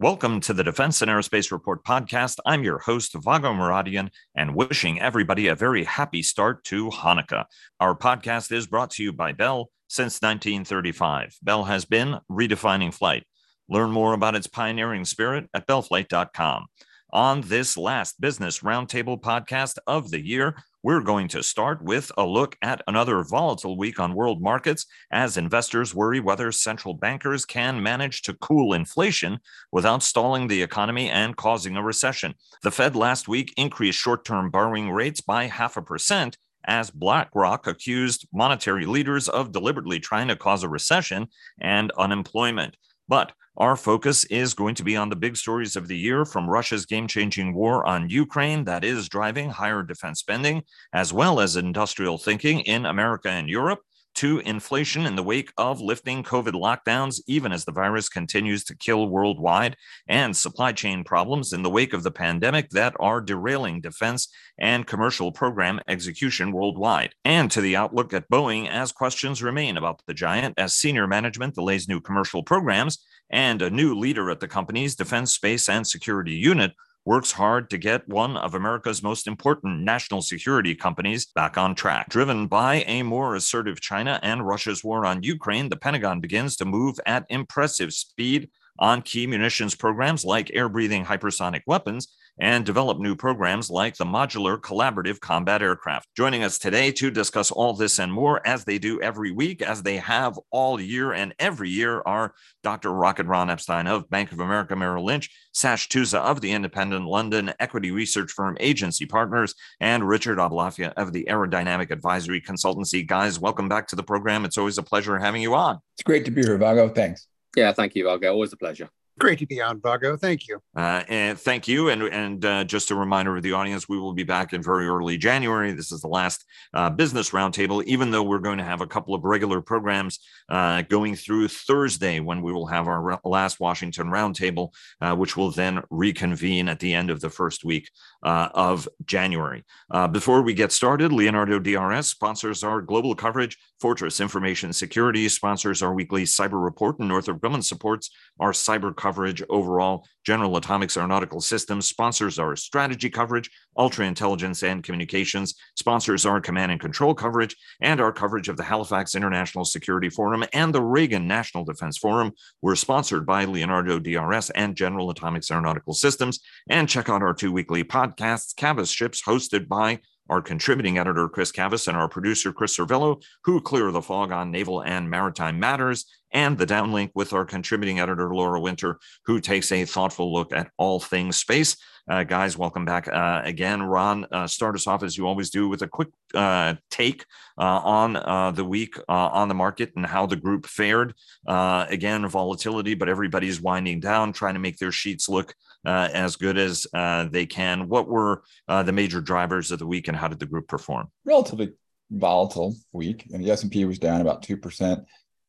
Welcome 0.00 0.40
to 0.40 0.54
the 0.54 0.64
Defense 0.64 1.02
and 1.02 1.10
Aerospace 1.10 1.52
Report 1.52 1.84
podcast. 1.84 2.38
I'm 2.46 2.64
your 2.64 2.78
host, 2.78 3.12
Vago 3.12 3.52
Muradian, 3.52 4.08
and 4.34 4.54
wishing 4.54 4.98
everybody 4.98 5.48
a 5.48 5.54
very 5.54 5.84
happy 5.84 6.22
start 6.22 6.64
to 6.64 6.88
Hanukkah. 6.88 7.44
Our 7.80 7.94
podcast 7.94 8.50
is 8.50 8.66
brought 8.66 8.92
to 8.92 9.02
you 9.02 9.12
by 9.12 9.32
Bell 9.32 9.68
since 9.88 10.22
1935. 10.22 11.36
Bell 11.42 11.64
has 11.64 11.84
been 11.84 12.16
redefining 12.30 12.94
flight. 12.94 13.24
Learn 13.68 13.90
more 13.90 14.14
about 14.14 14.34
its 14.34 14.46
pioneering 14.46 15.04
spirit 15.04 15.50
at 15.52 15.66
bellflight.com. 15.66 16.68
On 17.12 17.42
this 17.42 17.76
last 17.76 18.22
business 18.22 18.60
roundtable 18.60 19.20
podcast 19.20 19.76
of 19.86 20.10
the 20.10 20.24
year, 20.24 20.56
we're 20.82 21.02
going 21.02 21.28
to 21.28 21.42
start 21.42 21.82
with 21.82 22.10
a 22.16 22.24
look 22.24 22.56
at 22.62 22.82
another 22.86 23.22
volatile 23.22 23.76
week 23.76 24.00
on 24.00 24.14
world 24.14 24.40
markets 24.40 24.86
as 25.10 25.36
investors 25.36 25.94
worry 25.94 26.20
whether 26.20 26.50
central 26.52 26.94
bankers 26.94 27.44
can 27.44 27.82
manage 27.82 28.22
to 28.22 28.34
cool 28.34 28.72
inflation 28.72 29.38
without 29.72 30.02
stalling 30.02 30.48
the 30.48 30.62
economy 30.62 31.10
and 31.10 31.36
causing 31.36 31.76
a 31.76 31.82
recession. 31.82 32.34
The 32.62 32.70
Fed 32.70 32.96
last 32.96 33.28
week 33.28 33.52
increased 33.56 33.98
short 33.98 34.24
term 34.24 34.50
borrowing 34.50 34.90
rates 34.90 35.20
by 35.20 35.46
half 35.46 35.76
a 35.76 35.82
percent 35.82 36.38
as 36.64 36.90
BlackRock 36.90 37.66
accused 37.66 38.26
monetary 38.32 38.86
leaders 38.86 39.28
of 39.28 39.52
deliberately 39.52 39.98
trying 39.98 40.28
to 40.28 40.36
cause 40.36 40.62
a 40.62 40.68
recession 40.68 41.28
and 41.60 41.90
unemployment. 41.92 42.76
But 43.08 43.32
our 43.56 43.76
focus 43.76 44.24
is 44.26 44.54
going 44.54 44.74
to 44.76 44.84
be 44.84 44.96
on 44.96 45.08
the 45.08 45.16
big 45.16 45.36
stories 45.36 45.76
of 45.76 45.88
the 45.88 45.96
year 45.96 46.24
from 46.24 46.48
Russia's 46.48 46.86
game 46.86 47.06
changing 47.06 47.54
war 47.54 47.86
on 47.86 48.08
Ukraine 48.08 48.64
that 48.64 48.84
is 48.84 49.08
driving 49.08 49.50
higher 49.50 49.82
defense 49.82 50.20
spending, 50.20 50.62
as 50.92 51.12
well 51.12 51.40
as 51.40 51.56
industrial 51.56 52.16
thinking 52.16 52.60
in 52.60 52.86
America 52.86 53.28
and 53.28 53.48
Europe, 53.48 53.80
to 54.14 54.40
inflation 54.40 55.06
in 55.06 55.16
the 55.16 55.22
wake 55.22 55.52
of 55.56 55.80
lifting 55.80 56.22
COVID 56.22 56.52
lockdowns, 56.52 57.20
even 57.26 57.52
as 57.52 57.64
the 57.64 57.72
virus 57.72 58.08
continues 58.08 58.64
to 58.64 58.76
kill 58.76 59.08
worldwide, 59.08 59.76
and 60.08 60.36
supply 60.36 60.72
chain 60.72 61.04
problems 61.04 61.52
in 61.52 61.62
the 61.62 61.70
wake 61.70 61.92
of 61.92 62.02
the 62.02 62.10
pandemic 62.10 62.70
that 62.70 62.94
are 62.98 63.20
derailing 63.20 63.80
defense 63.80 64.28
and 64.58 64.86
commercial 64.86 65.32
program 65.32 65.80
execution 65.88 66.52
worldwide, 66.52 67.14
and 67.24 67.50
to 67.50 67.60
the 67.60 67.76
outlook 67.76 68.12
at 68.12 68.28
Boeing 68.28 68.68
as 68.68 68.92
questions 68.92 69.42
remain 69.42 69.76
about 69.76 70.02
the 70.06 70.14
giant 70.14 70.54
as 70.58 70.72
senior 70.72 71.06
management 71.06 71.54
delays 71.54 71.88
new 71.88 72.00
commercial 72.00 72.42
programs 72.42 72.98
and 73.30 73.62
a 73.62 73.70
new 73.70 73.94
leader 73.94 74.30
at 74.30 74.40
the 74.40 74.48
company's 74.48 74.94
defense, 74.94 75.32
space, 75.32 75.68
and 75.68 75.86
security 75.86 76.32
unit 76.32 76.72
works 77.06 77.32
hard 77.32 77.70
to 77.70 77.78
get 77.78 78.06
one 78.08 78.36
of 78.36 78.54
America's 78.54 79.02
most 79.02 79.26
important 79.26 79.80
national 79.80 80.20
security 80.20 80.74
companies 80.74 81.26
back 81.34 81.56
on 81.56 81.74
track. 81.74 82.08
Driven 82.10 82.46
by 82.46 82.84
a 82.86 83.02
more 83.02 83.34
assertive 83.34 83.80
China 83.80 84.20
and 84.22 84.46
Russia's 84.46 84.84
war 84.84 85.06
on 85.06 85.22
Ukraine, 85.22 85.68
the 85.68 85.76
Pentagon 85.76 86.20
begins 86.20 86.56
to 86.56 86.64
move 86.64 87.00
at 87.06 87.24
impressive 87.30 87.92
speed 87.92 88.50
on 88.78 89.02
key 89.02 89.26
munitions 89.26 89.74
programs 89.74 90.24
like 90.24 90.50
air 90.52 90.68
breathing 90.68 91.04
hypersonic 91.04 91.62
weapons 91.66 92.08
and 92.38 92.64
develop 92.64 92.98
new 92.98 93.14
programs 93.14 93.70
like 93.70 93.96
the 93.96 94.04
Modular 94.04 94.58
Collaborative 94.58 95.20
Combat 95.20 95.62
Aircraft. 95.62 96.08
Joining 96.16 96.42
us 96.42 96.58
today 96.58 96.90
to 96.92 97.10
discuss 97.10 97.50
all 97.50 97.74
this 97.74 97.98
and 97.98 98.12
more, 98.12 98.46
as 98.46 98.64
they 98.64 98.78
do 98.78 99.00
every 99.00 99.30
week, 99.30 99.62
as 99.62 99.82
they 99.82 99.96
have 99.96 100.38
all 100.50 100.80
year 100.80 101.12
and 101.12 101.34
every 101.38 101.70
year, 101.70 102.02
are 102.06 102.34
Dr. 102.62 102.92
Rocket 102.92 103.26
Ron 103.26 103.50
Epstein 103.50 103.86
of 103.86 104.08
Bank 104.10 104.32
of 104.32 104.40
America 104.40 104.74
Merrill 104.76 105.04
Lynch, 105.04 105.30
Sash 105.52 105.88
Tusa 105.88 106.18
of 106.18 106.40
the 106.40 106.52
independent 106.52 107.06
London 107.06 107.52
equity 107.58 107.90
research 107.90 108.32
firm 108.32 108.56
Agency 108.60 109.06
Partners, 109.06 109.54
and 109.80 110.08
Richard 110.08 110.38
Aboulafia 110.38 110.92
of 110.96 111.12
the 111.12 111.24
Aerodynamic 111.28 111.90
Advisory 111.90 112.40
Consultancy. 112.40 113.06
Guys, 113.06 113.38
welcome 113.38 113.68
back 113.68 113.86
to 113.88 113.96
the 113.96 114.02
program. 114.02 114.44
It's 114.44 114.58
always 114.58 114.78
a 114.78 114.82
pleasure 114.82 115.18
having 115.18 115.42
you 115.42 115.54
on. 115.54 115.78
It's 115.96 116.02
great 116.04 116.24
to 116.26 116.30
be 116.30 116.42
here, 116.42 116.58
Vago. 116.58 116.88
Thanks. 116.88 117.26
Yeah, 117.56 117.72
thank 117.72 117.94
you, 117.94 118.04
Vago. 118.04 118.32
Always 118.32 118.52
a 118.52 118.56
pleasure. 118.56 118.88
Great 119.20 119.38
to 119.38 119.46
be 119.46 119.60
on, 119.60 119.78
Vago. 119.82 120.16
Thank 120.16 120.48
you. 120.48 120.62
Uh, 120.74 121.02
and 121.06 121.38
thank 121.38 121.68
you. 121.68 121.90
And 121.90 122.04
and 122.04 122.42
uh, 122.42 122.64
just 122.64 122.90
a 122.90 122.94
reminder 122.94 123.36
of 123.36 123.42
the 123.42 123.52
audience, 123.52 123.86
we 123.86 123.98
will 123.98 124.14
be 124.14 124.22
back 124.22 124.54
in 124.54 124.62
very 124.62 124.88
early 124.88 125.18
January. 125.18 125.72
This 125.72 125.92
is 125.92 126.00
the 126.00 126.08
last 126.08 126.46
uh, 126.72 126.88
business 126.88 127.28
roundtable, 127.30 127.84
even 127.84 128.10
though 128.10 128.22
we're 128.22 128.38
going 128.38 128.56
to 128.56 128.64
have 128.64 128.80
a 128.80 128.86
couple 128.86 129.14
of 129.14 129.22
regular 129.24 129.60
programs 129.60 130.20
uh, 130.48 130.80
going 130.82 131.16
through 131.16 131.48
Thursday 131.48 132.20
when 132.20 132.40
we 132.40 132.50
will 132.50 132.66
have 132.66 132.88
our 132.88 133.20
last 133.22 133.60
Washington 133.60 134.06
roundtable, 134.06 134.70
uh, 135.02 135.14
which 135.14 135.36
will 135.36 135.50
then 135.50 135.82
reconvene 135.90 136.66
at 136.70 136.80
the 136.80 136.94
end 136.94 137.10
of 137.10 137.20
the 137.20 137.28
first 137.28 137.62
week 137.62 137.90
uh, 138.22 138.48
of 138.54 138.88
January. 139.04 139.64
before 140.12 140.40
we 140.40 140.54
get 140.54 140.72
started, 140.72 141.12
Leonardo 141.12 141.58
DRS 141.58 142.06
sponsors 142.06 142.64
our 142.64 142.80
global 142.80 143.14
coverage. 143.14 143.58
Fortress 143.80 144.20
Information 144.20 144.72
Security 144.74 145.26
sponsors 145.28 145.82
our 145.82 145.94
weekly 145.94 146.24
cyber 146.24 146.62
report, 146.62 146.98
and 146.98 147.08
Northrop 147.08 147.40
Grumman 147.40 147.64
supports 147.64 148.10
our 148.38 148.52
cyber 148.52 148.94
coverage 148.94 149.42
overall. 149.48 150.06
General 150.26 150.58
Atomics 150.58 150.98
Aeronautical 150.98 151.40
Systems 151.40 151.88
sponsors 151.88 152.38
our 152.38 152.54
strategy 152.56 153.08
coverage, 153.08 153.50
ultra 153.78 154.04
intelligence 154.04 154.62
and 154.62 154.84
communications, 154.84 155.54
sponsors 155.76 156.26
our 156.26 156.42
command 156.42 156.72
and 156.72 156.80
control 156.80 157.14
coverage, 157.14 157.56
and 157.80 158.02
our 158.02 158.12
coverage 158.12 158.50
of 158.50 158.58
the 158.58 158.62
Halifax 158.62 159.14
International 159.14 159.64
Security 159.64 160.10
Forum 160.10 160.44
and 160.52 160.74
the 160.74 160.82
Reagan 160.82 161.26
National 161.26 161.64
Defense 161.64 161.96
Forum. 161.96 162.32
We're 162.60 162.76
sponsored 162.76 163.24
by 163.24 163.46
Leonardo 163.46 163.98
DRS 163.98 164.50
and 164.50 164.76
General 164.76 165.08
Atomics 165.08 165.50
Aeronautical 165.50 165.94
Systems. 165.94 166.40
And 166.68 166.86
check 166.86 167.08
out 167.08 167.22
our 167.22 167.32
two 167.32 167.50
weekly 167.50 167.82
podcasts, 167.82 168.54
Cavas 168.54 168.92
Ships, 168.92 169.22
hosted 169.22 169.68
by 169.68 170.00
our 170.30 170.40
contributing 170.40 170.96
editor, 170.96 171.28
Chris 171.28 171.50
Cavas, 171.50 171.88
and 171.88 171.96
our 171.96 172.08
producer, 172.08 172.52
Chris 172.52 172.76
Servello, 172.76 173.20
who 173.44 173.60
clear 173.60 173.90
the 173.90 174.00
fog 174.00 174.30
on 174.30 174.50
naval 174.50 174.82
and 174.82 175.10
maritime 175.10 175.58
matters, 175.58 176.06
and 176.32 176.56
the 176.56 176.66
downlink 176.66 177.10
with 177.14 177.32
our 177.32 177.44
contributing 177.44 177.98
editor, 177.98 178.32
Laura 178.32 178.60
Winter, 178.60 179.00
who 179.26 179.40
takes 179.40 179.72
a 179.72 179.84
thoughtful 179.84 180.32
look 180.32 180.52
at 180.52 180.70
all 180.78 181.00
things 181.00 181.36
space. 181.36 181.76
Uh, 182.08 182.24
guys, 182.24 182.56
welcome 182.56 182.84
back 182.84 183.08
uh, 183.08 183.42
again. 183.44 183.82
Ron, 183.82 184.26
uh, 184.32 184.46
start 184.46 184.74
us 184.74 184.86
off 184.86 185.02
as 185.02 185.18
you 185.18 185.26
always 185.26 185.50
do 185.50 185.68
with 185.68 185.82
a 185.82 185.88
quick 185.88 186.08
uh, 186.34 186.74
take 186.90 187.24
uh, 187.58 187.80
on 187.84 188.16
uh, 188.16 188.52
the 188.52 188.64
week 188.64 188.96
on 189.08 189.48
the 189.48 189.54
market 189.54 189.92
and 189.96 190.06
how 190.06 190.26
the 190.26 190.36
group 190.36 190.66
fared. 190.66 191.14
again, 191.46 192.26
volatility, 192.28 192.94
but 192.94 193.08
everybody's 193.08 193.60
winding 193.60 194.00
down, 194.00 194.32
trying 194.32 194.54
to 194.54 194.60
make 194.60 194.78
their 194.78 194.92
sheets 194.92 195.28
look 195.28 195.54
as 195.84 196.36
good 196.36 196.58
as 196.58 196.86
they 197.30 197.46
can. 197.46 197.88
What 197.88 198.08
were 198.08 198.42
the 198.68 198.92
major 198.92 199.20
drivers 199.20 199.70
of 199.70 199.78
the 199.78 199.86
week, 199.86 200.08
and 200.08 200.16
how 200.16 200.28
did 200.28 200.38
the 200.38 200.46
group 200.46 200.68
perform? 200.68 201.08
Relatively 201.24 201.72
volatile 202.10 202.74
week, 202.92 203.28
and 203.32 203.44
the 203.44 203.50
S 203.50 203.62
and 203.62 203.70
P 203.70 203.84
was 203.84 203.98
down 203.98 204.20
about 204.20 204.42
two 204.42 204.56
percent. 204.56 205.00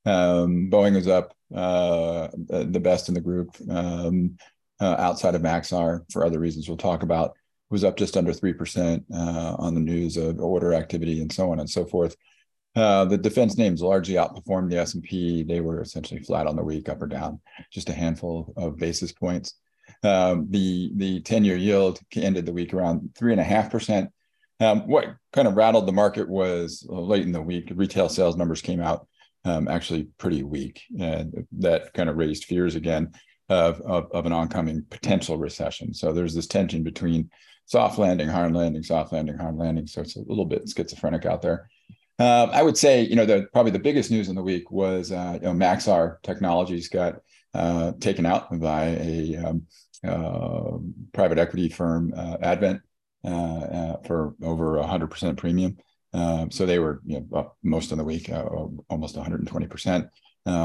Um, 0.06 0.70
Boeing 0.72 0.96
was 0.96 1.08
up 1.08 1.36
the 1.50 2.82
best 2.82 3.08
in 3.08 3.14
the 3.14 3.22
group. 3.22 3.56
Um, 3.70 4.38
uh, 4.82 4.96
outside 4.98 5.36
of 5.36 5.42
Maxar 5.44 6.02
for 6.12 6.26
other 6.26 6.40
reasons 6.40 6.68
we'll 6.68 6.78
talk 6.78 7.04
about 7.04 7.36
was 7.70 7.84
up 7.84 7.98
just 7.98 8.18
under 8.18 8.34
3% 8.34 9.04
uh, 9.14 9.56
on 9.60 9.76
the 9.76 9.80
news 9.80 10.18
of 10.18 10.40
order 10.42 10.74
activity 10.74 11.22
and 11.22 11.32
so 11.32 11.52
on 11.52 11.60
and 11.60 11.70
so 11.70 11.86
forth. 11.86 12.16
Uh, 12.76 13.06
the 13.06 13.18
defense 13.18 13.58
names 13.58 13.82
largely 13.82 14.16
outperformed 14.16 14.70
the 14.70 14.80
S&P. 14.80 15.44
They 15.44 15.62
were 15.62 15.82
essentially 15.82 16.22
flat 16.22 16.48
on 16.48 16.56
the 16.56 16.64
week, 16.64 16.90
up 16.90 17.02
or 17.02 17.08
down, 17.08 17.40
just 17.72 17.90
a 17.90 17.94
handful 17.94 18.54
of 18.58 18.78
basis 18.78 19.12
points. 19.12 19.54
Um, 20.04 20.48
the 20.50 20.92
the 20.96 21.22
10-year 21.22 21.58
yield 21.58 22.00
ended 22.16 22.46
the 22.46 22.54
week 22.54 22.74
around 22.74 23.12
3.5%. 23.14 24.10
Um, 24.60 24.88
what 24.88 25.16
kind 25.34 25.48
of 25.48 25.56
rattled 25.56 25.88
the 25.88 25.92
market 25.92 26.28
was 26.28 26.86
late 26.88 27.24
in 27.24 27.32
the 27.32 27.42
week, 27.42 27.72
retail 27.76 28.10
sales 28.10 28.38
numbers 28.38 28.62
came 28.62 28.82
out 28.82 29.08
um, 29.46 29.68
actually 29.68 30.04
pretty 30.18 30.44
weak. 30.44 30.82
And 31.00 31.48
that 31.60 31.94
kind 31.94 32.10
of 32.10 32.18
raised 32.18 32.46
fears 32.46 32.76
again 32.76 33.14
of, 33.50 33.82
of, 33.82 34.12
of 34.12 34.26
an 34.26 34.32
oncoming 34.32 34.86
potential 34.90 35.38
recession. 35.38 35.94
So 35.94 36.14
there's 36.14 36.36
this 36.36 36.48
tension 36.48 36.84
between 36.84 37.30
soft 37.66 37.98
landing, 37.98 38.28
hard 38.28 38.54
landing, 38.54 38.84
soft 38.84 39.14
landing, 39.14 39.38
hard 39.38 39.56
landing. 39.56 39.88
So 39.88 40.02
it's 40.02 40.16
a 40.16 40.20
little 40.20 40.46
bit 40.46 40.70
schizophrenic 40.70 41.26
out 41.26 41.42
there. 41.42 41.70
Um, 42.20 42.52
I 42.52 42.62
would 42.62 42.78
say, 42.78 43.02
you 43.02 43.16
know, 43.16 43.26
the 43.26 43.48
probably 43.52 43.72
the 43.72 43.80
biggest 43.80 44.12
news 44.12 44.30
in 44.30 44.36
the 44.36 44.44
week 44.44 44.70
was, 44.70 45.12
uh, 45.12 45.40
you 45.42 45.48
know, 45.48 45.54
Maxar 45.54 46.22
Technologies 46.22 46.88
got 46.88 47.16
uh, 47.54 47.94
taken 48.00 48.26
out 48.26 48.60
by 48.60 48.84
a 49.00 49.36
um, 49.38 49.64
private 50.04 51.38
equity 51.38 51.70
firm, 51.70 52.14
uh, 52.16 52.38
Advent, 52.42 52.82
uh, 53.24 53.28
uh, 53.28 53.96
for 54.06 54.36
over 54.42 54.78
100% 54.78 55.38
premium. 55.38 55.78
Um, 56.14 56.52
so 56.52 56.66
they 56.66 56.80
were, 56.80 57.02
you 57.06 57.20
know, 57.20 57.38
up 57.38 57.58
most 57.64 57.92
of 57.92 57.98
the 57.98 58.04
week, 58.04 58.30
almost 58.90 59.16
120% 59.16 60.10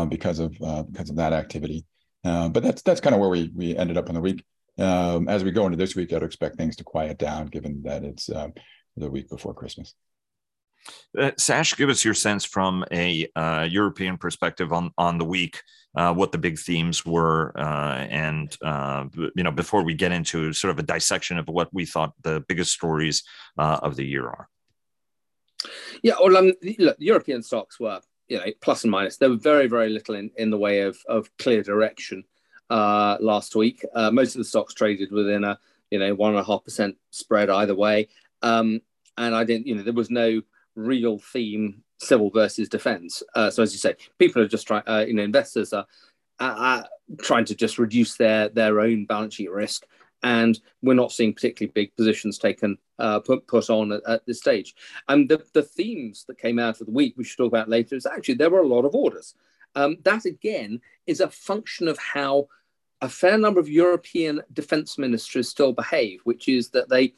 because 0.09 0.39
of 0.39 0.53
because 0.91 1.11
of 1.11 1.17
that 1.17 1.33
activity. 1.33 1.87
But 2.23 2.63
that's 2.63 2.83
that's 2.83 3.01
kind 3.01 3.15
of 3.15 3.21
where 3.21 3.31
we 3.31 3.53
we 3.55 3.77
ended 3.77 3.97
up 3.97 4.09
in 4.09 4.15
the 4.15 4.21
week. 4.21 4.43
Um, 4.79 5.29
as 5.29 5.43
we 5.43 5.53
go 5.53 5.65
into 5.67 5.79
this 5.79 5.97
week, 5.97 6.13
I'd 6.13 6.23
expect 6.23 6.57
things 6.57 6.77
to 6.77 6.85
quiet 6.85 7.19
down, 7.19 7.47
given 7.47 7.83
that 7.85 8.05
it's 8.05 8.29
um, 8.31 8.53
the 8.97 9.11
week 9.11 9.29
before 9.29 9.55
Christmas. 9.55 9.95
Uh, 11.19 11.33
Sash, 11.37 11.77
give 11.77 11.89
us 11.89 12.05
your 12.05 12.15
sense 12.15 12.45
from 12.45 12.85
a 12.93 13.29
uh, 13.35 13.67
European 13.69 14.19
perspective 14.19 14.73
on 14.73 14.91
on 14.99 15.19
the 15.19 15.25
week, 15.25 15.63
uh, 15.97 16.13
what 16.13 16.31
the 16.31 16.39
big 16.39 16.59
themes 16.59 17.05
were, 17.05 17.53
uh, 17.59 18.07
and 18.11 18.57
uh, 18.63 19.05
you 19.35 19.43
know 19.43 19.51
before 19.51 19.83
we 19.83 19.95
get 19.95 20.13
into 20.13 20.53
sort 20.53 20.71
of 20.71 20.79
a 20.79 20.83
dissection 20.83 21.39
of 21.39 21.49
what 21.49 21.73
we 21.73 21.87
thought 21.87 22.13
the 22.23 22.45
biggest 22.49 22.73
stories 22.73 23.25
of 23.57 23.97
the 23.97 24.05
year 24.05 24.27
are. 24.27 24.49
Yeah, 26.03 26.15
well, 26.23 26.37
um, 26.37 26.53
look, 26.79 26.97
European 26.99 27.43
stocks 27.43 27.81
were 27.81 28.01
you 28.29 28.39
know 28.39 28.47
plus 28.61 28.85
and 28.85 28.91
minus 28.91 29.17
there 29.17 29.31
was 29.31 29.41
very 29.41 29.69
very 29.69 29.89
little 29.89 30.15
in, 30.15 30.31
in 30.37 30.51
the 30.51 30.59
way 30.59 30.81
of, 30.81 30.99
of 31.09 31.31
clear 31.39 31.63
direction 31.63 32.25
uh, 32.71 33.17
last 33.21 33.55
week. 33.57 33.85
Uh, 33.95 34.11
most 34.11 34.35
of 34.35 34.39
the 34.39 34.45
stocks 34.45 34.75
traded 34.75 35.11
within 35.11 35.45
a 35.45 35.59
you 35.91 35.99
know 35.99 36.15
one 36.15 36.33
and 36.33 36.41
a 36.41 36.45
half 36.45 36.65
percent 36.65 36.97
spread 37.11 37.51
either 37.51 37.75
way, 37.75 38.09
um, 38.43 38.81
and 39.17 39.35
I 39.35 39.45
didn't. 39.45 39.67
You 39.67 39.77
know, 39.77 39.83
there 39.83 39.93
was 39.93 40.11
no 40.11 40.43
real 40.75 41.19
theme 41.19 41.83
civil 41.99 42.31
versus 42.31 42.69
defence. 42.69 43.23
Uh, 43.35 43.51
so 43.51 43.63
as 43.63 43.73
you 43.73 43.79
say, 43.79 43.97
people 44.19 44.43
are 44.43 44.49
just 44.49 44.67
trying. 44.67 44.83
Uh, 44.87 45.05
you 45.07 45.15
know, 45.15 45.23
investors 45.23 45.73
are 45.73 45.87
trying 47.19 47.45
to 47.45 47.55
just 47.55 47.79
reduce 47.79 48.17
their 48.17 48.49
their 48.49 48.81
own 48.81 49.07
balance 49.07 49.35
sheet 49.35 49.51
risk 49.51 49.87
and 50.23 50.61
we're 50.83 50.95
not 50.95 51.13
seeing 51.13 51.33
particularly 51.33 51.73
big 51.73 51.95
positions 51.97 52.39
taken 52.39 52.79
uh, 52.99 53.21
put, 53.21 53.47
put 53.47 53.71
on 53.71 53.93
at, 53.93 54.03
at, 54.09 54.27
this 54.27 54.39
stage. 54.39 54.75
And 55.09 55.29
the, 55.29 55.45
the 55.53 55.63
themes 55.63 56.25
that 56.27 56.39
came 56.39 56.59
out 56.59 56.81
of 56.81 56.87
the 56.87 56.93
week, 56.93 57.15
we 57.17 57.25
should 57.25 57.37
talk 57.37 57.49
about 57.49 57.69
later, 57.69 57.95
is 57.95 58.07
actually 58.07 58.35
there 58.35 58.51
were 58.51 58.63
a 58.63 58.67
lot 58.67 58.85
of 58.85 58.95
orders. 58.95 59.35
Um, 59.75 59.99
that 60.05 60.25
again 60.25 60.81
is 61.07 61.21
a 61.21 61.31
function 61.31 61.87
of 61.87 61.99
how 61.99 62.49
a 63.03 63.09
fair 63.09 63.37
number 63.37 63.61
of 63.61 63.69
European 63.69 64.41
defense 64.53 64.97
ministries 64.97 65.49
still 65.49 65.73
behave, 65.73 66.21
which 66.25 66.49
is 66.49 66.71
that 66.71 66.89
they 66.89 67.13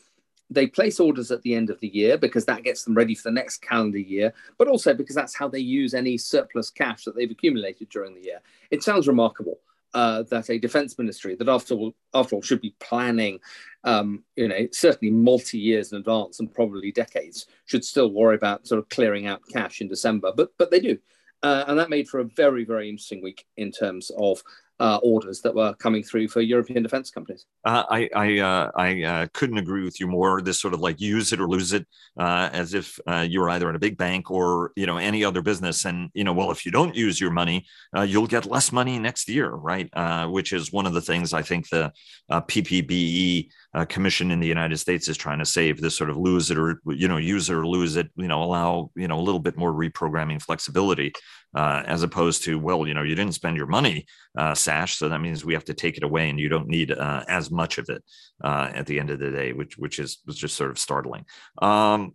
they 0.50 0.66
place 0.66 0.98
orders 0.98 1.30
at 1.30 1.42
the 1.42 1.54
end 1.54 1.70
of 1.70 1.78
the 1.80 1.88
year 1.88 2.16
because 2.16 2.44
that 2.46 2.62
gets 2.62 2.84
them 2.84 2.94
ready 2.94 3.14
for 3.14 3.24
the 3.24 3.32
next 3.32 3.58
calendar 3.58 3.98
year, 3.98 4.32
but 4.56 4.68
also 4.68 4.94
because 4.94 5.14
that's 5.14 5.34
how 5.34 5.48
they 5.48 5.58
use 5.58 5.94
any 5.94 6.16
surplus 6.16 6.70
cash 6.70 7.04
that 7.04 7.14
they've 7.14 7.30
accumulated 7.30 7.88
during 7.88 8.14
the 8.14 8.22
year. 8.22 8.40
It 8.70 8.82
sounds 8.82 9.08
remarkable 9.08 9.58
uh, 9.94 10.22
that 10.24 10.50
a 10.50 10.58
defense 10.58 10.98
ministry 10.98 11.34
that 11.34 11.48
after 11.48 11.74
all, 11.74 11.94
after 12.14 12.36
all 12.36 12.42
should 12.42 12.60
be 12.60 12.74
planning, 12.80 13.38
um, 13.84 14.22
you 14.36 14.48
know, 14.48 14.66
certainly 14.72 15.12
multi 15.12 15.58
years 15.58 15.92
in 15.92 15.98
advance 15.98 16.40
and 16.40 16.52
probably 16.52 16.92
decades, 16.92 17.46
should 17.66 17.84
still 17.84 18.12
worry 18.12 18.36
about 18.36 18.66
sort 18.66 18.78
of 18.78 18.88
clearing 18.88 19.26
out 19.26 19.42
cash 19.50 19.80
in 19.80 19.88
December. 19.88 20.32
But 20.36 20.50
but 20.58 20.70
they 20.70 20.80
do, 20.80 20.98
uh, 21.42 21.64
and 21.66 21.78
that 21.78 21.90
made 21.90 22.08
for 22.08 22.20
a 22.20 22.24
very 22.24 22.64
very 22.64 22.88
interesting 22.88 23.22
week 23.22 23.46
in 23.56 23.70
terms 23.70 24.10
of 24.18 24.42
uh, 24.80 24.98
orders 25.02 25.40
that 25.42 25.54
were 25.54 25.74
coming 25.74 26.02
through 26.02 26.28
for 26.28 26.40
European 26.40 26.82
defense 26.82 27.10
companies. 27.10 27.46
Uh, 27.64 27.84
I 27.90 28.08
I, 28.14 28.38
uh, 28.38 28.70
I 28.76 29.02
uh, 29.02 29.26
couldn't 29.32 29.58
agree 29.58 29.84
with 29.84 29.98
you 30.00 30.06
more. 30.06 30.40
This 30.40 30.60
sort 30.60 30.74
of 30.74 30.80
like 30.80 31.00
use 31.00 31.32
it 31.32 31.40
or 31.40 31.48
lose 31.48 31.72
it, 31.72 31.86
uh, 32.18 32.48
as 32.52 32.74
if 32.74 32.98
uh, 33.06 33.26
you 33.28 33.40
were 33.40 33.50
either 33.50 33.68
in 33.68 33.76
a 33.76 33.80
big 33.80 33.96
bank 33.96 34.30
or 34.30 34.72
you 34.76 34.86
know 34.86 34.96
any 34.96 35.24
other 35.24 35.42
business, 35.42 35.84
and 35.84 36.10
you 36.14 36.24
know 36.24 36.32
well 36.32 36.50
if 36.50 36.64
you 36.64 36.72
don't 36.72 36.94
use 36.94 37.20
your 37.20 37.30
money, 37.30 37.66
you'll 38.06 38.26
get 38.26 38.46
less 38.46 38.72
money 38.72 38.98
next 38.98 39.28
year, 39.28 39.50
right? 39.50 39.88
which 40.30 40.52
is 40.52 40.72
one 40.72 40.86
of 40.86 40.92
the 40.92 41.00
things 41.00 41.32
I 41.32 41.42
think 41.42 41.68
the 41.68 41.92
PPBE 42.30 43.48
commission 43.88 44.30
in 44.30 44.40
the 44.40 44.46
United 44.46 44.78
States 44.78 45.08
is 45.08 45.16
trying 45.16 45.38
to 45.38 45.44
save. 45.44 45.80
This 45.80 45.96
sort 45.96 46.10
of 46.10 46.16
lose 46.16 46.50
it 46.50 46.58
or 46.58 46.80
you 46.86 47.08
know 47.08 47.16
use 47.16 47.50
it 47.50 47.54
or 47.54 47.66
lose 47.66 47.96
it, 47.96 48.10
you 48.16 48.28
know 48.28 48.42
allow 48.42 48.90
you 48.96 49.08
know 49.08 49.18
a 49.18 49.22
little 49.22 49.40
bit 49.40 49.56
more 49.56 49.72
reprogramming 49.72 50.40
flexibility, 50.40 51.12
as 51.54 52.02
opposed 52.02 52.44
to 52.44 52.58
well 52.58 52.86
you 52.86 52.94
know 52.94 53.02
you 53.02 53.14
didn't 53.14 53.34
spend 53.34 53.56
your 53.56 53.66
money 53.66 54.06
sash. 54.54 54.96
So 54.96 55.08
that 55.08 55.20
means 55.20 55.44
we 55.44 55.54
have 55.54 55.64
to 55.66 55.74
take 55.74 55.96
it 55.96 56.02
away, 56.02 56.30
and 56.30 56.40
you 56.40 56.48
don't 56.48 56.68
need 56.68 56.92
uh, 56.92 57.24
as 57.28 57.50
much 57.50 57.78
of 57.78 57.88
it 57.88 58.02
uh, 58.42 58.70
at 58.74 58.86
the 58.86 58.98
end 58.98 59.10
of 59.10 59.18
the 59.18 59.30
day, 59.30 59.52
which 59.52 59.76
which 59.76 59.98
is 59.98 60.18
was 60.26 60.36
just 60.36 60.56
sort 60.56 60.70
of 60.70 60.78
startling. 60.78 61.24
Um, 61.60 62.14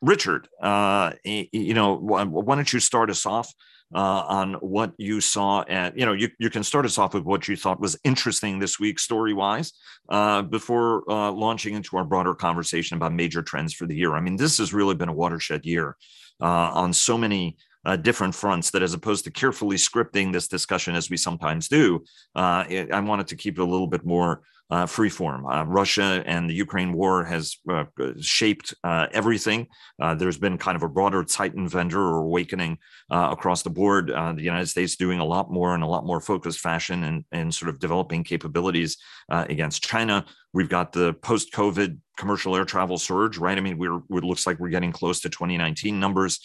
Richard, 0.00 0.48
uh, 0.60 1.12
you 1.24 1.74
know, 1.74 1.94
why 1.94 2.24
don't 2.24 2.72
you 2.72 2.80
start 2.80 3.10
us 3.10 3.24
off 3.24 3.52
uh, 3.94 4.24
on 4.26 4.54
what 4.54 4.92
you 4.98 5.20
saw 5.20 5.64
at, 5.68 5.96
you 5.96 6.04
know, 6.04 6.12
you, 6.12 6.28
you 6.38 6.50
can 6.50 6.64
start 6.64 6.84
us 6.84 6.98
off 6.98 7.14
with 7.14 7.24
what 7.24 7.46
you 7.46 7.56
thought 7.56 7.80
was 7.80 7.96
interesting 8.04 8.58
this 8.58 8.80
week, 8.80 8.98
story 8.98 9.32
wise, 9.32 9.72
uh, 10.08 10.42
before 10.42 11.08
uh, 11.10 11.30
launching 11.30 11.74
into 11.74 11.96
our 11.96 12.04
broader 12.04 12.34
conversation 12.34 12.96
about 12.96 13.12
major 13.12 13.42
trends 13.42 13.72
for 13.72 13.86
the 13.86 13.94
year. 13.94 14.14
I 14.14 14.20
mean, 14.20 14.36
this 14.36 14.58
has 14.58 14.74
really 14.74 14.94
been 14.94 15.08
a 15.08 15.14
watershed 15.14 15.64
year 15.64 15.96
uh, 16.40 16.70
on 16.74 16.92
so 16.92 17.16
many 17.16 17.56
uh, 17.84 17.96
different 17.96 18.34
fronts 18.34 18.70
that 18.70 18.82
as 18.82 18.94
opposed 18.94 19.24
to 19.24 19.30
carefully 19.30 19.76
scripting 19.76 20.32
this 20.32 20.48
discussion 20.48 20.94
as 20.94 21.10
we 21.10 21.16
sometimes 21.16 21.68
do, 21.68 22.02
uh, 22.34 22.64
it, 22.68 22.90
I 22.90 23.00
wanted 23.00 23.28
to 23.28 23.36
keep 23.36 23.58
it 23.58 23.62
a 23.62 23.64
little 23.64 23.86
bit 23.86 24.04
more 24.04 24.42
uh, 24.70 24.86
freeform. 24.86 25.42
Uh, 25.52 25.64
Russia 25.66 26.22
and 26.26 26.48
the 26.48 26.54
Ukraine 26.54 26.92
war 26.92 27.24
has 27.24 27.56
uh, 27.70 27.84
shaped 28.20 28.74
uh, 28.82 29.06
everything. 29.12 29.66
Uh, 30.00 30.14
there's 30.14 30.38
been 30.38 30.58
kind 30.58 30.76
of 30.76 30.82
a 30.82 30.88
broader 30.88 31.22
Zeitenwende 31.22 31.94
or 31.94 32.18
awakening 32.18 32.78
uh, 33.10 33.28
across 33.30 33.62
the 33.62 33.70
board. 33.70 34.08
the 34.08 34.42
United 34.42 34.66
States 34.66 34.96
doing 34.96 35.20
a 35.20 35.24
lot 35.24 35.50
more 35.50 35.74
in 35.74 35.82
a 35.82 35.88
lot 35.88 36.06
more 36.06 36.20
focused 36.20 36.60
fashion 36.60 37.04
and, 37.04 37.24
and 37.32 37.54
sort 37.54 37.68
of 37.68 37.78
developing 37.78 38.24
capabilities 38.24 38.96
against 39.30 39.82
China. 39.82 40.24
We've 40.52 40.68
got 40.68 40.92
the 40.92 41.14
post-COVID 41.14 41.98
commercial 42.16 42.56
air 42.56 42.64
travel 42.64 42.96
surge, 42.96 43.38
right? 43.38 43.58
I 43.58 43.60
mean, 43.60 43.76
we're 43.76 43.96
it 43.96 44.24
looks 44.24 44.46
like 44.46 44.58
we're 44.58 44.68
getting 44.68 44.92
close 44.92 45.20
to 45.20 45.28
2019 45.28 45.98
numbers 45.98 46.40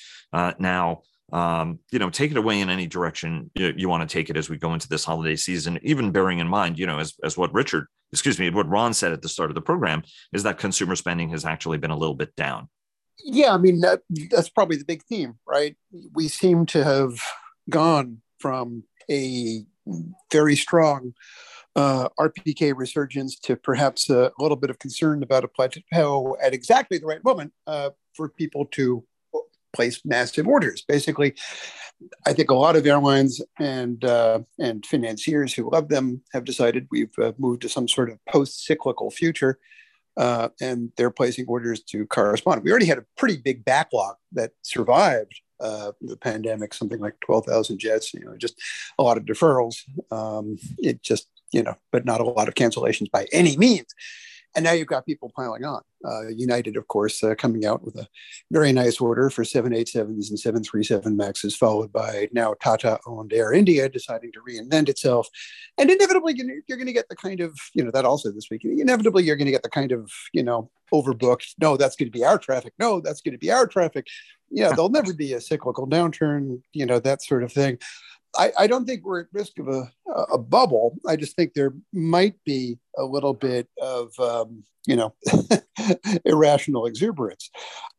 now 0.59 1.01
um, 1.31 1.79
you 1.91 1.99
know, 1.99 2.09
take 2.09 2.31
it 2.31 2.37
away 2.37 2.59
in 2.59 2.69
any 2.69 2.87
direction 2.87 3.51
you, 3.53 3.73
you 3.77 3.89
want 3.89 4.07
to 4.07 4.11
take 4.11 4.29
it 4.29 4.37
as 4.37 4.49
we 4.49 4.57
go 4.57 4.73
into 4.73 4.87
this 4.87 5.05
holiday 5.05 5.35
season, 5.35 5.79
even 5.83 6.11
bearing 6.11 6.39
in 6.39 6.47
mind, 6.47 6.79
you 6.79 6.87
know, 6.87 6.99
as, 6.99 7.13
as 7.23 7.37
what 7.37 7.53
Richard, 7.53 7.85
excuse 8.11 8.39
me, 8.39 8.49
what 8.49 8.67
Ron 8.67 8.93
said 8.93 9.11
at 9.11 9.21
the 9.21 9.29
start 9.29 9.51
of 9.51 9.55
the 9.55 9.61
program 9.61 10.03
is 10.33 10.43
that 10.43 10.57
consumer 10.57 10.95
spending 10.95 11.29
has 11.29 11.45
actually 11.45 11.77
been 11.77 11.91
a 11.91 11.97
little 11.97 12.15
bit 12.15 12.35
down. 12.35 12.69
Yeah, 13.23 13.53
I 13.53 13.57
mean, 13.57 13.81
that, 13.81 14.01
that's 14.31 14.49
probably 14.49 14.77
the 14.77 14.85
big 14.85 15.03
theme, 15.03 15.35
right? 15.47 15.75
We 16.13 16.27
seem 16.27 16.65
to 16.67 16.83
have 16.83 17.19
gone 17.69 18.21
from 18.39 18.83
a 19.11 19.65
very 20.31 20.55
strong 20.55 21.13
uh, 21.75 22.09
RPK 22.19 22.73
resurgence 22.75 23.37
to 23.39 23.55
perhaps 23.55 24.09
a 24.09 24.31
little 24.39 24.57
bit 24.57 24.69
of 24.69 24.79
concern 24.79 25.21
about 25.23 25.43
a 25.43 25.47
plateau 25.47 26.37
at 26.41 26.53
exactly 26.53 26.97
the 26.97 27.05
right 27.05 27.23
moment 27.23 27.53
uh, 27.67 27.91
for 28.15 28.29
people 28.29 28.65
to 28.71 29.05
place 29.73 30.01
massive 30.03 30.47
orders. 30.47 30.83
Basically, 30.87 31.35
I 32.25 32.33
think 32.33 32.49
a 32.49 32.55
lot 32.55 32.75
of 32.75 32.85
airlines 32.85 33.41
and 33.59 34.03
uh, 34.03 34.39
and 34.57 34.85
financiers 34.85 35.53
who 35.53 35.69
love 35.69 35.89
them 35.89 36.21
have 36.33 36.45
decided 36.45 36.87
we've 36.91 37.17
uh, 37.19 37.33
moved 37.37 37.61
to 37.63 37.69
some 37.69 37.87
sort 37.87 38.09
of 38.09 38.23
post-cyclical 38.25 39.11
future, 39.11 39.59
uh, 40.17 40.49
and 40.61 40.91
they're 40.95 41.11
placing 41.11 41.45
orders 41.47 41.81
to 41.83 42.05
correspond. 42.07 42.63
We 42.63 42.71
already 42.71 42.85
had 42.85 42.99
a 42.99 43.05
pretty 43.17 43.37
big 43.37 43.65
backlog 43.65 44.15
that 44.31 44.51
survived 44.61 45.33
uh, 45.59 45.91
the 46.01 46.17
pandemic, 46.17 46.73
something 46.73 46.99
like 46.99 47.15
twelve 47.25 47.45
thousand 47.45 47.79
jets. 47.79 48.13
You 48.13 48.21
know, 48.21 48.37
just 48.37 48.55
a 48.97 49.03
lot 49.03 49.17
of 49.17 49.25
deferrals. 49.25 49.77
Um, 50.11 50.57
it 50.77 51.01
just 51.01 51.27
you 51.51 51.63
know, 51.63 51.75
but 51.91 52.05
not 52.05 52.21
a 52.21 52.25
lot 52.25 52.47
of 52.47 52.53
cancellations 52.53 53.11
by 53.11 53.27
any 53.31 53.57
means 53.57 53.87
and 54.55 54.65
now 54.65 54.71
you've 54.71 54.87
got 54.87 55.05
people 55.05 55.31
piling 55.35 55.63
on. 55.63 55.81
Uh, 56.05 56.29
United, 56.29 56.77
of 56.77 56.87
course, 56.87 57.23
uh, 57.23 57.35
coming 57.35 57.65
out 57.65 57.83
with 57.83 57.95
a 57.95 58.07
very 58.51 58.71
nice 58.71 58.99
order 59.01 59.29
for 59.29 59.43
787s 59.43 60.29
and 60.29 60.39
737 60.39 61.15
Maxes, 61.15 61.55
followed 61.55 61.91
by 61.91 62.29
now 62.31 62.55
Tata 62.61 62.99
owned 63.05 63.33
Air 63.33 63.51
India 63.53 63.89
deciding 63.89 64.31
to 64.31 64.39
reinvent 64.39 64.89
itself. 64.89 65.27
And 65.77 65.89
inevitably, 65.89 66.35
you're 66.35 66.77
going 66.77 66.87
to 66.87 66.93
get 66.93 67.09
the 67.09 67.15
kind 67.15 67.41
of, 67.41 67.57
you 67.73 67.83
know, 67.83 67.91
that 67.91 68.05
also 68.05 68.31
this 68.31 68.47
week, 68.49 68.63
inevitably, 68.63 69.23
you're 69.23 69.35
going 69.35 69.45
to 69.45 69.51
get 69.51 69.63
the 69.63 69.69
kind 69.69 69.91
of, 69.91 70.09
you 70.33 70.41
know, 70.41 70.71
overbooked. 70.93 71.53
No, 71.59 71.77
that's 71.77 71.95
going 71.95 72.11
to 72.11 72.17
be 72.17 72.25
our 72.25 72.37
traffic. 72.37 72.73
No, 72.79 73.01
that's 73.01 73.21
going 73.21 73.33
to 73.33 73.39
be 73.39 73.51
our 73.51 73.67
traffic. 73.67 74.07
Yeah, 74.49 74.69
there'll 74.69 74.89
never 74.89 75.13
be 75.13 75.33
a 75.33 75.41
cyclical 75.41 75.85
downturn, 75.85 76.61
you 76.73 76.85
know, 76.85 76.99
that 76.99 77.21
sort 77.21 77.43
of 77.43 77.51
thing. 77.51 77.77
I, 78.37 78.51
I, 78.59 78.67
don't 78.67 78.85
think 78.85 79.03
we're 79.03 79.21
at 79.21 79.27
risk 79.33 79.59
of 79.59 79.67
a, 79.67 79.91
a 80.31 80.37
bubble. 80.37 80.97
I 81.07 81.15
just 81.15 81.35
think 81.35 81.53
there 81.53 81.73
might 81.93 82.35
be 82.45 82.77
a 82.97 83.03
little 83.03 83.33
bit 83.33 83.67
of, 83.81 84.17
um, 84.19 84.63
you 84.85 84.95
know, 84.95 85.13
irrational 86.25 86.85
exuberance. 86.85 87.49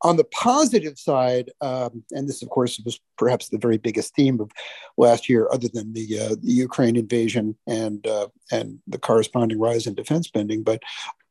On 0.03 0.17
the 0.17 0.25
positive 0.25 0.99
side, 0.99 1.51
um, 1.61 2.05
and 2.13 2.29
this, 2.29 2.43
of 2.43 2.49
course, 2.49 2.81
was 2.85 2.99
perhaps 3.19 3.49
the 3.49 3.59
very 3.59 3.77
biggest 3.77 4.15
theme 4.15 4.41
of 4.41 4.51
last 4.97 5.29
year, 5.29 5.49
other 5.53 5.69
than 5.73 5.93
the, 5.93 6.19
uh, 6.19 6.37
the 6.41 6.53
Ukraine 6.53 6.97
invasion 6.97 7.57
and 7.67 8.07
uh, 8.07 8.29
and 8.51 8.79
the 8.87 8.99
corresponding 8.99 9.59
rise 9.59 9.87
in 9.87 9.95
defense 9.95 10.27
spending. 10.27 10.63
But 10.63 10.83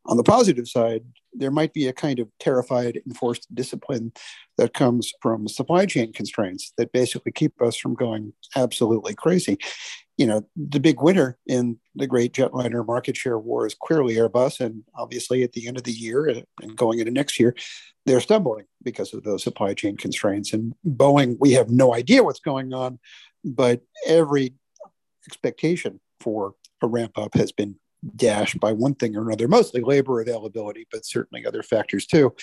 on 0.10 0.18
the 0.18 0.24
positive 0.24 0.68
side, 0.68 1.04
there 1.34 1.52
might 1.52 1.72
be 1.72 1.88
a 1.88 1.94
kind 1.94 2.20
of 2.20 2.28
terrified 2.40 3.00
enforced 3.06 3.48
discipline 3.54 4.12
that 4.58 4.74
comes 4.74 5.14
from 5.22 5.48
supply 5.48 5.86
chain 5.86 6.12
constraints 6.12 6.74
that 6.78 6.92
basically 6.92 7.32
keep 7.32 7.62
us 7.62 7.78
from 7.78 7.94
going 7.94 8.34
absolutely 8.56 9.14
crazy. 9.14 9.58
You 10.18 10.26
know, 10.26 10.48
the 10.56 10.80
big 10.80 11.02
winner 11.02 11.38
in 11.46 11.78
the 11.96 12.08
great 12.08 12.34
jetliner 12.34 12.86
market 12.86 13.16
share 13.16 13.38
war 13.38 13.68
is 13.68 13.76
clearly 13.76 14.16
Airbus. 14.16 14.60
And 14.60 14.84
obviously, 14.96 15.44
at 15.44 15.54
the 15.54 15.68
end 15.68 15.78
of 15.78 15.84
the 15.84 15.94
year 15.94 16.28
uh, 16.28 16.42
and 16.62 16.76
going 16.76 17.00
into 17.00 17.12
next 17.12 17.40
year, 17.40 17.56
they're 18.08 18.20
stumbling 18.20 18.66
because 18.84 19.14
of 19.14 19.24
those 19.24 19.44
supply 19.44 19.76
chain 19.76 19.96
constraints. 19.96 20.52
And 20.54 20.74
Boeing, 20.86 21.38
we 21.40 21.52
have 21.54 21.70
no 21.70 21.94
idea 21.94 22.24
what's 22.24 22.40
going 22.40 22.74
on, 22.74 23.00
but 23.46 23.82
every 24.08 24.56
expectation 25.28 26.00
for 26.20 26.56
a 26.82 26.88
ramp 26.88 27.18
up 27.18 27.36
has 27.36 27.52
been 27.52 27.76
dashed 28.16 28.60
by 28.60 28.72
one 28.72 28.96
thing 28.96 29.16
or 29.16 29.28
another, 29.28 29.48
mostly 29.48 29.82
labor 29.82 30.22
availability, 30.22 30.88
but 30.92 31.06
certainly 31.06 31.46
other 31.46 31.64
factors 31.64 32.06
too. 32.06 32.34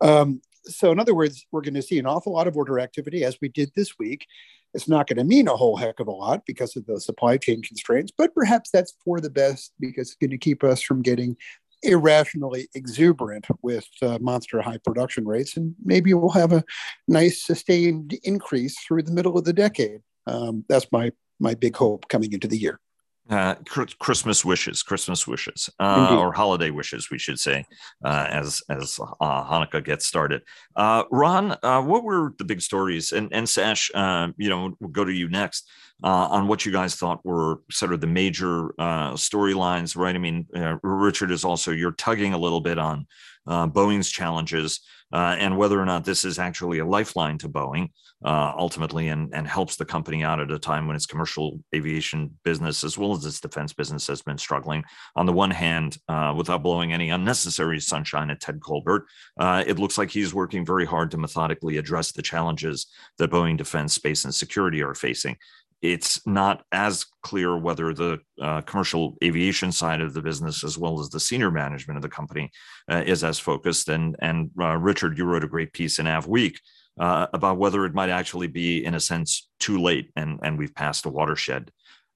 Um, 0.00 0.40
so, 0.64 0.90
in 0.90 0.98
other 0.98 1.14
words, 1.14 1.46
we're 1.52 1.60
going 1.60 1.74
to 1.74 1.82
see 1.82 1.98
an 1.98 2.06
awful 2.06 2.32
lot 2.32 2.48
of 2.48 2.56
order 2.56 2.80
activity 2.80 3.24
as 3.24 3.38
we 3.40 3.48
did 3.48 3.70
this 3.74 3.98
week. 3.98 4.26
It's 4.74 4.88
not 4.88 5.06
going 5.06 5.18
to 5.18 5.24
mean 5.24 5.48
a 5.48 5.56
whole 5.56 5.76
heck 5.76 6.00
of 6.00 6.08
a 6.08 6.12
lot 6.12 6.42
because 6.46 6.76
of 6.76 6.86
the 6.86 7.00
supply 7.00 7.36
chain 7.38 7.62
constraints, 7.62 8.12
but 8.16 8.34
perhaps 8.34 8.70
that's 8.70 8.94
for 9.04 9.20
the 9.20 9.30
best 9.30 9.72
because 9.80 10.08
it's 10.08 10.16
going 10.16 10.30
to 10.30 10.38
keep 10.38 10.64
us 10.64 10.82
from 10.82 11.02
getting 11.02 11.36
irrationally 11.82 12.68
exuberant 12.74 13.46
with 13.62 13.86
uh, 14.02 14.18
monster 14.20 14.60
high 14.60 14.78
production 14.78 15.24
rates. 15.24 15.56
And 15.56 15.74
maybe 15.84 16.12
we'll 16.14 16.30
have 16.30 16.52
a 16.52 16.64
nice 17.06 17.42
sustained 17.42 18.18
increase 18.24 18.78
through 18.80 19.02
the 19.02 19.12
middle 19.12 19.38
of 19.38 19.44
the 19.44 19.52
decade. 19.52 20.00
Um, 20.26 20.64
that's 20.68 20.90
my, 20.90 21.12
my 21.38 21.54
big 21.54 21.76
hope 21.76 22.08
coming 22.08 22.32
into 22.32 22.48
the 22.48 22.58
year. 22.58 22.80
Uh, 23.28 23.56
Christmas 23.98 24.44
wishes, 24.44 24.84
Christmas 24.84 25.26
wishes, 25.26 25.68
uh, 25.80 26.16
or 26.16 26.32
holiday 26.32 26.70
wishes, 26.70 27.10
we 27.10 27.18
should 27.18 27.40
say, 27.40 27.64
uh, 28.04 28.28
as 28.30 28.62
as 28.70 29.00
uh, 29.20 29.42
Hanukkah 29.44 29.84
gets 29.84 30.06
started. 30.06 30.42
Uh, 30.76 31.02
Ron, 31.10 31.56
uh, 31.64 31.82
what 31.82 32.04
were 32.04 32.34
the 32.38 32.44
big 32.44 32.60
stories? 32.60 33.10
And 33.10 33.32
and 33.32 33.48
Sash, 33.48 33.90
you 34.36 34.48
know, 34.48 34.76
we'll 34.78 34.90
go 34.90 35.04
to 35.04 35.12
you 35.12 35.28
next 35.28 35.68
on 36.04 36.46
what 36.46 36.64
you 36.64 36.70
guys 36.70 36.94
thought 36.94 37.24
were 37.26 37.62
sort 37.68 37.92
of 37.92 38.00
the 38.00 38.06
major 38.06 38.70
storylines, 38.78 39.96
right? 39.96 40.14
I 40.14 40.18
mean, 40.18 40.46
Richard 40.82 41.32
is 41.32 41.44
also 41.44 41.72
you're 41.72 41.92
tugging 41.92 42.32
a 42.32 42.38
little 42.38 42.60
bit 42.60 42.78
on 42.78 43.08
Boeing's 43.46 44.10
challenges 44.10 44.80
uh, 45.12 45.36
and 45.38 45.56
whether 45.56 45.80
or 45.80 45.84
not 45.84 46.04
this 46.04 46.24
is 46.24 46.38
actually 46.38 46.80
a 46.80 46.84
lifeline 46.84 47.38
to 47.38 47.48
Boeing 47.48 47.90
uh, 48.24 48.52
ultimately 48.56 49.08
and, 49.08 49.32
and 49.34 49.46
helps 49.46 49.76
the 49.76 49.84
company 49.84 50.24
out 50.24 50.40
at 50.40 50.50
a 50.50 50.58
time 50.58 50.86
when 50.86 50.96
its 50.96 51.06
commercial 51.06 51.60
aviation 51.74 52.30
business 52.44 52.82
as 52.82 52.98
well 52.98 53.12
as 53.12 53.24
its 53.24 53.40
defense 53.40 53.72
business 53.72 54.06
has 54.06 54.22
been 54.22 54.38
struggling. 54.38 54.82
On 55.14 55.26
the 55.26 55.32
one 55.32 55.50
hand, 55.50 55.98
uh, 56.08 56.34
without 56.36 56.62
blowing 56.62 56.92
any 56.92 57.10
unnecessary 57.10 57.78
sunshine 57.78 58.30
at 58.30 58.40
Ted 58.40 58.60
Colbert, 58.60 59.06
uh, 59.38 59.62
it 59.66 59.78
looks 59.78 59.98
like 59.98 60.10
he's 60.10 60.34
working 60.34 60.64
very 60.64 60.86
hard 60.86 61.10
to 61.12 61.18
methodically 61.18 61.76
address 61.76 62.12
the 62.12 62.22
challenges 62.22 62.86
that 63.18 63.30
Boeing 63.30 63.56
Defense, 63.56 63.94
Space, 63.94 64.24
and 64.24 64.34
Security 64.34 64.82
are 64.82 64.94
facing 64.94 65.36
it's 65.82 66.26
not 66.26 66.64
as 66.72 67.04
clear 67.22 67.56
whether 67.56 67.92
the 67.92 68.18
uh, 68.40 68.60
commercial 68.62 69.16
aviation 69.22 69.72
side 69.72 70.00
of 70.00 70.14
the 70.14 70.22
business, 70.22 70.64
as 70.64 70.78
well 70.78 71.00
as 71.00 71.10
the 71.10 71.20
senior 71.20 71.50
management 71.50 71.96
of 71.96 72.02
the 72.02 72.08
company, 72.08 72.50
uh, 72.90 73.02
is 73.06 73.22
as 73.22 73.38
focused. 73.38 73.88
And 73.88 74.16
and 74.20 74.50
uh, 74.60 74.76
Richard, 74.76 75.18
you 75.18 75.24
wrote 75.24 75.44
a 75.44 75.48
great 75.48 75.72
piece 75.72 75.98
in 75.98 76.06
Av 76.06 76.26
Week 76.26 76.58
uh, 76.98 77.26
about 77.32 77.58
whether 77.58 77.84
it 77.84 77.94
might 77.94 78.10
actually 78.10 78.46
be, 78.46 78.84
in 78.84 78.94
a 78.94 79.00
sense, 79.00 79.48
too 79.60 79.78
late, 79.78 80.10
and 80.16 80.40
and 80.42 80.58
we've 80.58 80.74
passed 80.74 81.06
a 81.06 81.10
watershed 81.10 81.70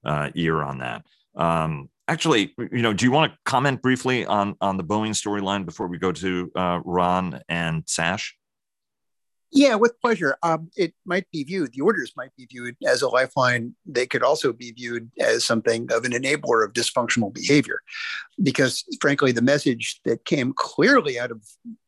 uh, 0.05 0.29
year 0.33 0.61
on 0.61 0.79
that. 0.79 1.05
Um, 1.35 1.89
actually, 2.07 2.53
you 2.57 2.81
know, 2.81 2.93
do 2.93 3.05
you 3.05 3.11
want 3.11 3.31
to 3.31 3.37
comment 3.45 3.81
briefly 3.81 4.25
on 4.25 4.55
on 4.59 4.77
the 4.77 4.83
Boeing 4.83 5.11
storyline 5.11 5.65
before 5.65 5.87
we 5.87 5.97
go 5.97 6.11
to 6.11 6.51
uh, 6.55 6.79
Ron 6.83 7.39
and 7.47 7.83
Sash? 7.87 8.35
Yeah, 9.53 9.75
with 9.75 9.99
pleasure. 9.99 10.37
Um, 10.43 10.71
it 10.77 10.93
might 11.05 11.29
be 11.29 11.43
viewed, 11.43 11.73
the 11.73 11.81
orders 11.81 12.13
might 12.15 12.33
be 12.37 12.45
viewed 12.45 12.77
as 12.87 13.01
a 13.01 13.09
lifeline. 13.09 13.75
They 13.85 14.07
could 14.07 14.23
also 14.23 14.53
be 14.53 14.71
viewed 14.71 15.11
as 15.19 15.43
something 15.43 15.91
of 15.91 16.05
an 16.05 16.13
enabler 16.13 16.63
of 16.63 16.71
dysfunctional 16.71 17.33
behavior. 17.33 17.81
Because, 18.41 18.85
frankly, 19.01 19.33
the 19.33 19.41
message 19.41 19.99
that 20.05 20.23
came 20.23 20.53
clearly 20.53 21.19
out 21.19 21.31
of 21.31 21.43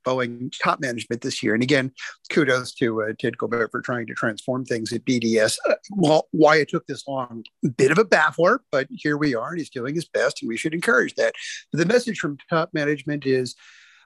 Boeing 0.05 0.51
top 0.61 0.81
management 0.81 1.21
this 1.21 1.41
year, 1.41 1.53
and 1.53 1.63
again, 1.63 1.93
kudos 2.29 2.73
to 2.73 3.01
uh, 3.01 3.13
Ted 3.17 3.37
Colbert 3.37 3.69
for 3.71 3.79
trying 3.79 4.07
to 4.07 4.13
transform 4.13 4.65
things 4.65 4.91
at 4.91 5.05
BDS. 5.05 5.55
Uh, 5.67 5.75
well, 5.91 6.27
why 6.31 6.57
it 6.57 6.67
took 6.67 6.85
this 6.87 7.07
long, 7.07 7.45
bit 7.77 7.91
of 7.91 7.97
a 7.97 8.03
baffler, 8.03 8.59
but 8.71 8.87
here 8.91 9.15
we 9.15 9.35
are, 9.35 9.51
and 9.51 9.59
he's 9.59 9.69
doing 9.69 9.95
his 9.95 10.07
best, 10.07 10.41
and 10.41 10.49
we 10.49 10.57
should 10.57 10.73
encourage 10.73 11.15
that. 11.15 11.33
But 11.71 11.79
the 11.79 11.85
message 11.85 12.19
from 12.19 12.37
top 12.49 12.73
management 12.73 13.25
is 13.25 13.55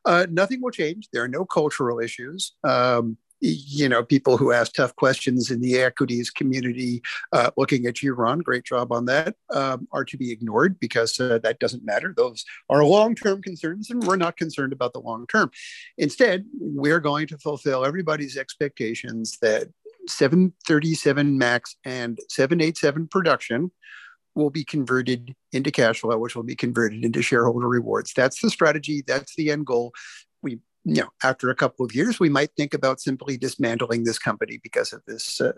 uh, 0.05 0.27
nothing 0.29 0.61
will 0.61 0.71
change. 0.71 1.09
There 1.11 1.23
are 1.23 1.27
no 1.27 1.43
cultural 1.43 1.99
issues. 1.99 2.53
Um, 2.63 3.17
you 3.39 3.87
know, 3.87 4.03
people 4.03 4.37
who 4.37 4.51
ask 4.51 4.73
tough 4.73 4.95
questions 4.95 5.51
in 5.51 5.61
the 5.61 5.79
equities 5.79 6.29
community, 6.29 7.01
uh, 7.31 7.51
looking 7.57 7.85
at 7.85 8.01
you, 8.01 8.13
Ron, 8.13 8.39
great 8.39 8.63
job 8.63 8.91
on 8.91 9.05
that, 9.05 9.35
um, 9.53 9.87
are 9.91 10.05
to 10.05 10.17
be 10.17 10.31
ignored 10.31 10.79
because 10.79 11.19
uh, 11.19 11.39
that 11.43 11.59
doesn't 11.59 11.85
matter. 11.85 12.13
Those 12.15 12.45
are 12.69 12.83
long 12.83 13.15
term 13.15 13.41
concerns, 13.41 13.89
and 13.89 14.03
we're 14.03 14.15
not 14.15 14.37
concerned 14.37 14.73
about 14.73 14.93
the 14.93 15.01
long 15.01 15.27
term. 15.27 15.51
Instead, 15.97 16.45
we're 16.59 16.99
going 16.99 17.27
to 17.27 17.37
fulfill 17.37 17.85
everybody's 17.85 18.37
expectations 18.37 19.37
that 19.41 19.67
737 20.07 21.37
MAX 21.37 21.75
and 21.83 22.19
787 22.29 23.07
production 23.07 23.71
will 24.37 24.49
be 24.51 24.63
converted 24.63 25.35
into 25.51 25.71
cash 25.71 25.99
flow, 26.01 26.17
which 26.17 26.35
will 26.35 26.43
be 26.43 26.55
converted 26.55 27.03
into 27.03 27.21
shareholder 27.21 27.67
rewards. 27.67 28.13
That's 28.15 28.39
the 28.39 28.49
strategy. 28.49 29.03
That's 29.05 29.35
the 29.35 29.51
end 29.51 29.65
goal. 29.65 29.93
You 30.87 31.01
know, 31.01 31.09
after 31.21 31.49
a 31.49 31.55
couple 31.55 31.85
of 31.85 31.93
years, 31.93 32.17
we 32.17 32.29
might 32.29 32.51
think 32.55 32.73
about 32.73 33.01
simply 33.01 33.37
dismantling 33.37 34.05
this 34.05 34.17
company 34.17 34.59
because 34.63 34.93
of 34.93 35.01
this 35.05 35.41
uh, 35.41 35.51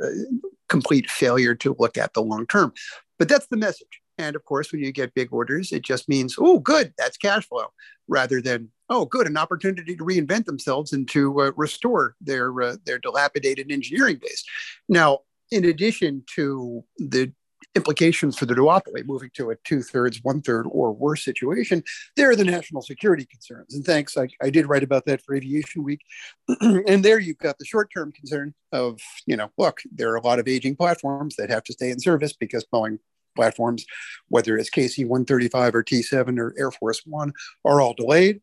complete 0.69 1.07
failure 1.09 1.53
to 1.55 1.75
look 1.77 1.97
at 1.97 2.13
the 2.13 2.21
long 2.21 2.47
term. 2.47 2.73
But 3.19 3.29
that's 3.29 3.47
the 3.47 3.57
message. 3.57 4.01
And 4.17 4.35
of 4.35 4.43
course, 4.43 4.71
when 4.71 4.81
you 4.81 4.91
get 4.91 5.13
big 5.13 5.31
orders, 5.31 5.71
it 5.71 5.83
just 5.83 6.09
means, 6.09 6.35
oh, 6.39 6.59
good, 6.59 6.93
that's 6.97 7.15
cash 7.15 7.45
flow, 7.47 7.67
rather 8.07 8.41
than, 8.41 8.69
oh, 8.89 9.05
good, 9.05 9.27
an 9.27 9.37
opportunity 9.37 9.95
to 9.95 10.03
reinvent 10.03 10.45
themselves 10.45 10.91
and 10.93 11.07
to 11.09 11.41
uh, 11.41 11.51
restore 11.55 12.15
their 12.19 12.61
uh, 12.61 12.77
their 12.85 12.97
dilapidated 12.97 13.71
engineering 13.71 14.19
base. 14.19 14.43
Now, 14.89 15.19
in 15.51 15.63
addition 15.63 16.23
to 16.35 16.83
the 16.97 17.31
implications 17.75 18.37
for 18.37 18.45
the 18.45 18.55
duopoly, 18.55 19.05
moving 19.05 19.29
to 19.35 19.51
a 19.51 19.55
two 19.63 19.81
thirds, 19.81 20.19
one 20.23 20.41
third, 20.41 20.65
or 20.71 20.91
worse 20.91 21.23
situation, 21.23 21.83
there 22.15 22.29
are 22.29 22.35
the 22.35 22.43
national 22.43 22.81
security 22.81 23.25
concerns. 23.25 23.73
And 23.75 23.85
thanks, 23.85 24.17
I, 24.17 24.27
I 24.41 24.49
did 24.49 24.67
write 24.67 24.83
about 24.83 25.05
that 25.05 25.21
for 25.23 25.35
Aviation 25.35 25.83
Week. 25.83 26.01
and 26.61 27.05
there 27.05 27.19
you've 27.19 27.37
got 27.37 27.57
the 27.59 27.65
short 27.65 27.89
term 27.93 28.11
concern 28.11 28.53
of, 28.71 28.99
you 29.25 29.37
know, 29.37 29.51
look, 29.57 29.81
there 29.91 30.11
are 30.11 30.17
a 30.17 30.25
lot 30.25 30.39
of 30.39 30.47
aging 30.47 30.75
platforms 30.75 31.35
that 31.37 31.49
have 31.49 31.63
to 31.65 31.73
stay 31.73 31.91
in 31.91 31.99
service 31.99 32.33
because 32.33 32.65
Boeing 32.73 32.99
platforms, 33.35 33.85
whether 34.29 34.57
it's 34.57 34.69
KC 34.69 35.05
135 35.05 35.75
or 35.75 35.83
T 35.83 36.01
7 36.01 36.39
or 36.39 36.53
Air 36.57 36.71
Force 36.71 37.03
One, 37.05 37.33
are 37.63 37.81
all 37.81 37.93
delayed 37.93 38.41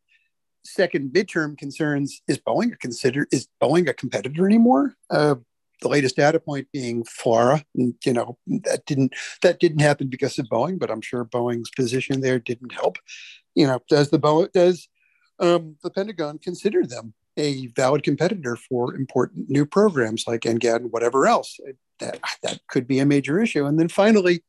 second 0.65 1.13
midterm 1.13 1.57
concerns 1.57 2.23
is 2.27 2.39
boeing 2.39 2.73
a 2.73 2.77
consider 2.77 3.27
is 3.31 3.47
boeing 3.63 3.89
a 3.89 3.95
competitor 3.95 4.47
anymore 4.47 4.95
uh, 5.11 5.37
the 5.83 5.89
latest 5.89 6.17
data 6.17 6.41
point 6.41 6.69
being 6.73 7.05
FLRAA. 7.05 7.65
And, 7.75 7.95
you 8.05 8.13
know, 8.13 8.39
that 8.47 8.87
didn't 8.87 9.15
that 9.43 9.61
didn't 9.61 9.81
happen 9.81 10.09
because 10.09 10.39
of 10.39 10.47
Boeing, 10.47 10.79
but 10.79 10.91
I'm 10.91 11.01
sure 11.01 11.25
Boeing's 11.25 11.71
position 11.71 12.21
there 12.21 12.39
didn't 12.39 12.73
help. 12.73 12.99
You 13.55 13.67
know, 13.67 13.81
does 13.89 14.11
the 14.11 14.19
Boeing 14.19 14.53
does 14.53 14.89
um, 15.39 15.77
the 15.83 15.91
Pentagon 15.91 16.39
consider 16.39 16.87
them 16.87 17.15
a 17.37 17.67
valid 17.69 18.03
competitor 18.03 18.57
for 18.57 18.95
important 18.95 19.51
new 19.51 19.67
programs 19.67 20.25
like 20.27 20.43
NGAD 20.43 20.77
and 20.77 20.93
whatever 20.93 21.27
else? 21.27 21.59
That 22.01 22.21
that 22.43 22.61
could 22.69 22.87
be 22.87 22.99
a 22.99 23.07
major 23.07 23.41
issue. 23.41 23.67
And 23.67 23.79
then 23.79 23.89
finally, 23.89 24.43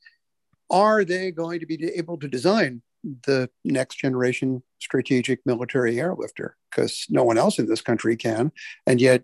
are 0.70 1.04
they 1.04 1.32
going 1.32 1.60
to 1.60 1.66
be 1.66 1.84
able 1.96 2.18
to 2.20 2.28
design 2.28 2.82
the 3.26 3.50
next 3.64 3.96
generation 3.96 4.64
strategic 4.80 5.46
military 5.46 5.96
airlifter? 5.96 6.52
Because 6.70 7.06
no 7.10 7.24
one 7.24 7.38
else 7.38 7.60
in 7.60 7.68
this 7.68 7.82
country 7.82 8.16
can, 8.16 8.52
and 8.86 9.00
yet 9.00 9.24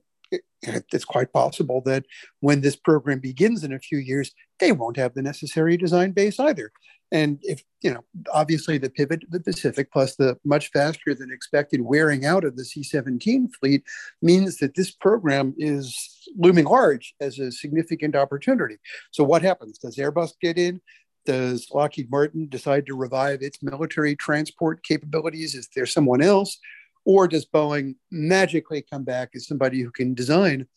it's 0.64 1.06
quite 1.06 1.34
possible 1.34 1.82
that 1.86 2.06
when 2.40 2.62
this 2.62 2.76
program 2.76 3.20
begins 3.20 3.64
in 3.64 3.74
a 3.74 3.80
few 3.80 3.98
years, 3.98 4.32
they 4.60 4.72
won't 4.72 4.98
have 4.98 5.14
the 5.14 5.22
necessary 5.22 5.78
design 5.78 6.12
base 6.12 6.40
either. 6.40 6.72
And 7.12 7.38
if, 7.44 7.64
you 7.82 7.94
know, 7.94 8.04
obviously 8.34 8.80
the 8.80 8.90
pivot 8.90 9.22
to 9.22 9.28
the 9.30 9.40
Pacific 9.40 9.92
plus 9.94 10.16
the 10.16 10.36
much 10.44 10.72
faster 10.72 11.14
than 11.14 11.32
expected 11.32 11.82
wearing 11.82 12.26
out 12.26 12.44
of 12.44 12.58
the 12.58 12.66
C 12.66 12.82
17 12.82 13.50
fleet 13.60 13.84
means 14.24 14.58
that 14.58 14.74
this 14.74 14.90
program 14.90 15.54
is 15.58 16.28
looming 16.36 16.66
large 16.66 17.14
as 17.22 17.38
a 17.38 17.52
significant 17.52 18.16
opportunity. 18.16 18.78
So, 19.12 19.24
what 19.24 19.44
happens? 19.44 19.78
Does 19.78 19.98
Airbus 19.98 20.32
get 20.42 20.58
in? 20.58 20.82
Does 21.26 21.68
Lockheed 21.72 22.10
Martin 22.10 22.50
decide 22.50 22.88
to 22.88 22.96
revive 22.96 23.44
its 23.44 23.62
military 23.62 24.16
transport 24.16 24.84
capabilities? 24.84 25.54
Is 25.54 25.70
there 25.76 25.86
someone 25.86 26.22
else? 26.22 26.58
Or 27.06 27.28
does 27.28 27.46
Boeing 27.46 27.96
magically 28.12 28.82
come 28.82 29.04
back 29.04 29.32
as 29.36 29.48
somebody 29.48 29.82
who 29.82 29.92
can 29.92 30.14
design 30.14 30.68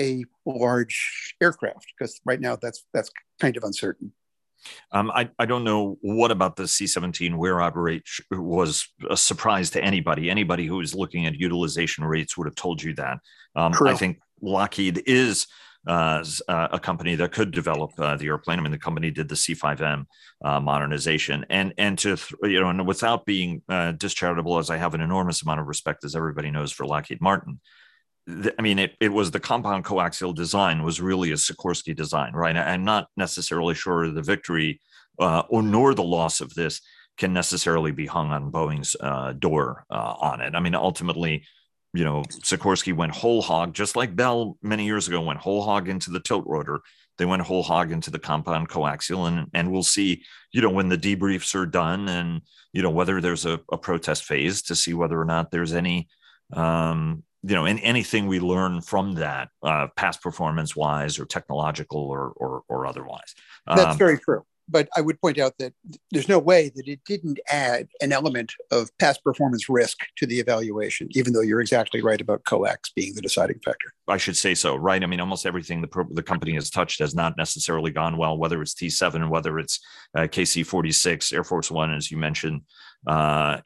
a 0.00 0.24
large 0.46 1.34
aircraft? 1.40 1.92
Because 1.96 2.20
right 2.24 2.40
now 2.40 2.56
that's 2.56 2.84
that's 2.92 3.10
kind 3.40 3.56
of 3.56 3.64
uncertain. 3.64 4.12
Um, 4.92 5.10
I, 5.10 5.28
I 5.38 5.44
don't 5.44 5.64
know 5.64 5.98
what 6.00 6.30
about 6.30 6.56
the 6.56 6.66
C 6.66 6.86
17 6.86 7.36
wear 7.36 7.60
out 7.60 7.76
rate 7.76 8.04
was 8.30 8.88
a 9.10 9.16
surprise 9.16 9.70
to 9.70 9.82
anybody. 9.82 10.30
Anybody 10.30 10.66
who 10.66 10.76
was 10.76 10.94
looking 10.94 11.26
at 11.26 11.34
utilization 11.34 12.04
rates 12.04 12.36
would 12.36 12.46
have 12.46 12.54
told 12.54 12.82
you 12.82 12.94
that. 12.94 13.18
Um, 13.54 13.74
I 13.84 13.94
think 13.94 14.20
Lockheed 14.40 15.02
is 15.06 15.46
uh, 15.86 16.24
uh, 16.48 16.68
a 16.72 16.80
company 16.80 17.14
that 17.14 17.32
could 17.32 17.50
develop 17.50 17.92
uh, 17.98 18.16
the 18.16 18.26
airplane. 18.26 18.58
I 18.58 18.62
mean, 18.62 18.72
the 18.72 18.78
company 18.78 19.10
did 19.10 19.28
the 19.28 19.34
C5M 19.34 20.06
uh, 20.42 20.60
modernization, 20.60 21.44
and 21.50 21.74
and 21.76 21.98
to 21.98 22.16
you 22.42 22.60
know, 22.60 22.70
and 22.70 22.86
without 22.86 23.26
being 23.26 23.62
uh, 23.68 23.92
discharitable, 23.92 24.58
as 24.58 24.70
I 24.70 24.78
have 24.78 24.94
an 24.94 25.02
enormous 25.02 25.42
amount 25.42 25.60
of 25.60 25.66
respect, 25.66 26.04
as 26.04 26.16
everybody 26.16 26.50
knows, 26.50 26.72
for 26.72 26.86
Lockheed 26.86 27.20
Martin. 27.20 27.60
I 28.58 28.62
mean, 28.62 28.78
it, 28.78 28.94
it 29.00 29.10
was 29.10 29.30
the 29.30 29.40
compound 29.40 29.84
coaxial 29.84 30.34
design 30.34 30.82
was 30.82 30.98
really 30.98 31.32
a 31.32 31.34
Sikorsky 31.34 31.94
design, 31.94 32.32
right? 32.32 32.56
I'm 32.56 32.82
not 32.82 33.08
necessarily 33.18 33.74
sure 33.74 34.10
the 34.10 34.22
victory 34.22 34.80
or 35.18 35.62
nor 35.62 35.94
the 35.94 36.02
loss 36.02 36.40
of 36.40 36.54
this 36.54 36.80
can 37.18 37.34
necessarily 37.34 37.92
be 37.92 38.06
hung 38.06 38.32
on 38.32 38.50
Boeing's 38.50 38.96
door 39.38 39.84
on 39.90 40.40
it. 40.40 40.54
I 40.54 40.60
mean, 40.60 40.74
ultimately, 40.74 41.44
you 41.94 42.04
know, 42.04 42.22
Sikorsky 42.42 42.94
went 42.94 43.14
whole 43.14 43.40
hog, 43.40 43.72
just 43.72 43.94
like 43.94 44.16
Bell 44.16 44.58
many 44.60 44.84
years 44.84 45.06
ago 45.06 45.20
went 45.20 45.38
whole 45.38 45.62
hog 45.62 45.88
into 45.88 46.10
the 46.10 46.18
tilt 46.18 46.44
rotor. 46.44 46.80
They 47.18 47.24
went 47.24 47.42
whole 47.42 47.62
hog 47.62 47.92
into 47.92 48.10
the 48.10 48.18
compound 48.18 48.68
coaxial, 48.68 49.28
and 49.28 49.48
and 49.54 49.70
we'll 49.70 49.84
see, 49.84 50.24
you 50.50 50.60
know, 50.60 50.70
when 50.70 50.88
the 50.88 50.98
debriefs 50.98 51.54
are 51.54 51.66
done, 51.66 52.08
and 52.08 52.42
you 52.72 52.82
know 52.82 52.90
whether 52.90 53.20
there's 53.20 53.46
a, 53.46 53.60
a 53.70 53.78
protest 53.78 54.24
phase 54.24 54.62
to 54.62 54.74
see 54.74 54.92
whether 54.92 55.18
or 55.18 55.24
not 55.24 55.52
there's 55.52 55.72
any, 55.72 56.08
um, 56.52 57.22
you 57.44 57.54
know, 57.54 57.66
in 57.66 57.78
anything 57.78 58.26
we 58.26 58.40
learn 58.40 58.80
from 58.80 59.14
that, 59.14 59.50
uh, 59.62 59.86
past 59.94 60.20
performance 60.20 60.74
wise 60.74 61.20
or 61.20 61.26
technological 61.26 62.00
or 62.00 62.32
or, 62.36 62.62
or 62.68 62.86
otherwise. 62.86 63.36
Um, 63.68 63.76
That's 63.76 63.96
very 63.96 64.18
true. 64.18 64.44
But 64.68 64.88
I 64.96 65.00
would 65.00 65.20
point 65.20 65.38
out 65.38 65.54
that 65.58 65.72
there's 66.10 66.28
no 66.28 66.38
way 66.38 66.70
that 66.74 66.88
it 66.88 67.00
didn't 67.06 67.38
add 67.50 67.88
an 68.00 68.12
element 68.12 68.52
of 68.70 68.90
past 68.98 69.22
performance 69.22 69.68
risk 69.68 69.98
to 70.16 70.26
the 70.26 70.40
evaluation, 70.40 71.08
even 71.12 71.32
though 71.32 71.40
you're 71.40 71.60
exactly 71.60 72.02
right 72.02 72.20
about 72.20 72.44
COAX 72.44 72.92
being 72.94 73.14
the 73.14 73.20
deciding 73.20 73.60
factor. 73.64 73.92
I 74.08 74.16
should 74.16 74.36
say 74.36 74.54
so, 74.54 74.76
right? 74.76 75.02
I 75.02 75.06
mean, 75.06 75.20
almost 75.20 75.46
everything 75.46 75.80
the, 75.80 76.04
the 76.10 76.22
company 76.22 76.54
has 76.54 76.70
touched 76.70 76.98
has 77.00 77.14
not 77.14 77.36
necessarily 77.36 77.90
gone 77.90 78.16
well, 78.16 78.36
whether 78.36 78.60
it's 78.62 78.74
T7, 78.74 79.28
whether 79.28 79.58
it's 79.58 79.80
uh, 80.16 80.22
KC 80.22 80.66
46, 80.66 81.32
Air 81.32 81.44
Force 81.44 81.70
One, 81.70 81.92
as 81.92 82.10
you 82.10 82.16
mentioned. 82.16 82.62
Uh, 83.06 83.58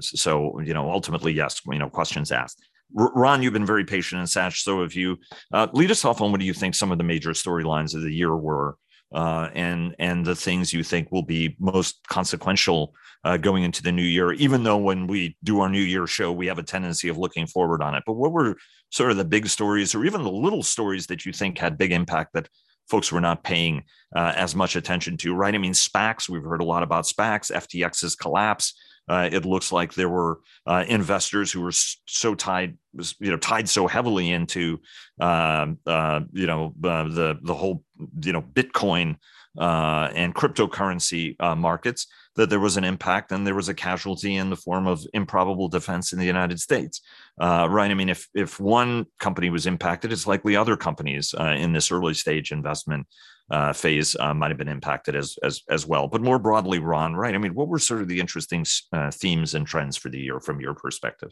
so, 0.00 0.60
you 0.60 0.74
know, 0.74 0.90
ultimately, 0.90 1.32
yes, 1.32 1.60
you 1.66 1.78
know, 1.78 1.88
questions 1.88 2.30
asked. 2.30 2.62
Ron, 2.94 3.42
you've 3.42 3.52
been 3.52 3.66
very 3.66 3.84
patient 3.84 4.18
and 4.18 4.28
Sash, 4.28 4.62
so 4.62 4.82
have 4.82 4.94
you. 4.94 5.16
Uh, 5.52 5.66
lead 5.72 5.90
us 5.90 6.04
off 6.04 6.20
on 6.20 6.30
what 6.30 6.40
do 6.40 6.46
you 6.46 6.52
think 6.52 6.74
some 6.74 6.92
of 6.92 6.98
the 6.98 7.04
major 7.04 7.30
storylines 7.30 7.94
of 7.94 8.02
the 8.02 8.12
year 8.12 8.36
were, 8.36 8.76
uh, 9.14 9.50
and 9.54 9.94
and 9.98 10.24
the 10.24 10.34
things 10.34 10.72
you 10.72 10.82
think 10.82 11.10
will 11.10 11.22
be 11.22 11.56
most 11.58 12.00
consequential 12.08 12.94
uh, 13.24 13.36
going 13.36 13.62
into 13.62 13.82
the 13.82 13.92
new 13.92 14.02
year. 14.02 14.32
Even 14.32 14.62
though 14.62 14.78
when 14.78 15.06
we 15.06 15.36
do 15.44 15.60
our 15.60 15.68
New 15.68 15.80
Year 15.80 16.06
show, 16.06 16.32
we 16.32 16.46
have 16.46 16.58
a 16.58 16.62
tendency 16.62 17.08
of 17.08 17.18
looking 17.18 17.46
forward 17.46 17.82
on 17.82 17.94
it. 17.94 18.02
But 18.06 18.14
what 18.14 18.32
were 18.32 18.56
sort 18.90 19.10
of 19.10 19.16
the 19.16 19.24
big 19.24 19.46
stories, 19.46 19.94
or 19.94 20.04
even 20.04 20.22
the 20.22 20.30
little 20.30 20.62
stories 20.62 21.06
that 21.06 21.24
you 21.24 21.32
think 21.32 21.58
had 21.58 21.78
big 21.78 21.92
impact 21.92 22.32
that 22.34 22.48
folks 22.88 23.12
were 23.12 23.20
not 23.20 23.44
paying 23.44 23.84
uh, 24.16 24.32
as 24.36 24.54
much 24.54 24.76
attention 24.76 25.16
to? 25.18 25.34
Right? 25.34 25.54
I 25.54 25.58
mean, 25.58 25.72
SPACs. 25.72 26.28
We've 26.28 26.44
heard 26.44 26.62
a 26.62 26.64
lot 26.64 26.82
about 26.82 27.04
SPACs. 27.04 27.52
FTX's 27.52 28.16
collapse 28.16 28.74
uh, 29.08 29.28
it 29.32 29.44
looks 29.44 29.72
like 29.72 29.94
there 29.94 30.08
were 30.08 30.40
uh, 30.66 30.84
investors 30.88 31.50
who 31.50 31.60
were 31.60 31.72
so 31.72 32.34
tied, 32.34 32.76
you 33.18 33.30
know, 33.30 33.36
tied 33.36 33.68
so 33.68 33.86
heavily 33.86 34.30
into, 34.30 34.80
um, 35.20 35.78
uh, 35.86 36.20
you 36.32 36.46
know, 36.46 36.74
uh, 36.84 37.04
the 37.04 37.38
the 37.42 37.54
whole, 37.54 37.84
you 38.22 38.32
know, 38.32 38.42
Bitcoin 38.42 39.16
uh, 39.58 40.08
and 40.14 40.34
cryptocurrency 40.34 41.36
uh, 41.40 41.54
markets 41.54 42.06
that 42.36 42.48
there 42.48 42.60
was 42.60 42.78
an 42.78 42.84
impact 42.84 43.32
and 43.32 43.46
there 43.46 43.54
was 43.54 43.68
a 43.68 43.74
casualty 43.74 44.36
in 44.36 44.48
the 44.48 44.56
form 44.56 44.86
of 44.86 45.04
improbable 45.12 45.68
defense 45.68 46.14
in 46.14 46.18
the 46.18 46.24
United 46.24 46.58
States. 46.58 47.02
right? 47.38 47.90
I 47.90 47.94
mean, 47.94 48.08
if 48.08 48.28
if 48.34 48.60
one 48.60 49.06
company 49.18 49.50
was 49.50 49.66
impacted, 49.66 50.12
it's 50.12 50.26
likely 50.26 50.56
other 50.56 50.76
companies 50.76 51.34
in 51.38 51.72
this 51.72 51.90
early 51.90 52.14
stage 52.14 52.52
investment 52.52 53.06
uh, 53.52 53.72
phase 53.72 54.16
uh, 54.18 54.32
might 54.32 54.50
have 54.50 54.56
been 54.56 54.66
impacted 54.66 55.14
as, 55.14 55.36
as 55.44 55.62
as 55.68 55.86
well. 55.86 56.08
But 56.08 56.22
more 56.22 56.38
broadly, 56.38 56.78
Ron, 56.78 57.14
right? 57.14 57.34
I 57.34 57.38
mean, 57.38 57.54
what 57.54 57.68
were 57.68 57.78
sort 57.78 58.00
of 58.00 58.08
the 58.08 58.18
interesting 58.18 58.64
uh, 58.92 59.10
themes 59.10 59.54
and 59.54 59.66
trends 59.66 59.96
for 59.96 60.08
the 60.08 60.18
year 60.18 60.40
from 60.40 60.58
your 60.58 60.74
perspective? 60.74 61.30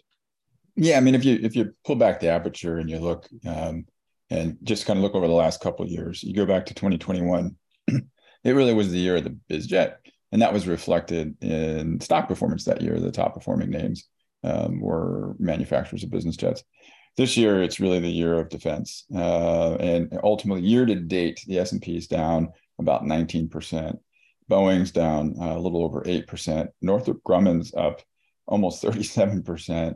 Yeah, 0.76 0.98
I 0.98 1.00
mean, 1.00 1.14
if 1.14 1.24
you 1.24 1.40
if 1.42 1.56
you 1.56 1.72
pull 1.84 1.96
back 1.96 2.20
the 2.20 2.28
aperture 2.28 2.76
and 2.76 2.90
you 2.90 2.98
look 2.98 3.26
um, 3.46 3.86
and 4.28 4.58
just 4.62 4.86
kind 4.86 4.98
of 4.98 5.02
look 5.02 5.14
over 5.14 5.26
the 5.26 5.32
last 5.32 5.62
couple 5.62 5.88
years, 5.88 6.22
you 6.22 6.34
go 6.34 6.44
back 6.44 6.66
to 6.66 6.74
2021, 6.74 7.56
it 7.88 8.02
really 8.44 8.74
was 8.74 8.90
the 8.90 8.98
year 8.98 9.16
of 9.16 9.24
the 9.24 9.36
biz 9.48 9.66
jet, 9.66 10.00
and 10.30 10.42
that 10.42 10.52
was 10.52 10.68
reflected 10.68 11.42
in 11.42 12.00
stock 12.00 12.28
performance 12.28 12.66
that 12.66 12.82
year. 12.82 13.00
The 13.00 13.10
top 13.10 13.32
performing 13.32 13.70
names 13.70 14.06
um, 14.44 14.78
were 14.78 15.36
manufacturers 15.38 16.04
of 16.04 16.10
business 16.10 16.36
jets 16.36 16.64
this 17.16 17.36
year 17.36 17.62
it's 17.62 17.80
really 17.80 18.00
the 18.00 18.08
year 18.08 18.38
of 18.38 18.48
defense 18.48 19.04
uh, 19.14 19.74
and 19.74 20.18
ultimately 20.22 20.62
year 20.62 20.86
to 20.86 20.94
date 20.94 21.40
the 21.46 21.58
s&p 21.58 21.96
is 21.96 22.06
down 22.06 22.48
about 22.78 23.04
19% 23.04 23.98
boeing's 24.50 24.90
down 24.90 25.34
uh, 25.40 25.56
a 25.56 25.60
little 25.60 25.84
over 25.84 26.02
8% 26.02 26.68
northrop 26.82 27.22
grumman's 27.22 27.74
up 27.74 28.02
almost 28.46 28.82
37% 28.82 29.94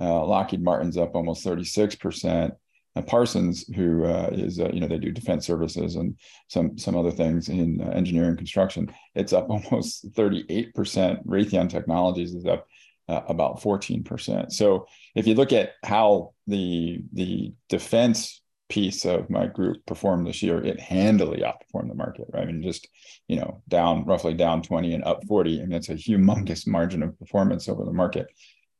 uh, 0.00 0.24
lockheed 0.26 0.62
martin's 0.62 0.96
up 0.96 1.14
almost 1.14 1.44
36% 1.44 2.52
and 2.96 3.06
parsons 3.06 3.66
who 3.74 4.04
uh, 4.04 4.30
is 4.32 4.58
uh, 4.58 4.70
you 4.72 4.80
know 4.80 4.88
they 4.88 4.98
do 4.98 5.12
defense 5.12 5.46
services 5.46 5.96
and 5.96 6.18
some 6.48 6.76
some 6.76 6.96
other 6.96 7.10
things 7.10 7.48
in 7.48 7.80
uh, 7.80 7.90
engineering 7.90 8.36
construction 8.36 8.92
it's 9.14 9.32
up 9.32 9.48
almost 9.50 10.12
38% 10.14 10.72
raytheon 11.26 11.68
technologies 11.68 12.34
is 12.34 12.46
up 12.46 12.66
uh, 13.08 13.22
about 13.28 13.60
14%. 13.60 14.52
So 14.52 14.86
if 15.14 15.26
you 15.26 15.34
look 15.34 15.52
at 15.52 15.72
how 15.84 16.34
the 16.46 17.00
the 17.12 17.54
defense 17.68 18.42
piece 18.68 19.04
of 19.04 19.30
my 19.30 19.46
group 19.46 19.84
performed 19.86 20.26
this 20.26 20.42
year, 20.42 20.62
it 20.62 20.80
handily 20.80 21.42
outperformed 21.42 21.88
the 21.88 21.94
market, 21.94 22.26
right? 22.32 22.42
I 22.42 22.46
mean, 22.46 22.62
just, 22.62 22.88
you 23.28 23.36
know, 23.36 23.62
down 23.68 24.04
roughly 24.04 24.34
down 24.34 24.62
20 24.62 24.92
and 24.94 25.04
up 25.04 25.24
40. 25.26 25.60
and 25.60 25.72
that's 25.72 25.88
a 25.88 25.94
humongous 25.94 26.66
margin 26.66 27.02
of 27.02 27.18
performance 27.18 27.68
over 27.68 27.84
the 27.84 27.92
market. 27.92 28.26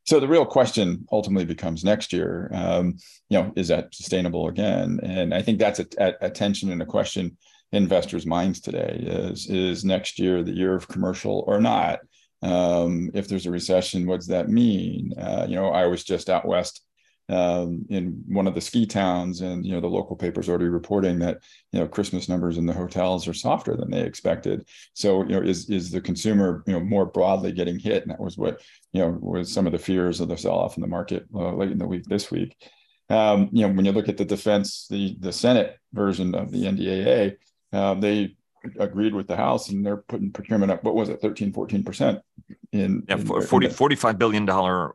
So 0.07 0.21
the 0.21 0.29
real 0.29 0.47
question 0.47 1.07
ultimately 1.11 1.45
becomes 1.45 1.85
next 1.85 2.13
year, 2.13 2.51
um, 2.53 2.97
you 3.29 3.41
know, 3.41 3.53
is 3.57 3.69
that 3.69 3.95
sustainable 3.95 4.49
again? 4.49 5.01
And 5.03 5.35
I 5.35 5.43
think 5.43 5.59
that's 5.59 5.81
a, 5.81 5.87
a, 5.99 6.13
a 6.23 6.31
tension 6.31 6.71
and 6.71 6.81
a 6.81 6.87
question 6.87 7.37
investors' 7.73 8.27
minds 8.27 8.61
today 8.61 9.03
is, 9.05 9.49
is 9.51 9.85
next 9.85 10.21
year 10.21 10.45
the 10.45 10.55
year 10.55 10.75
of 10.75 10.87
commercial 10.87 11.45
or 11.49 11.61
not? 11.61 12.01
Um, 12.47 13.11
if 13.13 13.27
there's 13.27 13.47
a 13.47 13.51
recession, 13.51 14.07
what 14.07 14.21
does 14.21 14.29
that 14.29 14.49
mean? 14.49 15.13
Uh, 15.19 15.47
you 15.49 15.57
know, 15.57 15.71
I 15.71 15.87
was 15.87 16.05
just 16.05 16.31
out 16.31 16.47
west 16.47 16.83
um, 17.29 17.85
in 17.89 18.23
one 18.29 18.47
of 18.47 18.55
the 18.55 18.61
ski 18.61 18.87
towns, 18.87 19.41
and 19.41 19.67
you 19.67 19.73
know 19.73 19.81
the 19.81 19.89
local 19.89 20.15
papers 20.15 20.49
already 20.49 20.69
reporting 20.69 21.19
that 21.19 21.39
you 21.73 21.81
know 21.81 21.89
Christmas 21.89 22.29
numbers 22.29 22.57
in 22.57 22.67
the 22.67 22.73
hotels 22.73 23.27
are 23.27 23.35
softer 23.35 23.77
than 23.77 23.91
they 23.91 24.03
expected. 24.03 24.69
So 24.95 25.23
you 25.23 25.31
know, 25.31 25.43
is 25.43 25.69
is 25.69 25.91
the 25.91 26.01
consumer 26.01 26.63
you 26.67 26.75
know 26.75 26.81
more 26.81 27.07
broadly 27.07 27.53
getting 27.53 27.79
hit? 27.79 28.03
And 28.03 28.13
that 28.13 28.21
was 28.21 28.39
what 28.39 28.63
you 28.93 29.01
know 29.01 29.19
was 29.21 29.53
some 29.53 29.67
of 29.67 29.73
the 29.73 29.79
fears 29.79 30.21
of 30.21 30.29
the 30.29 30.37
sell-off 30.37 30.77
in 30.77 30.83
the 30.83 30.87
market 30.87 31.27
uh, 31.35 31.53
late 31.53 31.73
in 31.73 31.79
the 31.79 31.87
week 31.87 32.05
this 32.05 32.31
week. 32.31 32.57
Um, 33.09 33.49
you 33.53 33.67
know, 33.67 33.73
when 33.73 33.85
you 33.85 33.93
look 33.93 34.09
at 34.09 34.19
the 34.19 34.25
defense, 34.25 34.87
the 34.89 35.17
the 35.19 35.33
Senate 35.33 35.77
version 35.93 36.35
of 36.37 36.53
the 36.53 36.65
NDAA, 36.65 37.37
uh, 37.73 37.95
they 37.95 38.37
agreed 38.79 39.15
with 39.15 39.27
the 39.27 39.37
House 39.37 39.71
and 39.71 39.85
they're 39.85 39.97
putting 39.97 40.33
procurement 40.33 40.73
up, 40.73 40.85
what 40.85 40.95
was 40.95 41.09
it, 41.09 41.21
13, 41.21 41.53
14% 41.53 42.21
in, 42.73 43.05
yeah, 43.09 43.15
in 43.17 43.27
40, 43.27 43.69
$45 43.69 44.19
billion 44.19 44.49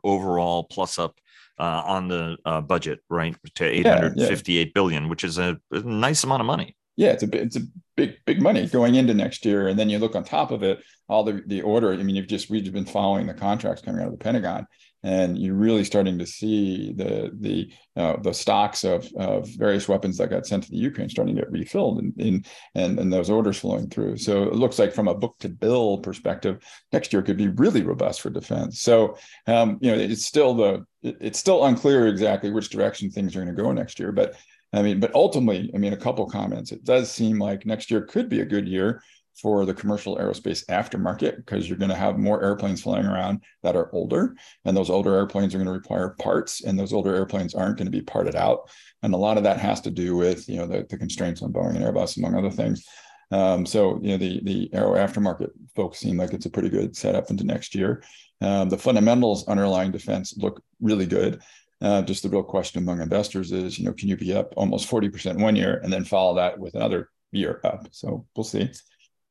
overall 0.04 0.64
plus 0.64 0.98
up 0.98 1.14
uh, 1.58 1.82
on 1.86 2.08
the 2.08 2.36
uh, 2.44 2.60
budget, 2.60 3.00
right, 3.08 3.36
to 3.54 3.64
eight 3.64 3.86
hundred 3.86 4.14
fifty-eight 4.18 4.58
yeah, 4.58 4.64
yeah. 4.64 4.70
billion, 4.74 5.08
which 5.08 5.22
is 5.24 5.38
a, 5.38 5.58
a, 5.70 5.80
nice 5.80 6.24
amount 6.24 6.40
of 6.40 6.46
money. 6.46 6.76
Yeah, 6.96 7.10
it's 7.10 7.22
a 7.22 7.40
it's 7.40 7.56
a 7.56 7.62
big 7.96 8.16
big 8.26 8.42
money 8.42 8.66
going 8.66 8.94
into 8.94 9.14
next 9.14 9.44
year, 9.44 9.68
and 9.68 9.78
then 9.78 9.88
you 9.88 9.98
look 9.98 10.16
on 10.16 10.24
top 10.24 10.50
of 10.50 10.62
it, 10.62 10.82
all 11.08 11.24
the 11.24 11.42
the 11.46 11.62
order. 11.62 11.92
I 11.92 11.98
mean, 11.98 12.16
you've 12.16 12.26
just 12.26 12.50
we've 12.50 12.72
been 12.72 12.84
following 12.84 13.26
the 13.26 13.34
contracts 13.34 13.82
coming 13.82 14.00
out 14.00 14.08
of 14.08 14.12
the 14.12 14.18
Pentagon, 14.18 14.66
and 15.02 15.36
you're 15.38 15.54
really 15.54 15.84
starting 15.84 16.18
to 16.18 16.26
see 16.26 16.92
the 16.92 17.30
the 17.40 17.70
uh, 17.96 18.16
the 18.22 18.32
stocks 18.32 18.84
of 18.84 19.06
of 19.16 19.48
various 19.48 19.88
weapons 19.88 20.16
that 20.18 20.30
got 20.30 20.46
sent 20.46 20.64
to 20.64 20.70
the 20.70 20.76
Ukraine 20.76 21.08
starting 21.08 21.34
to 21.34 21.42
get 21.42 21.50
refilled 21.50 21.98
and 21.98 22.14
and 22.18 22.46
and, 22.74 22.98
and 22.98 23.12
those 23.12 23.30
orders 23.30 23.58
flowing 23.58 23.88
through. 23.88 24.16
So 24.16 24.44
it 24.44 24.54
looks 24.54 24.78
like 24.78 24.92
from 24.92 25.08
a 25.08 25.14
book 25.14 25.36
to 25.40 25.48
bill 25.48 25.98
perspective, 25.98 26.64
next 26.92 27.12
year 27.12 27.22
could 27.22 27.36
be 27.36 27.48
really 27.48 27.82
robust 27.82 28.20
for 28.20 28.30
defense. 28.30 28.80
So 28.80 29.16
um, 29.46 29.78
you 29.80 29.90
know 29.90 29.98
it's 29.98 30.26
still 30.26 30.54
the 30.54 30.86
it's 31.02 31.38
still 31.38 31.64
unclear 31.64 32.06
exactly 32.06 32.50
which 32.50 32.70
direction 32.70 33.10
things 33.10 33.34
are 33.34 33.42
going 33.42 33.54
to 33.54 33.62
go 33.62 33.72
next 33.72 33.98
year, 33.98 34.12
but 34.12 34.36
I 34.74 34.80
mean, 34.80 35.00
but 35.00 35.14
ultimately, 35.14 35.70
I 35.74 35.78
mean, 35.78 35.92
a 35.92 35.98
couple 35.98 36.24
comments. 36.30 36.72
It 36.72 36.82
does 36.82 37.12
seem 37.12 37.38
like 37.38 37.66
next 37.66 37.90
year 37.90 38.02
could 38.02 38.30
be 38.30 38.40
a 38.40 38.46
good 38.46 38.66
year 38.66 39.02
for 39.42 39.66
the 39.66 39.74
commercial 39.74 40.16
aerospace 40.16 40.64
aftermarket 40.66 41.36
because 41.36 41.68
you're 41.68 41.78
going 41.78 41.90
to 41.90 41.96
have 41.96 42.18
more 42.18 42.42
airplanes 42.42 42.80
flying 42.80 43.04
around 43.04 43.42
that 43.62 43.76
are 43.76 43.92
older 43.92 44.34
and 44.64 44.76
those 44.76 44.88
older 44.88 45.14
airplanes 45.14 45.54
are 45.54 45.58
going 45.58 45.66
to 45.66 45.72
require 45.72 46.10
parts 46.20 46.62
and 46.62 46.78
those 46.78 46.92
older 46.92 47.14
airplanes 47.14 47.54
aren't 47.54 47.76
going 47.76 47.86
to 47.86 47.98
be 47.98 48.00
parted 48.00 48.36
out 48.36 48.70
and 49.02 49.12
a 49.12 49.16
lot 49.16 49.36
of 49.36 49.42
that 49.42 49.58
has 49.58 49.80
to 49.80 49.90
do 49.90 50.16
with 50.16 50.48
you 50.48 50.56
know 50.56 50.66
the, 50.66 50.86
the 50.88 50.96
constraints 50.96 51.42
on 51.42 51.52
boeing 51.52 51.74
and 51.74 51.84
airbus 51.84 52.16
among 52.16 52.36
other 52.36 52.50
things 52.50 52.86
um, 53.32 53.66
so 53.66 53.98
you 54.00 54.10
know 54.10 54.16
the 54.16 54.40
the 54.44 54.70
aero 54.72 54.94
aftermarket 54.94 55.50
folks 55.74 55.98
seem 55.98 56.16
like 56.16 56.32
it's 56.32 56.46
a 56.46 56.50
pretty 56.50 56.68
good 56.68 56.96
setup 56.96 57.28
into 57.30 57.44
next 57.44 57.74
year 57.74 58.02
um, 58.40 58.68
the 58.68 58.78
fundamentals 58.78 59.46
underlying 59.48 59.90
defense 59.90 60.34
look 60.36 60.62
really 60.80 61.06
good 61.06 61.42
uh, 61.82 62.00
just 62.00 62.22
the 62.22 62.28
real 62.28 62.44
question 62.44 62.80
among 62.80 63.00
investors 63.00 63.50
is, 63.50 63.76
you 63.76 63.84
know, 63.84 63.92
can 63.92 64.08
you 64.08 64.16
be 64.16 64.32
up 64.32 64.54
almost 64.56 64.88
40% 64.88 65.40
one 65.40 65.56
year 65.56 65.80
and 65.82 65.92
then 65.92 66.04
follow 66.04 66.36
that 66.36 66.56
with 66.56 66.76
another 66.76 67.10
year 67.32 67.60
up? 67.64 67.88
So 67.90 68.24
we'll 68.36 68.44
see. 68.44 68.70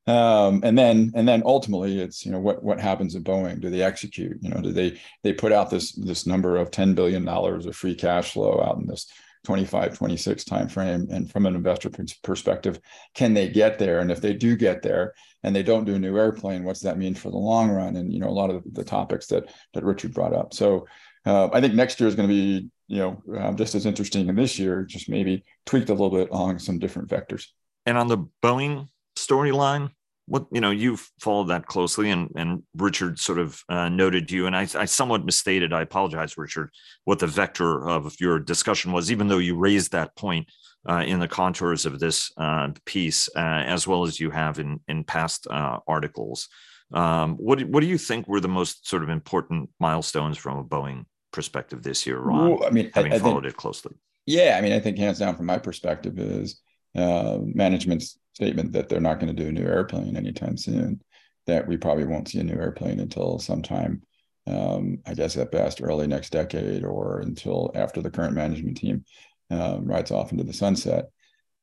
Um, 0.07 0.61
and 0.63 0.77
then 0.77 1.11
and 1.13 1.27
then 1.27 1.43
ultimately 1.45 1.99
it's 1.99 2.25
you 2.25 2.31
know 2.31 2.39
what 2.39 2.63
what 2.63 2.79
happens 2.79 3.15
at 3.15 3.23
Boeing? 3.23 3.61
Do 3.61 3.69
they 3.69 3.83
execute? 3.83 4.37
You 4.41 4.49
know, 4.49 4.61
do 4.61 4.71
they 4.71 4.99
they 5.23 5.33
put 5.33 5.51
out 5.51 5.69
this 5.69 5.91
this 5.93 6.25
number 6.25 6.57
of 6.57 6.71
ten 6.71 6.95
billion 6.95 7.23
dollars 7.23 7.65
of 7.67 7.75
free 7.75 7.93
cash 7.93 8.33
flow 8.33 8.63
out 8.63 8.79
in 8.79 8.87
this 8.87 9.07
25 9.43 9.97
26 9.97 10.43
timeframe? 10.43 11.11
And 11.11 11.31
from 11.31 11.45
an 11.45 11.55
investor 11.55 11.91
perspective 12.23 12.79
can 13.13 13.35
they 13.35 13.49
get 13.49 13.77
there? 13.77 13.99
And 13.99 14.11
if 14.11 14.21
they 14.21 14.33
do 14.33 14.55
get 14.55 14.81
there 14.81 15.13
and 15.43 15.55
they 15.55 15.63
don't 15.63 15.85
do 15.85 15.95
a 15.95 15.99
new 15.99 16.17
airplane 16.17 16.63
what's 16.63 16.81
that 16.81 16.97
mean 16.97 17.13
for 17.13 17.29
the 17.29 17.37
long 17.37 17.69
run? 17.69 17.95
And 17.95 18.11
you 18.11 18.19
know 18.19 18.29
a 18.29 18.31
lot 18.31 18.49
of 18.49 18.63
the 18.71 18.83
topics 18.83 19.27
that 19.27 19.53
that 19.75 19.83
richard 19.83 20.13
brought 20.15 20.33
up. 20.33 20.53
So 20.53 20.87
uh, 21.23 21.49
i 21.53 21.61
think 21.61 21.75
next 21.75 21.99
year 21.99 22.09
is 22.09 22.15
going 22.15 22.27
to 22.27 22.33
be 22.33 22.69
you 22.87 22.97
know 22.97 23.21
uh, 23.37 23.53
just 23.53 23.75
as 23.75 23.85
interesting. 23.85 24.27
In 24.27 24.35
this 24.35 24.57
year 24.57 24.83
just 24.83 25.09
maybe 25.09 25.43
tweaked 25.67 25.89
a 25.89 25.93
little 25.93 26.09
bit 26.09 26.31
along 26.31 26.57
some 26.57 26.79
different 26.79 27.09
vectors. 27.09 27.45
And 27.85 27.99
on 27.99 28.07
the 28.07 28.25
boeing 28.41 28.87
storyline? 29.27 29.91
What 30.27 30.45
you 30.51 30.61
know 30.61 30.71
you've 30.71 31.09
followed 31.19 31.49
that 31.49 31.65
closely 31.65 32.09
and 32.09 32.29
and 32.35 32.63
richard 32.77 33.19
sort 33.19 33.39
of 33.39 33.61
uh, 33.67 33.89
noted 33.89 34.31
you 34.31 34.45
and 34.45 34.55
I, 34.55 34.61
I 34.75 34.85
somewhat 34.85 35.25
misstated 35.25 35.73
i 35.73 35.81
apologize 35.81 36.37
richard 36.37 36.69
what 37.05 37.19
the 37.19 37.27
vector 37.27 37.89
of 37.89 38.15
your 38.19 38.39
discussion 38.39 38.93
was 38.93 39.11
even 39.11 39.27
though 39.27 39.39
you 39.39 39.57
raised 39.57 39.91
that 39.91 40.15
point 40.15 40.47
uh, 40.87 41.03
in 41.05 41.19
the 41.19 41.27
contours 41.27 41.85
of 41.85 41.99
this 41.99 42.31
uh, 42.37 42.69
piece 42.85 43.29
uh, 43.35 43.39
as 43.39 43.87
well 43.87 44.03
as 44.03 44.19
you 44.19 44.31
have 44.31 44.59
in 44.59 44.79
in 44.87 45.03
past 45.03 45.47
uh, 45.49 45.79
articles. 45.87 46.49
Um, 46.93 47.35
what, 47.35 47.61
what 47.63 47.79
do 47.79 47.87
you 47.87 47.97
think 47.97 48.27
were 48.27 48.41
the 48.41 48.49
most 48.49 48.89
sort 48.89 49.01
of 49.03 49.09
important 49.09 49.69
milestones 49.79 50.37
from 50.37 50.57
a 50.57 50.63
boeing 50.63 51.05
perspective 51.31 51.81
this 51.81 52.05
year 52.05 52.19
ron 52.19 52.49
well, 52.49 52.67
i 52.67 52.69
mean 52.69 52.91
having 52.93 53.13
I, 53.13 53.15
I 53.15 53.19
followed 53.19 53.43
think, 53.43 53.53
it 53.53 53.57
closely? 53.57 53.95
Yeah 54.25 54.55
i 54.57 54.61
mean 54.61 54.73
i 54.73 54.79
think 54.81 54.97
hands 54.97 55.19
down 55.19 55.37
from 55.37 55.45
my 55.45 55.57
perspective 55.57 56.19
is 56.19 56.59
uh, 56.93 57.37
management's 57.41 58.19
statement 58.33 58.71
that 58.73 58.89
they're 58.89 58.99
not 58.99 59.19
going 59.19 59.35
to 59.35 59.43
do 59.43 59.49
a 59.49 59.51
new 59.51 59.65
airplane 59.65 60.15
anytime 60.15 60.57
soon, 60.57 61.01
that 61.47 61.67
we 61.67 61.77
probably 61.77 62.05
won't 62.05 62.29
see 62.29 62.39
a 62.39 62.43
new 62.43 62.53
airplane 62.53 62.99
until 62.99 63.39
sometime, 63.39 64.01
um, 64.47 64.99
I 65.05 65.13
guess 65.13 65.37
at 65.37 65.51
best 65.51 65.81
early 65.81 66.07
next 66.07 66.31
decade 66.31 66.83
or 66.83 67.19
until 67.19 67.71
after 67.75 68.01
the 68.01 68.11
current 68.11 68.33
management 68.33 68.77
team 68.77 69.05
um, 69.49 69.85
rides 69.85 70.11
off 70.11 70.31
into 70.31 70.43
the 70.43 70.53
sunset. 70.53 71.05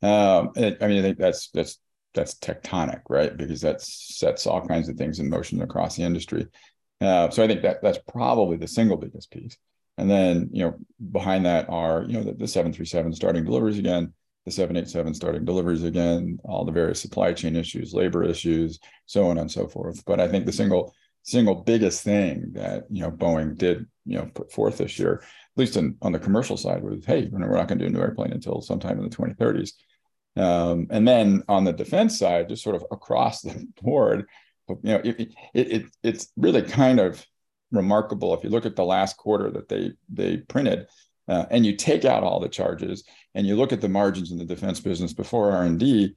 Um, 0.02 0.50
it, 0.56 0.78
I 0.80 0.88
mean, 0.88 0.98
I 0.98 1.02
think 1.02 1.18
that's 1.18 1.50
that's 1.50 1.78
that's 2.14 2.34
tectonic, 2.34 3.02
right? 3.08 3.36
Because 3.36 3.60
that 3.62 3.80
sets 3.80 4.46
all 4.46 4.66
kinds 4.66 4.88
of 4.88 4.96
things 4.96 5.18
in 5.18 5.28
motion 5.28 5.62
across 5.62 5.96
the 5.96 6.02
industry. 6.02 6.46
Uh, 7.00 7.30
so 7.30 7.42
I 7.42 7.46
think 7.46 7.62
that 7.62 7.82
that's 7.82 7.98
probably 8.08 8.56
the 8.56 8.66
single 8.66 8.96
biggest 8.96 9.30
piece. 9.30 9.56
And 9.98 10.10
then, 10.10 10.50
you 10.52 10.64
know, 10.64 10.78
behind 11.10 11.46
that 11.46 11.68
are, 11.68 12.04
you 12.04 12.14
know, 12.14 12.22
the, 12.22 12.32
the 12.32 12.48
737 12.48 13.12
starting 13.14 13.44
deliveries 13.44 13.78
again, 13.78 14.12
the 14.48 14.52
787 14.52 15.14
starting 15.14 15.44
deliveries 15.44 15.84
again, 15.84 16.38
all 16.44 16.64
the 16.64 16.72
various 16.72 17.00
supply 17.00 17.32
chain 17.32 17.56
issues, 17.56 17.94
labor 17.94 18.24
issues, 18.24 18.78
so 19.06 19.26
on 19.26 19.38
and 19.38 19.50
so 19.50 19.68
forth. 19.68 20.02
But 20.04 20.20
I 20.20 20.28
think 20.28 20.46
the 20.46 20.52
single 20.52 20.94
single 21.22 21.56
biggest 21.56 22.02
thing 22.02 22.52
that 22.52 22.84
you 22.90 23.02
know 23.02 23.10
Boeing 23.10 23.56
did 23.56 23.86
you 24.06 24.18
know 24.18 24.30
put 24.34 24.50
forth 24.50 24.78
this 24.78 24.98
year, 24.98 25.20
at 25.22 25.28
least 25.56 25.76
in, 25.76 25.96
on 26.02 26.12
the 26.12 26.18
commercial 26.18 26.56
side, 26.56 26.82
was 26.82 27.04
hey, 27.04 27.28
we're 27.30 27.38
not 27.38 27.68
going 27.68 27.78
to 27.78 27.84
do 27.84 27.90
a 27.90 27.92
new 27.92 28.00
airplane 28.00 28.32
until 28.32 28.60
sometime 28.60 28.98
in 28.98 29.08
the 29.08 29.16
2030s. 29.16 29.72
Um, 30.36 30.86
and 30.90 31.06
then 31.06 31.42
on 31.48 31.64
the 31.64 31.72
defense 31.72 32.18
side, 32.18 32.48
just 32.48 32.62
sort 32.62 32.76
of 32.76 32.84
across 32.90 33.42
the 33.42 33.66
board, 33.82 34.26
you 34.68 34.78
know, 34.84 35.00
it, 35.04 35.20
it, 35.20 35.32
it 35.54 35.86
it's 36.02 36.32
really 36.36 36.62
kind 36.62 37.00
of 37.00 37.24
remarkable 37.70 38.32
if 38.34 38.42
you 38.42 38.50
look 38.50 38.64
at 38.64 38.76
the 38.76 38.84
last 38.84 39.16
quarter 39.18 39.50
that 39.50 39.68
they 39.68 39.92
they 40.08 40.38
printed 40.38 40.86
uh, 41.28 41.46
and 41.50 41.64
you 41.64 41.76
take 41.76 42.04
out 42.04 42.22
all 42.22 42.40
the 42.40 42.48
charges 42.48 43.04
and 43.34 43.46
you 43.46 43.56
look 43.56 43.72
at 43.72 43.80
the 43.80 43.88
margins 43.88 44.32
in 44.32 44.38
the 44.38 44.44
defense 44.44 44.80
business 44.80 45.12
before 45.12 45.52
r&d 45.52 46.14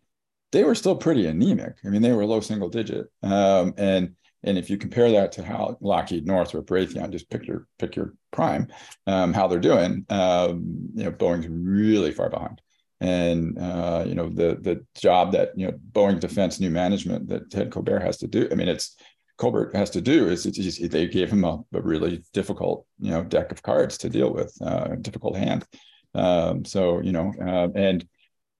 they 0.51 0.63
were 0.63 0.75
still 0.75 0.95
pretty 0.95 1.27
anemic. 1.27 1.77
I 1.85 1.89
mean 1.89 2.01
they 2.01 2.11
were 2.11 2.25
low 2.25 2.39
single 2.39 2.69
digit. 2.69 3.07
Um, 3.23 3.73
and 3.77 4.15
and 4.43 4.57
if 4.57 4.69
you 4.69 4.77
compare 4.77 5.11
that 5.11 5.33
to 5.33 5.43
how 5.43 5.77
lockheed 5.81 6.25
northrop 6.25 6.67
raytheon 6.67 7.11
just 7.11 7.29
pick 7.29 7.45
your 7.45 7.67
pick 7.77 7.95
your 7.95 8.15
prime 8.31 8.67
um, 9.07 9.33
how 9.33 9.47
they're 9.47 9.59
doing 9.59 10.05
um, 10.09 10.89
you 10.95 11.03
know 11.03 11.11
boeing's 11.11 11.47
really 11.47 12.11
far 12.11 12.29
behind. 12.29 12.61
And 12.99 13.57
uh, 13.57 14.03
you 14.05 14.13
know 14.13 14.29
the 14.29 14.57
the 14.61 14.85
job 14.95 15.31
that 15.31 15.57
you 15.57 15.67
know 15.67 15.73
boeing 15.91 16.19
defense 16.19 16.59
new 16.59 16.69
management 16.69 17.29
that 17.29 17.49
ted 17.49 17.71
colbert 17.71 17.99
has 17.99 18.17
to 18.17 18.27
do 18.27 18.47
i 18.51 18.55
mean 18.55 18.67
it's 18.67 18.95
Colbert 19.41 19.75
has 19.75 19.89
to 19.89 20.01
do 20.01 20.29
is 20.29 20.43
they 20.43 21.07
gave 21.07 21.31
him 21.31 21.43
a, 21.43 21.59
a, 21.73 21.81
really 21.81 22.23
difficult, 22.31 22.85
you 22.99 23.09
know, 23.09 23.23
deck 23.23 23.51
of 23.51 23.63
cards 23.63 23.97
to 23.97 24.09
deal 24.09 24.31
with, 24.31 24.55
uh, 24.61 24.89
difficult 25.01 25.35
hand. 25.35 25.65
Um, 26.13 26.63
so 26.63 27.01
you 27.01 27.11
know, 27.11 27.33
uh, 27.41 27.69
and 27.73 28.07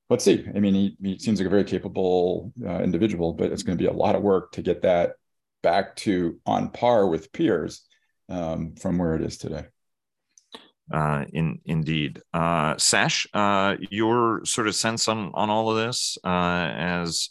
let's 0.10 0.26
see. 0.26 0.44
I 0.56 0.60
mean, 0.60 0.74
he, 0.74 0.98
he 1.00 1.20
seems 1.20 1.39
like 1.39 1.46
a 1.46 1.52
very 1.52 1.65
capable 1.65 2.52
uh, 2.65 2.80
individual, 2.80 3.34
but 3.34 3.52
it's 3.52 3.62
going 3.62 3.78
to 3.78 3.82
be 3.82 3.89
a 3.89 3.94
lot 3.94 4.15
of 4.15 4.24
work 4.24 4.54
to 4.54 4.63
get 4.63 4.82
that 4.82 5.12
back 5.62 5.96
to 5.98 6.39
on 6.48 6.72
par 6.72 7.06
with 7.06 7.32
peers 7.32 7.84
um, 8.28 8.74
from 8.74 8.98
where 8.98 9.13
it 9.13 9.22
is 9.22 9.38
today. 9.38 9.65
Uh, 10.91 11.26
in 11.32 11.60
indeed, 11.65 12.24
uh, 12.34 12.76
Sash, 12.78 13.28
uh, 13.36 13.76
your 13.91 14.44
sort 14.46 14.67
of 14.67 14.74
sense 14.74 15.08
on 15.08 15.30
on 15.36 15.52
all 15.52 15.70
of 15.70 15.78
this 15.78 16.17
uh, 16.24 16.72
as 16.74 17.30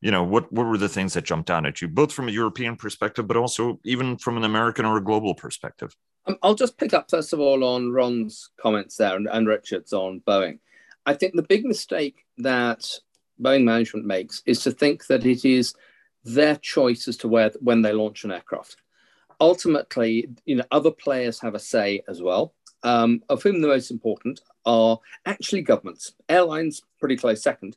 you 0.00 0.10
know 0.10 0.22
what 0.22 0.50
what 0.52 0.66
were 0.66 0.78
the 0.78 0.88
things 0.88 1.14
that 1.14 1.24
jumped 1.24 1.50
out 1.50 1.66
at 1.66 1.80
you 1.80 1.88
both 1.88 2.12
from 2.12 2.28
a 2.28 2.32
european 2.32 2.76
perspective 2.76 3.26
but 3.26 3.36
also 3.36 3.78
even 3.84 4.16
from 4.16 4.36
an 4.36 4.44
american 4.44 4.84
or 4.84 4.96
a 4.96 5.04
global 5.04 5.34
perspective? 5.34 5.94
Um, 6.26 6.38
i'll 6.42 6.54
just 6.54 6.78
pick 6.78 6.94
up 6.94 7.10
first 7.10 7.32
of 7.32 7.40
all 7.40 7.64
on 7.64 7.92
ron's 7.92 8.50
comments 8.60 8.96
there 8.96 9.16
and, 9.16 9.28
and 9.30 9.46
richard's 9.46 9.92
on 9.92 10.20
boeing. 10.26 10.58
I 11.06 11.14
think 11.14 11.34
the 11.34 11.42
big 11.42 11.64
mistake 11.64 12.24
that 12.38 12.88
boeing 13.40 13.64
management 13.64 14.06
makes 14.06 14.42
is 14.46 14.62
to 14.64 14.70
think 14.70 15.06
that 15.06 15.24
it 15.24 15.44
is 15.44 15.74
their 16.24 16.56
choice 16.56 17.08
as 17.08 17.16
to 17.18 17.28
where 17.28 17.50
when 17.60 17.80
they 17.80 17.94
launch 17.94 18.24
an 18.24 18.32
aircraft. 18.32 18.76
Ultimately 19.40 20.28
you 20.44 20.56
know 20.56 20.64
other 20.70 20.90
players 20.90 21.40
have 21.40 21.54
a 21.54 21.58
say 21.58 22.02
as 22.08 22.20
well 22.22 22.54
um, 22.82 23.22
of 23.28 23.42
whom 23.42 23.60
the 23.60 23.68
most 23.68 23.90
important 23.90 24.40
are 24.64 24.98
actually 25.26 25.62
governments. 25.62 26.12
Airlines 26.28 26.82
pretty 26.98 27.16
close 27.16 27.42
second 27.42 27.76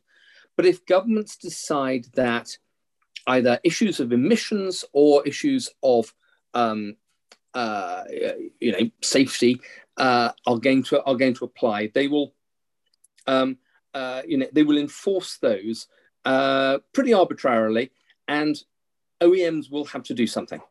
but 0.55 0.65
if 0.65 0.85
governments 0.85 1.37
decide 1.37 2.05
that 2.13 2.57
either 3.27 3.59
issues 3.63 3.99
of 3.99 4.11
emissions 4.11 4.85
or 4.93 5.25
issues 5.27 5.69
of 5.81 6.13
um, 6.53 6.95
uh, 7.53 8.03
you 8.59 8.71
know 8.71 8.89
safety 9.01 9.59
uh, 9.97 10.31
are 10.45 10.57
going 10.57 10.83
to 10.83 11.01
are 11.03 11.15
going 11.15 11.33
to 11.35 11.45
apply, 11.45 11.91
they 11.93 12.07
will 12.07 12.33
um, 13.27 13.57
uh, 13.93 14.21
you 14.27 14.37
know 14.37 14.47
they 14.51 14.63
will 14.63 14.77
enforce 14.77 15.37
those 15.37 15.87
uh, 16.25 16.79
pretty 16.93 17.13
arbitrarily, 17.13 17.91
and 18.27 18.63
OEMs 19.21 19.71
will 19.71 19.85
have 19.85 20.03
to 20.03 20.13
do 20.13 20.27
something. 20.27 20.61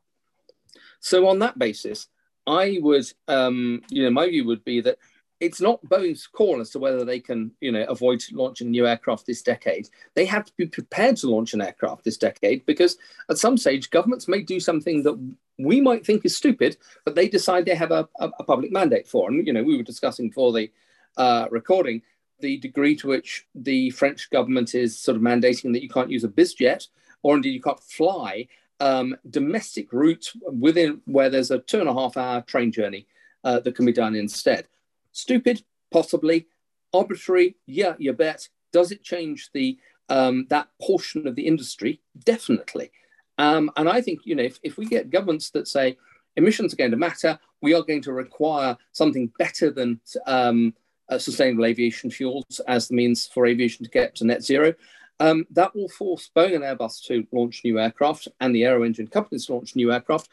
So 1.01 1.27
on 1.29 1.41
that 1.41 1.59
basis, 1.59 2.09
I 2.47 2.79
would 2.81 3.07
um, 3.29 3.83
you 3.89 4.05
know 4.05 4.11
my 4.11 4.29
view 4.29 4.45
would 4.47 4.65
be 4.65 4.81
that 4.83 4.99
it's 5.43 5.61
not 5.61 5.85
Boeing's 5.87 6.29
call 6.29 6.61
as 6.61 6.71
to 6.71 6.79
whether 6.79 7.05
they 7.05 7.19
can, 7.19 7.51
you 7.61 7.73
know, 7.73 7.83
avoid 7.89 8.23
launching 8.31 8.71
new 8.71 8.87
aircraft 8.87 9.27
this 9.27 9.43
decade. 9.43 9.89
They 10.15 10.25
have 10.25 10.45
to 10.45 10.53
be 10.57 10.67
prepared 10.67 11.17
to 11.17 11.31
launch 11.31 11.53
an 11.53 11.61
aircraft 11.61 12.05
this 12.05 12.17
decade 12.17 12.65
because 12.65 12.97
at 13.29 13.39
some 13.39 13.57
stage 13.57 13.91
governments 13.91 14.29
may 14.29 14.41
do 14.41 14.61
something 14.61 15.03
that 15.03 15.19
we 15.59 15.81
might 15.81 16.07
think 16.07 16.25
is 16.25 16.37
stupid, 16.37 16.77
but 17.05 17.17
they 17.17 17.29
decide 17.29 17.65
they 17.65 17.75
have 17.75 17.91
a, 17.91 18.09
a, 18.21 18.31
a 18.39 18.45
public 18.45 18.71
mandate 18.71 19.09
for. 19.09 19.29
And 19.29 19.45
you 19.45 19.53
know, 19.53 19.65
we 19.65 19.77
were 19.77 19.83
discussing 19.83 20.29
before 20.29 20.53
the 20.53 20.71
uh, 21.17 21.49
recording 21.51 22.03
the 22.39 22.59
degree 22.59 22.95
to 22.97 23.09
which 23.09 23.45
the 23.53 23.91
French 23.91 24.31
government 24.31 24.77
is 24.77 24.97
sort 24.97 25.17
of 25.17 25.23
mandating 25.23 25.73
that 25.73 25.83
you 25.83 25.89
can't 25.89 26.11
use 26.11 26.23
a 26.23 26.29
bizjet, 26.29 26.87
or 27.25 27.35
indeed 27.35 27.51
you 27.51 27.61
can't 27.61 27.83
fly 27.83 28.47
um, 28.79 29.17
domestic 29.29 29.93
routes 29.93 30.37
within 30.45 31.01
where 31.07 31.31
there's 31.31 31.51
a 31.51 31.59
two 31.59 31.81
and 31.81 31.89
a 31.89 31.95
half 31.95 32.17
hour 32.17 32.43
train 32.43 32.71
journey 32.71 33.09
uh, 33.43 33.59
that 33.59 33.75
can 33.75 33.87
be 33.87 33.93
done 33.93 34.15
instead. 34.15 34.69
Stupid, 35.13 35.63
possibly. 35.91 36.47
Arbitrary, 36.93 37.57
yeah, 37.67 37.95
you 37.99 38.13
bet. 38.13 38.49
Does 38.73 38.91
it 38.91 39.03
change 39.03 39.51
the 39.53 39.79
um, 40.09 40.47
that 40.51 40.69
portion 40.81 41.27
of 41.27 41.37
the 41.37 41.47
industry? 41.47 42.01
Definitely. 42.25 42.91
Um, 43.39 43.71
and 43.77 43.89
I 43.89 44.01
think 44.01 44.21
you 44.25 44.35
know 44.35 44.43
if, 44.43 44.59
if 44.63 44.77
we 44.77 44.87
get 44.87 45.11
governments 45.11 45.51
that 45.51 45.69
say 45.69 45.97
emissions 46.37 46.73
are 46.73 46.77
going 46.77 46.91
to 46.91 46.97
matter, 46.97 47.39
we 47.61 47.75
are 47.75 47.83
going 47.83 48.03
to 48.03 48.13
require 48.13 48.77
something 48.93 49.33
better 49.39 49.71
than 49.71 50.01
um, 50.27 50.75
uh, 51.09 51.19
sustainable 51.19 51.65
aviation 51.65 52.11
fuels 52.11 52.61
as 52.67 52.89
the 52.89 52.95
means 52.95 53.27
for 53.27 53.47
aviation 53.47 53.85
to 53.85 53.91
get 53.91 54.15
to 54.17 54.27
net 54.27 54.43
zero. 54.43 54.75
Um, 55.21 55.47
that 55.51 55.75
will 55.77 55.89
force 55.89 56.31
Boeing 56.35 56.55
and 56.55 56.65
Airbus 56.65 57.05
to 57.07 57.27
launch 57.33 57.61
new 57.65 57.79
aircraft 57.79 58.29
and 58.41 58.55
the 58.55 58.65
aero 58.65 58.83
engine 58.83 59.07
companies 59.07 59.47
to 59.47 59.55
launch 59.55 59.77
new 59.77 59.93
aircraft. 59.93 60.29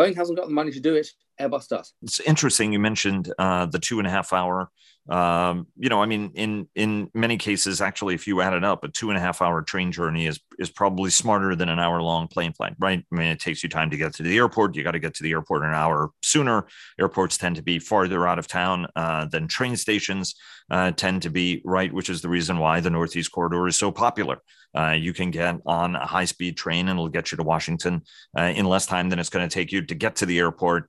Boeing 0.00 0.16
hasn't 0.16 0.38
got 0.38 0.46
the 0.46 0.54
money 0.54 0.70
to 0.70 0.80
do 0.80 0.94
it. 0.94 1.08
Airbus 1.40 1.68
does. 1.68 1.92
It's 2.02 2.20
interesting. 2.20 2.72
You 2.72 2.78
mentioned 2.78 3.32
uh, 3.38 3.66
the 3.66 3.78
two 3.78 3.98
and 3.98 4.06
a 4.06 4.10
half 4.10 4.32
hour. 4.32 4.70
Um, 5.08 5.66
you 5.76 5.88
know, 5.88 6.02
I 6.02 6.06
mean, 6.06 6.30
in 6.34 6.68
in 6.74 7.10
many 7.14 7.36
cases, 7.36 7.80
actually, 7.80 8.14
if 8.14 8.26
you 8.26 8.40
add 8.42 8.52
it 8.52 8.64
up, 8.64 8.84
a 8.84 8.88
two 8.88 9.08
and 9.08 9.16
a 9.16 9.20
half 9.20 9.42
hour 9.42 9.62
train 9.62 9.90
journey 9.90 10.26
is 10.26 10.38
is 10.58 10.70
probably 10.70 11.10
smarter 11.10 11.56
than 11.56 11.68
an 11.68 11.78
hour 11.78 12.00
long 12.02 12.28
plane 12.28 12.52
flight, 12.52 12.74
right? 12.78 13.02
I 13.10 13.14
mean, 13.14 13.28
it 13.28 13.40
takes 13.40 13.62
you 13.62 13.68
time 13.68 13.90
to 13.90 13.96
get 13.96 14.14
to 14.14 14.22
the 14.22 14.36
airport. 14.36 14.76
You 14.76 14.84
got 14.84 14.92
to 14.92 14.98
get 14.98 15.14
to 15.14 15.22
the 15.22 15.32
airport 15.32 15.62
an 15.62 15.74
hour 15.74 16.10
sooner. 16.22 16.66
Airports 16.98 17.38
tend 17.38 17.56
to 17.56 17.62
be 17.62 17.78
farther 17.78 18.26
out 18.28 18.38
of 18.38 18.46
town 18.46 18.86
uh, 18.94 19.24
than 19.24 19.48
train 19.48 19.76
stations 19.76 20.34
uh, 20.70 20.92
tend 20.92 21.22
to 21.22 21.30
be, 21.30 21.62
right? 21.64 21.92
Which 21.92 22.10
is 22.10 22.20
the 22.20 22.28
reason 22.28 22.58
why 22.58 22.80
the 22.80 22.90
Northeast 22.90 23.32
Corridor 23.32 23.66
is 23.66 23.76
so 23.76 23.90
popular. 23.90 24.38
Uh, 24.74 24.96
you 24.98 25.12
can 25.12 25.30
get 25.30 25.56
on 25.66 25.96
a 25.96 26.06
high 26.06 26.24
speed 26.24 26.56
train 26.56 26.88
and 26.88 26.98
it'll 26.98 27.08
get 27.08 27.32
you 27.32 27.36
to 27.36 27.42
Washington 27.42 28.02
uh, 28.38 28.42
in 28.42 28.64
less 28.64 28.86
time 28.86 29.08
than 29.08 29.18
it's 29.18 29.30
going 29.30 29.48
to 29.48 29.52
take 29.52 29.72
you 29.72 29.82
to 29.82 29.94
get 29.94 30.16
to 30.16 30.26
the 30.26 30.38
airport 30.38 30.88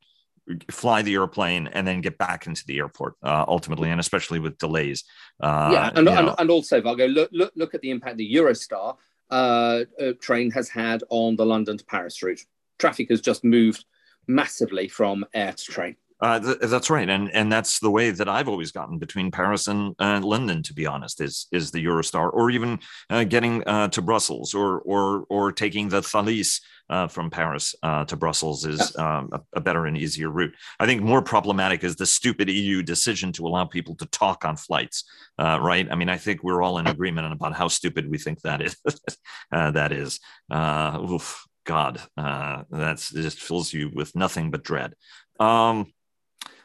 fly 0.70 1.02
the 1.02 1.14
airplane 1.14 1.68
and 1.68 1.88
then 1.88 2.02
get 2.02 2.18
back 2.18 2.48
into 2.48 2.66
the 2.66 2.78
airport 2.78 3.16
uh, 3.24 3.46
ultimately, 3.48 3.90
and 3.90 4.00
especially 4.00 4.40
with 4.40 4.58
delays. 4.58 5.04
Uh, 5.40 5.70
yeah, 5.72 5.92
and, 5.96 6.08
and, 6.08 6.32
and, 6.38 6.50
also, 6.50 6.82
Vago, 6.82 7.08
look, 7.08 7.30
look, 7.32 7.52
look 7.56 7.74
at 7.74 7.82
the 7.82 7.92
impact 7.92 8.18
the 8.18 8.36
Eurostar 8.36 8.98
uh, 9.30 9.84
uh, 10.00 10.12
train 10.20 10.52
has 10.52 10.70
had 10.70 11.04
on 11.10 11.36
the 11.36 11.46
London 11.46 11.78
to 11.78 11.86
Paris 11.86 12.22
route. 12.22 12.42
Traffic 12.80 13.10
has 13.10 13.22
just 13.22 13.44
moved 13.44 13.86
massively 14.28 14.88
from 14.88 15.26
air 15.34 15.54
to 15.54 15.66
train. 15.66 15.96
Uh, 16.22 16.40
th- 16.40 16.58
that's 16.60 16.92
right, 16.92 17.10
and 17.10 17.34
and 17.34 17.52
that's 17.52 17.80
the 17.80 17.90
way 17.90 18.12
that 18.12 18.30
I've 18.30 18.48
always 18.48 18.72
gotten 18.72 19.00
between 19.00 19.32
Paris 19.32 19.68
and 19.68 19.96
uh, 19.98 20.20
London. 20.22 20.62
To 20.64 20.74
be 20.74 20.86
honest, 20.86 21.20
is 21.20 21.48
is 21.52 21.72
the 21.72 21.84
Eurostar, 21.84 22.32
or 22.32 22.52
even 22.52 22.80
uh, 23.10 23.24
getting 23.24 23.68
uh, 23.68 23.88
to 23.88 24.02
Brussels, 24.04 24.54
or 24.54 24.82
or 24.82 25.26
or 25.30 25.52
taking 25.52 25.90
the 25.90 26.02
Thalys 26.02 26.62
uh, 26.92 27.08
from 27.08 27.32
Paris 27.32 27.74
uh, 27.82 28.06
to 28.06 28.16
Brussels 28.16 28.66
is 28.66 28.96
um, 28.98 29.30
a, 29.32 29.42
a, 29.54 29.62
better 29.62 29.88
and 29.88 29.98
easier 29.98 30.30
route. 30.30 30.54
I 30.80 30.86
think 30.86 31.02
more 31.02 31.24
problematic 31.24 31.84
is 31.84 31.96
the 31.96 32.06
stupid 32.06 32.50
EU 32.50 32.84
decision 32.84 33.32
to 33.34 33.48
allow 33.48 33.66
people 33.66 33.96
to 33.96 34.06
talk 34.08 34.46
on 34.46 34.58
flights. 34.58 35.06
right? 35.40 35.88
I 35.90 35.96
mean, 35.96 36.10
I 36.10 36.18
think 36.18 36.44
we're 36.44 36.62
all 36.62 36.78
in 36.78 36.86
agreement 36.86 37.32
about 37.34 37.56
how 37.56 37.68
stupid 37.68 38.12
we 38.12 38.20
think 38.20 38.42
that 38.42 38.62
is. 38.62 38.76
that 39.52 39.92
is. 39.92 40.20
Oof, 40.54 41.48
God, 41.66 42.00
that's 42.16 43.10
just 43.10 43.40
fills 43.40 43.74
you 43.74 43.90
with 43.92 44.16
nothing 44.16 44.52
but 44.52 44.64
dread. 44.64 44.94
Um, 45.40 45.92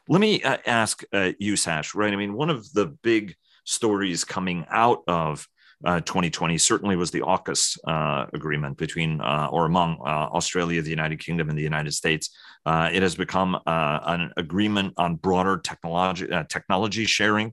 let 0.09 0.21
me 0.21 0.43
uh, 0.43 0.59
ask 0.67 1.03
uh, 1.13 1.33
you, 1.39 1.57
Sash, 1.57 1.95
right? 1.95 2.13
I 2.13 2.17
mean, 2.17 2.35
one 2.35 2.51
of 2.51 2.73
the 2.73 2.87
big 2.87 3.35
stories 3.65 4.25
coming 4.25 4.65
out 4.71 5.03
of 5.09 5.47
uh, 5.85 6.01
2020 6.01 6.57
certainly 6.57 6.97
was 6.97 7.11
the 7.11 7.21
AUKUS 7.21 7.79
uh, 7.87 8.27
agreement 8.33 8.79
between 8.79 9.21
uh, 9.21 9.49
or 9.53 9.67
among 9.67 9.99
uh, 10.01 10.29
Australia, 10.33 10.81
the 10.81 10.91
United 10.91 11.19
Kingdom, 11.19 11.51
and 11.51 11.59
the 11.59 11.63
United 11.63 11.93
States. 11.93 12.35
Uh, 12.65 12.89
it 12.93 13.03
has 13.03 13.15
become 13.15 13.55
uh, 13.67 14.01
an 14.07 14.33
agreement 14.37 14.95
on 14.97 15.17
broader 15.17 15.59
technology 15.59 16.27
technology 16.49 17.05
sharing, 17.05 17.53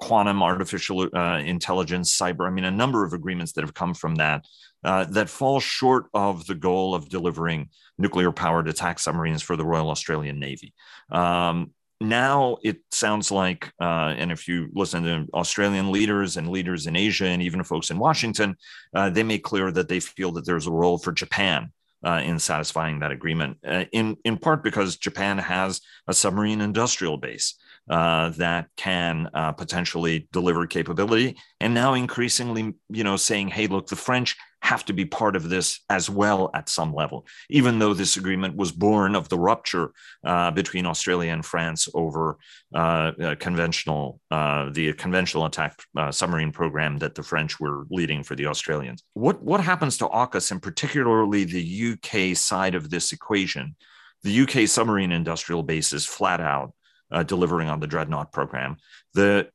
quantum, 0.00 0.42
artificial 0.42 1.04
intelligence, 1.38 2.16
cyber. 2.16 2.46
I 2.46 2.50
mean, 2.50 2.64
a 2.64 2.70
number 2.70 3.04
of 3.04 3.12
agreements 3.12 3.52
that 3.52 3.62
have 3.62 3.74
come 3.74 3.94
from 3.94 4.16
that 4.16 4.44
that 4.82 5.30
fall 5.30 5.60
short 5.60 6.06
of 6.12 6.46
the 6.46 6.54
goal 6.54 6.94
of 6.94 7.08
delivering 7.08 7.70
nuclear 7.98 8.32
powered 8.32 8.68
attack 8.68 8.98
submarines 8.98 9.42
for 9.42 9.56
the 9.56 9.64
Royal 9.64 9.90
Australian 9.90 10.40
Navy. 10.40 10.74
Um, 11.10 11.70
now 12.00 12.56
it 12.62 12.78
sounds 12.90 13.30
like, 13.30 13.70
uh, 13.80 14.14
and 14.16 14.32
if 14.32 14.48
you 14.48 14.68
listen 14.72 15.02
to 15.04 15.26
Australian 15.34 15.92
leaders 15.92 16.36
and 16.36 16.48
leaders 16.48 16.86
in 16.86 16.96
Asia 16.96 17.26
and 17.26 17.42
even 17.42 17.62
folks 17.62 17.90
in 17.90 17.98
Washington, 17.98 18.56
uh, 18.94 19.10
they 19.10 19.22
make 19.22 19.44
clear 19.44 19.70
that 19.70 19.88
they 19.88 20.00
feel 20.00 20.32
that 20.32 20.46
there's 20.46 20.66
a 20.66 20.72
role 20.72 20.98
for 20.98 21.12
Japan 21.12 21.72
uh, 22.02 22.22
in 22.24 22.38
satisfying 22.38 23.00
that 23.00 23.10
agreement, 23.10 23.58
uh, 23.66 23.84
in 23.92 24.16
in 24.24 24.38
part 24.38 24.62
because 24.64 24.96
Japan 24.96 25.36
has 25.36 25.80
a 26.08 26.14
submarine 26.14 26.62
industrial 26.62 27.18
base 27.18 27.56
uh, 27.90 28.30
that 28.30 28.68
can 28.76 29.28
uh, 29.34 29.52
potentially 29.52 30.26
deliver 30.32 30.66
capability, 30.66 31.36
and 31.60 31.74
now 31.74 31.94
increasingly, 31.94 32.74
you 32.88 33.04
know, 33.04 33.16
saying, 33.16 33.48
"Hey, 33.48 33.66
look, 33.66 33.88
the 33.88 33.96
French 33.96 34.36
have 34.62 34.84
to 34.84 34.92
be 34.92 35.04
part 35.04 35.36
of 35.36 35.48
this 35.48 35.80
as 35.88 36.10
well 36.10 36.50
at 36.54 36.68
some 36.68 36.92
level, 36.94 37.26
even 37.48 37.78
though 37.78 37.94
this 37.94 38.16
agreement 38.16 38.56
was 38.56 38.72
born 38.72 39.16
of 39.16 39.28
the 39.28 39.38
rupture 39.38 39.92
uh, 40.24 40.50
between 40.50 40.86
Australia 40.86 41.32
and 41.32 41.44
France 41.44 41.88
over 41.94 42.38
uh, 42.74 43.12
uh, 43.22 43.34
conventional, 43.36 44.20
uh, 44.30 44.70
the 44.70 44.92
conventional 44.92 45.46
attack 45.46 45.80
uh, 45.96 46.12
submarine 46.12 46.52
program 46.52 46.98
that 46.98 47.14
the 47.14 47.22
French 47.22 47.58
were 47.58 47.86
leading 47.90 48.22
for 48.22 48.34
the 48.34 48.46
Australians. 48.46 49.02
What, 49.14 49.42
what 49.42 49.60
happens 49.60 49.96
to 49.98 50.08
AUKUS 50.08 50.50
and 50.50 50.62
particularly 50.62 51.44
the 51.44 51.92
UK 51.92 52.36
side 52.36 52.74
of 52.74 52.90
this 52.90 53.12
equation? 53.12 53.76
The 54.22 54.42
UK 54.42 54.68
submarine 54.68 55.12
industrial 55.12 55.62
base 55.62 55.92
is 55.94 56.04
flat 56.04 56.40
out 56.40 56.74
uh, 57.10 57.22
delivering 57.22 57.68
on 57.68 57.80
the 57.80 57.86
Dreadnought 57.86 58.32
program. 58.32 58.76
The 59.14 59.48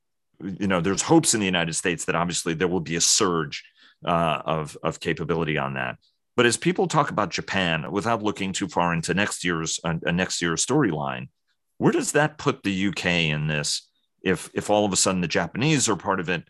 you 0.43 0.67
know, 0.67 0.81
there's 0.81 1.01
hopes 1.01 1.33
in 1.33 1.39
the 1.39 1.45
United 1.45 1.73
States 1.73 2.05
that 2.05 2.15
obviously 2.15 2.53
there 2.53 2.67
will 2.67 2.81
be 2.81 2.97
a 2.97 3.01
surge 3.01 3.63
uh, 4.05 4.41
of 4.45 4.77
of 4.83 4.99
capability 4.99 5.57
on 5.57 5.73
that. 5.73 5.97
But 6.35 6.45
as 6.45 6.57
people 6.57 6.87
talk 6.87 7.09
about 7.09 7.29
Japan, 7.29 7.91
without 7.91 8.21
looking 8.21 8.51
too 8.51 8.67
far 8.67 8.93
into 8.93 9.13
next 9.13 9.43
year's 9.43 9.79
uh, 9.83 9.93
next 10.05 10.41
year's 10.41 10.65
storyline, 10.65 11.29
where 11.77 11.91
does 11.91 12.11
that 12.13 12.37
put 12.37 12.63
the 12.63 12.87
UK 12.87 13.05
in 13.05 13.47
this? 13.47 13.89
If 14.21 14.49
if 14.53 14.69
all 14.69 14.85
of 14.85 14.93
a 14.93 14.97
sudden 14.97 15.21
the 15.21 15.27
Japanese 15.27 15.87
are 15.89 15.95
part 15.95 16.19
of 16.19 16.29
it, 16.29 16.43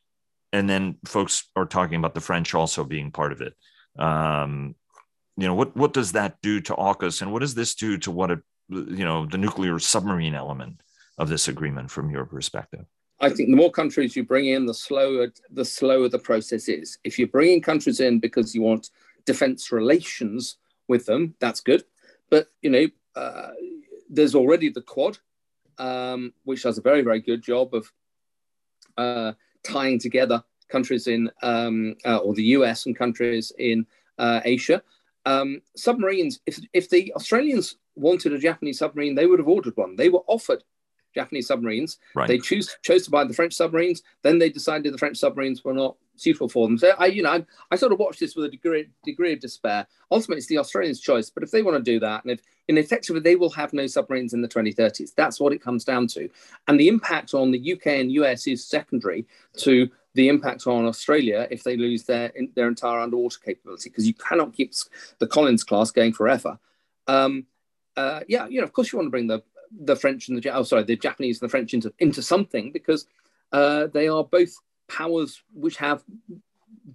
and 0.52 0.70
then 0.70 0.98
folks 1.06 1.50
are 1.56 1.66
talking 1.66 1.98
about 1.98 2.16
the 2.16 2.22
French 2.22 2.54
also 2.54 2.84
being 2.84 3.12
part 3.12 3.32
of 3.32 3.42
it, 3.42 3.54
um, 3.98 4.76
you 5.38 5.48
know 5.48 5.56
what 5.56 5.76
what 5.76 5.94
does 5.94 6.14
that 6.14 6.42
do 6.42 6.62
to 6.62 6.74
AUKUS, 6.74 7.22
and 7.22 7.32
what 7.32 7.40
does 7.40 7.56
this 7.56 7.76
do 7.76 7.98
to 8.00 8.12
what 8.12 8.32
a 8.32 8.42
you 8.70 9.06
know 9.06 9.26
the 9.26 9.38
nuclear 9.38 9.78
submarine 9.80 10.36
element 10.36 10.82
of 11.18 11.30
this 11.30 11.48
agreement 11.48 11.92
from 11.92 12.10
your 12.10 12.26
perspective? 12.26 12.86
I 13.20 13.30
think 13.30 13.50
the 13.50 13.56
more 13.56 13.72
countries 13.72 14.16
you 14.16 14.24
bring 14.24 14.48
in, 14.48 14.66
the 14.66 14.74
slower 14.74 15.32
the 15.50 15.66
slower 15.66 16.10
the 16.10 16.20
process 16.20 16.68
is. 16.68 16.98
If 17.04 17.18
you're 17.18 17.28
bringing 17.28 17.62
countries 17.62 18.00
in 18.00 18.20
because 18.20 18.54
you 18.54 18.62
want 18.62 18.90
defence 19.26 19.72
relations 19.72 20.58
with 20.88 21.06
them, 21.06 21.36
that's 21.40 21.62
good. 21.62 21.84
But 22.30 22.48
you 22.62 22.70
know, 22.70 22.88
uh, 23.16 23.52
there's 24.10 24.36
already 24.36 24.70
the 24.70 24.82
Quad, 24.82 25.18
um, 25.78 26.34
which 26.44 26.64
does 26.64 26.78
a 26.78 26.82
very 26.82 27.02
very 27.02 27.22
good 27.22 27.42
job 27.42 27.74
of 27.74 27.92
uh, 28.98 29.34
tying 29.64 30.00
together 30.00 30.44
countries 30.68 31.08
in 31.08 31.32
um, 31.42 31.96
uh, 32.06 32.18
or 32.18 32.34
the 32.34 32.44
US 32.58 32.86
and 32.86 32.98
countries 32.98 33.52
in 33.58 33.86
uh, 34.18 34.42
Asia. 34.44 34.84
Um, 35.26 35.62
submarines. 35.76 36.42
If 36.46 36.60
if 36.74 36.90
the 36.90 37.14
Australians 37.16 37.78
wanted 37.96 38.34
a 38.34 38.40
Japanese 38.40 38.80
submarine, 38.80 39.16
they 39.16 39.26
would 39.26 39.40
have 39.40 39.48
ordered 39.48 39.78
one. 39.78 39.96
They 39.96 40.10
were 40.10 40.24
offered 40.28 40.64
Japanese 41.16 41.48
submarines. 41.48 41.98
Right. 42.14 42.28
They 42.28 42.38
choose 42.38 42.78
chose 42.84 43.06
to 43.06 43.12
buy 43.12 43.24
the 43.24 43.34
French 43.34 43.54
submarines. 43.54 44.04
Then 44.22 44.38
they 44.38 44.50
decided 44.50 44.94
the 44.94 44.98
French 44.98 45.18
submarines 45.18 45.64
were 45.64 45.74
not 45.74 45.96
suitable 46.18 46.50
for 46.50 46.68
them. 46.68 46.78
So 46.78 46.94
I, 46.98 47.08
you 47.08 47.24
know, 47.24 47.32
I, 47.32 47.46
I 47.72 47.76
sort 47.76 47.92
of 47.92 48.00
watched 48.00 48.20
this 48.20 48.36
with 48.36 48.46
a 48.46 48.50
degree, 48.50 48.90
degree 49.04 49.34
of 49.34 49.40
despair. 49.40 49.88
Ultimately, 50.12 50.38
it's 50.38 50.48
the 50.48 50.58
Australians' 50.58 51.00
choice. 51.00 51.30
But 51.30 51.44
if 51.44 51.52
they 51.52 51.62
want 51.62 51.78
to 51.78 51.92
do 51.92 52.00
that, 52.00 52.24
and 52.24 52.32
if 52.32 52.42
and 52.68 52.78
effectively 52.78 53.22
they 53.22 53.36
will 53.36 53.52
have 53.52 53.74
no 53.74 53.88
submarines 53.88 54.34
in 54.34 54.42
the 54.42 54.48
2030s, 54.48 55.14
that's 55.16 55.40
what 55.40 55.54
it 55.54 55.62
comes 55.62 55.84
down 55.84 56.08
to. 56.08 56.30
And 56.68 56.80
the 56.80 56.88
impact 56.88 57.34
on 57.34 57.52
the 57.52 57.74
UK 57.74 57.88
and 57.88 58.12
US 58.12 58.48
is 58.48 58.66
secondary 58.66 59.28
to 59.58 59.90
the 60.16 60.30
impact 60.30 60.66
on 60.66 60.86
Australia 60.86 61.48
if 61.52 61.64
they 61.64 61.78
lose 61.78 62.04
their 62.04 62.32
their 62.56 62.68
entire 62.68 63.00
underwater 63.00 63.40
capability, 63.40 63.90
because 63.90 64.08
you 64.08 64.14
cannot 64.14 64.54
keep 64.54 64.74
the 65.20 65.28
Collins 65.28 65.64
class 65.64 65.92
going 65.92 66.14
forever. 66.14 66.58
Um, 67.08 67.46
uh, 67.98 68.22
yeah, 68.28 68.48
you 68.48 68.60
know, 68.60 68.66
of 68.66 68.74
course 68.74 68.92
you 68.92 68.98
want 68.98 69.08
to 69.08 69.12
bring 69.12 69.28
the 69.28 69.42
the 69.82 69.96
French 69.96 70.28
and 70.28 70.42
the 70.42 70.50
oh 70.50 70.64
sorry 70.64 70.84
the 70.84 70.96
Japanese 70.96 71.42
and 71.42 71.48
the 71.48 71.52
French 71.52 71.74
into 71.74 71.94
into 72.00 72.22
something 72.22 72.72
because 72.72 73.08
uh, 73.52 73.88
they 73.88 74.08
are 74.08 74.24
both 74.24 74.56
powers 74.88 75.44
which 75.54 75.78
have 75.78 76.04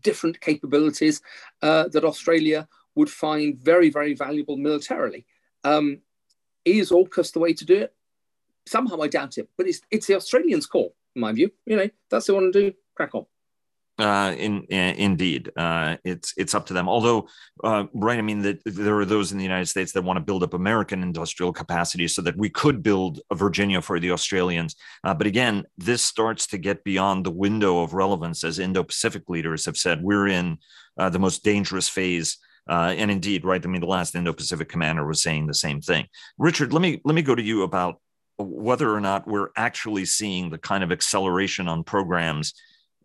different 0.03 0.41
capabilities 0.41 1.21
uh, 1.63 1.89
that 1.89 2.05
Australia 2.05 2.69
would 2.95 3.11
find 3.11 3.59
very 3.59 3.91
very 3.91 4.15
valuable 4.15 4.57
militarily. 4.57 5.27
Um, 5.65 6.01
is 6.65 6.91
AUKUS 6.91 7.33
the 7.33 7.39
way 7.39 7.53
to 7.55 7.65
do 7.65 7.77
it? 7.83 7.95
Somehow 8.67 9.01
I 9.01 9.09
doubt 9.09 9.39
it, 9.39 9.49
but 9.57 9.67
it's 9.67 9.81
it's 9.91 10.07
the 10.07 10.17
Australians' 10.17 10.67
call, 10.67 10.95
in 11.15 11.21
my 11.21 11.33
view. 11.33 11.51
You 11.67 11.77
know 11.77 11.91
that's 12.11 12.27
the 12.27 12.35
one 12.35 12.53
to 12.53 12.53
do. 12.53 12.75
Crack 12.95 13.15
on. 13.15 13.27
Uh, 14.01 14.35
in, 14.39 14.63
in, 14.65 14.95
indeed, 14.97 15.51
uh, 15.57 15.97
it's 16.05 16.33
it's 16.39 16.55
up 16.55 16.65
to 16.67 16.73
them. 16.73 16.89
Although, 16.89 17.29
uh, 17.63 17.85
right, 17.93 18.19
I 18.19 18.23
mean 18.23 18.59
there 18.65 18.99
are 18.99 19.05
those 19.05 19.31
in 19.31 19.39
the 19.39 19.45
United 19.45 19.67
States 19.67 19.93
that 19.93 20.03
want 20.03 20.17
to 20.17 20.25
build 20.25 20.43
up 20.43 20.55
American 20.55 21.03
industrial 21.03 21.53
capacity 21.53 22.09
so 22.09 22.23
that 22.23 22.37
we 22.37 22.49
could 22.49 22.83
build 22.83 23.21
a 23.31 23.35
Virginia 23.35 23.83
for 23.83 24.01
the 24.01 24.13
Australians. 24.13 24.75
Uh, 25.05 25.13
but 25.13 25.27
again, 25.27 25.65
this 25.77 26.03
starts 26.03 26.47
to 26.47 26.59
get 26.59 26.83
beyond 26.83 27.27
the 27.27 27.31
window 27.31 27.83
of 27.83 27.93
relevance, 27.93 28.43
as 28.43 28.59
Indo-Pacific 28.59 29.29
leaders 29.29 29.67
have 29.67 29.77
said. 29.77 30.03
We're 30.03 30.29
in 30.29 30.59
uh, 30.99 31.11
the 31.11 31.19
most 31.19 31.45
dangerous 31.45 31.89
phase. 31.89 32.39
And 32.67 33.11
indeed, 33.11 33.45
right. 33.45 33.65
I 33.65 33.69
mean, 33.69 33.81
the 33.81 33.87
last 33.87 34.15
Indo-Pacific 34.15 34.69
commander 34.69 35.05
was 35.05 35.21
saying 35.21 35.47
the 35.47 35.55
same 35.55 35.81
thing. 35.81 36.07
Richard, 36.39 36.73
let 36.73 36.81
me 36.81 37.01
let 37.05 37.15
me 37.15 37.23
go 37.23 37.35
to 37.35 37.43
you 37.43 37.65
about 37.65 38.01
whether 38.39 38.95
or 38.95 39.01
not 39.01 39.27
we're 39.27 39.51
actually 39.57 40.07
seeing 40.07 40.49
the 40.49 40.59
kind 40.59 40.83
of 40.83 40.93
acceleration 40.93 41.69
on 41.69 41.85
programs 41.85 42.55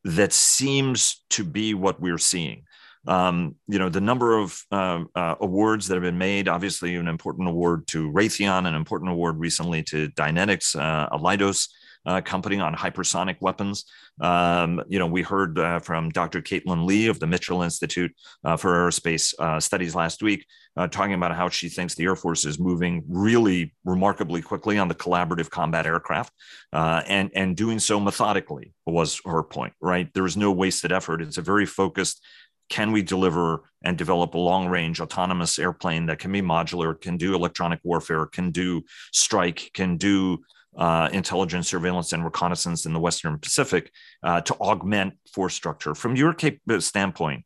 that 0.05 0.31
seems 0.31 1.23
to 1.31 1.43
be 1.43 1.73
what 1.73 1.99
we're 1.99 2.19
seeing. 2.19 2.63
Um, 3.07 3.55
you 3.67 3.77
know, 3.77 3.89
the 3.89 4.01
number 4.01 4.37
of 4.37 4.59
uh, 4.71 5.03
uh, 5.15 5.35
awards 5.39 5.87
that 5.87 5.95
have 5.95 6.03
been 6.03 6.17
made, 6.17 6.47
obviously 6.47 6.95
an 6.95 7.07
important 7.07 7.47
award 7.47 7.87
to 7.87 8.11
Raytheon, 8.11 8.67
an 8.67 8.73
important 8.73 9.11
award 9.11 9.39
recently 9.39 9.83
to 9.83 10.09
Dynetics, 10.09 10.75
uh, 10.75 11.09
a 11.11 11.19
Leidos 11.19 11.69
uh, 12.05 12.21
company 12.21 12.59
on 12.59 12.73
hypersonic 12.73 13.37
weapons. 13.41 13.85
Um, 14.21 14.81
you 14.87 14.99
know, 14.99 15.07
we 15.07 15.21
heard 15.21 15.59
uh, 15.59 15.79
from 15.79 16.09
Dr. 16.09 16.41
Caitlin 16.41 16.85
Lee 16.85 17.07
of 17.07 17.19
the 17.19 17.27
Mitchell 17.27 17.61
Institute 17.61 18.13
uh, 18.43 18.57
for 18.57 18.73
Aerospace 18.73 19.33
uh, 19.39 19.59
Studies 19.59 19.95
last 19.95 20.21
week, 20.21 20.45
talking 20.91 21.13
about 21.13 21.35
how 21.35 21.49
she 21.49 21.69
thinks 21.69 21.95
the 21.95 22.03
Air 22.03 22.15
Force 22.15 22.45
is 22.45 22.59
moving 22.59 23.03
really 23.07 23.73
remarkably 23.83 24.41
quickly 24.41 24.77
on 24.77 24.87
the 24.87 24.95
collaborative 24.95 25.49
combat 25.49 25.85
aircraft, 25.85 26.33
and 26.71 27.31
and 27.33 27.55
doing 27.55 27.79
so 27.79 27.99
methodically 27.99 28.73
was 28.85 29.21
her 29.25 29.43
point. 29.43 29.73
Right, 29.81 30.13
there 30.13 30.25
is 30.25 30.37
no 30.37 30.51
wasted 30.51 30.91
effort. 30.91 31.21
It's 31.21 31.37
a 31.37 31.41
very 31.41 31.65
focused 31.65 32.21
can 32.69 32.91
we 32.91 33.01
deliver 33.01 33.69
and 33.83 33.97
develop 33.97 34.33
a 34.33 34.39
long 34.39 34.67
range 34.67 34.99
autonomous 34.99 35.59
airplane 35.59 36.07
that 36.07 36.19
can 36.19 36.31
be 36.31 36.41
modular, 36.41 36.99
can 36.99 37.17
do 37.17 37.35
electronic 37.35 37.79
warfare, 37.83 38.25
can 38.25 38.51
do 38.51 38.83
strike, 39.11 39.69
can 39.73 39.97
do 39.97 40.39
uh, 40.77 41.09
intelligence, 41.13 41.67
surveillance, 41.67 42.13
and 42.13 42.23
reconnaissance 42.23 42.85
in 42.85 42.93
the 42.93 42.99
Western 42.99 43.37
Pacific 43.39 43.91
uh, 44.23 44.41
to 44.41 44.53
augment 44.55 45.13
force 45.33 45.53
structure. 45.53 45.95
From 45.95 46.15
your 46.15 46.33
cap- 46.33 46.59
standpoint, 46.79 47.45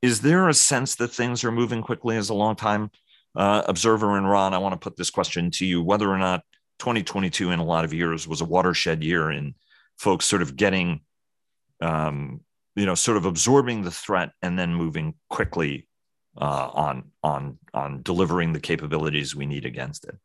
is 0.00 0.20
there 0.20 0.48
a 0.48 0.54
sense 0.54 0.96
that 0.96 1.08
things 1.08 1.44
are 1.44 1.52
moving 1.52 1.82
quickly 1.82 2.16
as 2.16 2.28
a 2.28 2.34
long 2.34 2.56
time 2.56 2.90
uh, 3.36 3.62
observer? 3.66 4.16
And 4.16 4.28
Ron, 4.28 4.54
I 4.54 4.58
want 4.58 4.72
to 4.72 4.78
put 4.78 4.96
this 4.96 5.10
question 5.10 5.50
to 5.52 5.66
you 5.66 5.82
whether 5.82 6.08
or 6.08 6.18
not 6.18 6.42
2022 6.78 7.50
in 7.50 7.60
a 7.60 7.64
lot 7.64 7.84
of 7.84 7.94
years 7.94 8.26
was 8.26 8.40
a 8.40 8.46
watershed 8.46 9.04
year 9.04 9.30
in 9.30 9.54
folks 9.98 10.24
sort 10.24 10.42
of 10.42 10.56
getting, 10.56 11.00
um, 11.80 12.40
you 12.74 12.86
know, 12.86 12.94
sort 12.94 13.16
of 13.16 13.24
absorbing 13.24 13.82
the 13.82 13.90
threat 13.90 14.30
and 14.42 14.58
then 14.58 14.74
moving 14.74 15.14
quickly 15.28 15.86
uh, 16.40 16.70
on 16.72 17.10
on 17.22 17.58
on 17.74 18.02
delivering 18.02 18.52
the 18.52 18.60
capabilities 18.60 19.36
we 19.36 19.46
need 19.46 19.66
against 19.66 20.04
it. 20.04 20.16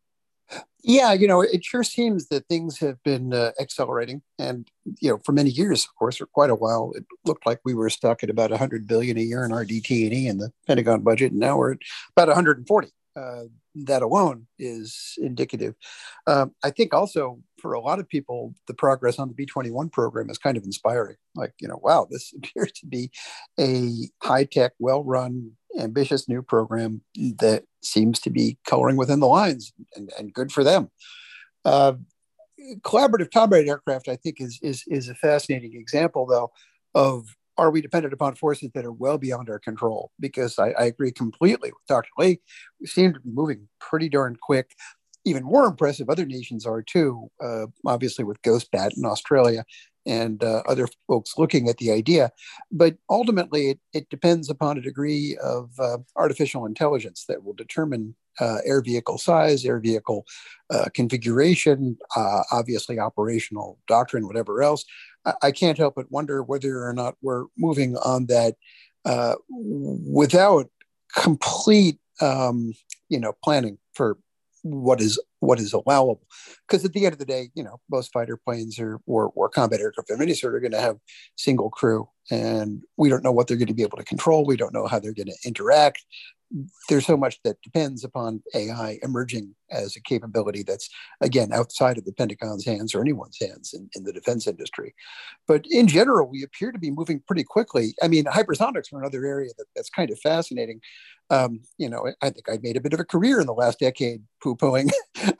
Yeah, 0.83 1.11
you 1.11 1.27
know, 1.27 1.41
it 1.41 1.65
sure 1.65 1.83
seems 1.83 2.29
that 2.29 2.47
things 2.47 2.79
have 2.79 3.01
been 3.03 3.33
uh, 3.33 3.51
accelerating, 3.59 4.21
and 4.39 4.69
you 5.01 5.09
know, 5.09 5.19
for 5.25 5.33
many 5.33 5.49
years, 5.49 5.83
of 5.83 5.93
course, 5.95 6.17
for 6.17 6.27
quite 6.27 6.49
a 6.49 6.55
while, 6.55 6.93
it 6.95 7.03
looked 7.25 7.45
like 7.45 7.59
we 7.65 7.73
were 7.73 7.89
stuck 7.89 8.23
at 8.23 8.29
about 8.29 8.51
100 8.51 8.87
billion 8.87 9.17
a 9.17 9.21
year 9.21 9.43
in 9.43 9.51
RDT&E 9.51 10.27
in 10.27 10.37
the 10.37 10.51
Pentagon 10.65 11.01
budget, 11.01 11.31
and 11.31 11.41
now 11.41 11.57
we're 11.57 11.73
at 11.73 11.79
about 12.15 12.29
140. 12.29 12.87
Uh, 13.17 13.43
that 13.75 14.01
alone 14.01 14.47
is 14.59 15.15
indicative. 15.17 15.75
Um, 16.27 16.53
I 16.63 16.69
think 16.69 16.93
also 16.93 17.39
for 17.59 17.73
a 17.73 17.79
lot 17.79 17.99
of 17.99 18.07
people, 18.07 18.53
the 18.67 18.73
progress 18.73 19.19
on 19.19 19.27
the 19.27 19.33
B 19.33 19.45
21 19.45 19.89
program 19.89 20.29
is 20.29 20.37
kind 20.37 20.57
of 20.57 20.63
inspiring. 20.63 21.15
Like, 21.35 21.53
you 21.59 21.67
know, 21.67 21.79
wow, 21.81 22.07
this 22.09 22.33
appears 22.37 22.71
to 22.73 22.85
be 22.85 23.11
a 23.59 24.09
high 24.21 24.45
tech, 24.45 24.73
well 24.79 25.03
run, 25.03 25.51
ambitious 25.77 26.27
new 26.27 26.41
program 26.41 27.01
that 27.39 27.63
seems 27.87 28.19
to 28.21 28.29
be 28.29 28.57
coloring 28.65 28.97
within 28.97 29.19
the 29.19 29.27
lines 29.27 29.73
and, 29.95 30.11
and 30.17 30.33
good 30.33 30.51
for 30.51 30.63
them. 30.63 30.89
Uh, 31.65 31.93
collaborative 32.81 33.31
combat 33.31 33.67
aircraft, 33.67 34.07
I 34.07 34.15
think, 34.15 34.41
is, 34.41 34.59
is, 34.61 34.83
is 34.87 35.09
a 35.09 35.15
fascinating 35.15 35.73
example, 35.75 36.25
though, 36.25 36.51
of 36.93 37.35
are 37.57 37.71
we 37.71 37.81
dependent 37.81 38.13
upon 38.13 38.35
forces 38.35 38.69
that 38.73 38.85
are 38.85 38.91
well 38.91 39.17
beyond 39.17 39.49
our 39.49 39.59
control? 39.59 40.11
Because 40.19 40.59
I, 40.59 40.69
I 40.71 40.85
agree 40.85 41.11
completely 41.11 41.69
with 41.69 41.87
Dr. 41.87 42.09
Lee. 42.17 42.39
We 42.79 42.87
seem 42.87 43.13
to 43.13 43.19
be 43.19 43.31
moving 43.31 43.67
pretty 43.79 44.09
darn 44.09 44.37
quick. 44.39 44.75
Even 45.25 45.43
more 45.43 45.65
impressive, 45.65 46.09
other 46.09 46.25
nations 46.25 46.65
are 46.65 46.81
too, 46.81 47.29
uh, 47.43 47.65
obviously 47.85 48.23
with 48.23 48.41
Ghost 48.43 48.71
Bat 48.71 48.93
in 48.95 49.05
Australia 49.05 49.65
and 50.07 50.43
uh, 50.43 50.63
other 50.67 50.87
folks 51.07 51.37
looking 51.37 51.67
at 51.69 51.77
the 51.77 51.91
idea. 51.91 52.31
But 52.71 52.95
ultimately, 53.09 53.71
it, 53.71 53.79
it 53.93 54.09
depends 54.09 54.49
upon 54.49 54.77
a 54.77 54.81
degree 54.81 55.37
of 55.43 55.71
uh, 55.77 55.97
artificial 56.15 56.65
intelligence 56.65 57.25
that 57.27 57.43
will 57.43 57.53
determine 57.53 58.15
uh, 58.39 58.57
air 58.65 58.81
vehicle 58.81 59.17
size, 59.17 59.65
air 59.65 59.79
vehicle 59.79 60.25
uh, 60.69 60.85
configuration, 60.93 61.97
uh, 62.15 62.41
obviously 62.51 62.99
operational 62.99 63.79
doctrine, 63.87 64.27
whatever 64.27 64.61
else. 64.61 64.85
I, 65.25 65.33
I, 65.43 65.51
can't 65.51 65.77
help 65.77 65.95
but 65.95 66.11
wonder 66.11 66.43
whether 66.43 66.85
or 66.85 66.93
not 66.93 67.15
we're 67.21 67.45
moving 67.57 67.97
on 67.97 68.27
that 68.27 68.55
uh, 69.05 69.35
without 69.49 70.69
complete, 71.15 71.99
um, 72.21 72.73
you 73.09 73.19
know, 73.19 73.33
planning 73.43 73.77
for 73.93 74.17
what 74.63 75.01
is 75.01 75.19
what 75.39 75.59
is 75.59 75.73
allowable. 75.73 76.21
Because 76.67 76.83
at 76.85 76.93
the 76.93 77.05
end 77.05 77.13
of 77.13 77.19
the 77.19 77.25
day, 77.25 77.49
you 77.55 77.63
know, 77.63 77.79
most 77.89 78.11
fighter 78.11 78.37
planes 78.37 78.79
or 78.79 78.99
or, 79.05 79.31
or 79.35 79.49
combat 79.49 79.79
aircraft 79.79 80.09
of 80.11 80.21
any 80.21 80.33
sort 80.33 80.55
are 80.55 80.59
going 80.59 80.71
to 80.71 80.81
have 80.81 80.97
single 81.35 81.69
crew, 81.69 82.09
and 82.31 82.83
we 82.97 83.09
don't 83.09 83.23
know 83.23 83.31
what 83.31 83.47
they're 83.47 83.57
going 83.57 83.67
to 83.67 83.73
be 83.73 83.83
able 83.83 83.97
to 83.97 84.03
control. 84.03 84.45
We 84.45 84.57
don't 84.57 84.73
know 84.73 84.87
how 84.87 84.99
they're 84.99 85.13
going 85.13 85.27
to 85.27 85.37
interact 85.47 86.03
there's 86.87 87.05
so 87.05 87.17
much 87.17 87.41
that 87.43 87.61
depends 87.61 88.03
upon 88.03 88.41
AI 88.53 88.99
emerging 89.03 89.53
as 89.69 89.95
a 89.95 90.01
capability 90.01 90.63
that's, 90.63 90.89
again, 91.19 91.51
outside 91.51 91.97
of 91.97 92.05
the 92.05 92.13
Pentagon's 92.13 92.65
hands 92.65 92.95
or 92.95 93.01
anyone's 93.01 93.37
hands 93.39 93.73
in, 93.73 93.89
in 93.95 94.03
the 94.03 94.13
defense 94.13 94.47
industry. 94.47 94.95
But 95.47 95.65
in 95.69 95.87
general, 95.87 96.29
we 96.29 96.43
appear 96.43 96.71
to 96.71 96.79
be 96.79 96.91
moving 96.91 97.21
pretty 97.27 97.43
quickly. 97.43 97.95
I 98.01 98.07
mean, 98.07 98.25
hypersonics 98.25 98.93
are 98.93 98.99
another 98.99 99.25
area 99.25 99.51
that, 99.57 99.65
that's 99.75 99.89
kind 99.89 100.09
of 100.09 100.19
fascinating. 100.19 100.79
Um, 101.29 101.61
you 101.77 101.89
know, 101.89 102.09
I 102.21 102.29
think 102.29 102.47
I 102.49 102.59
made 102.61 102.77
a 102.77 102.81
bit 102.81 102.93
of 102.93 103.01
a 103.01 103.05
career 103.05 103.41
in 103.41 103.47
the 103.47 103.53
last 103.53 103.79
decade 103.79 104.23
poo-pooing 104.41 104.89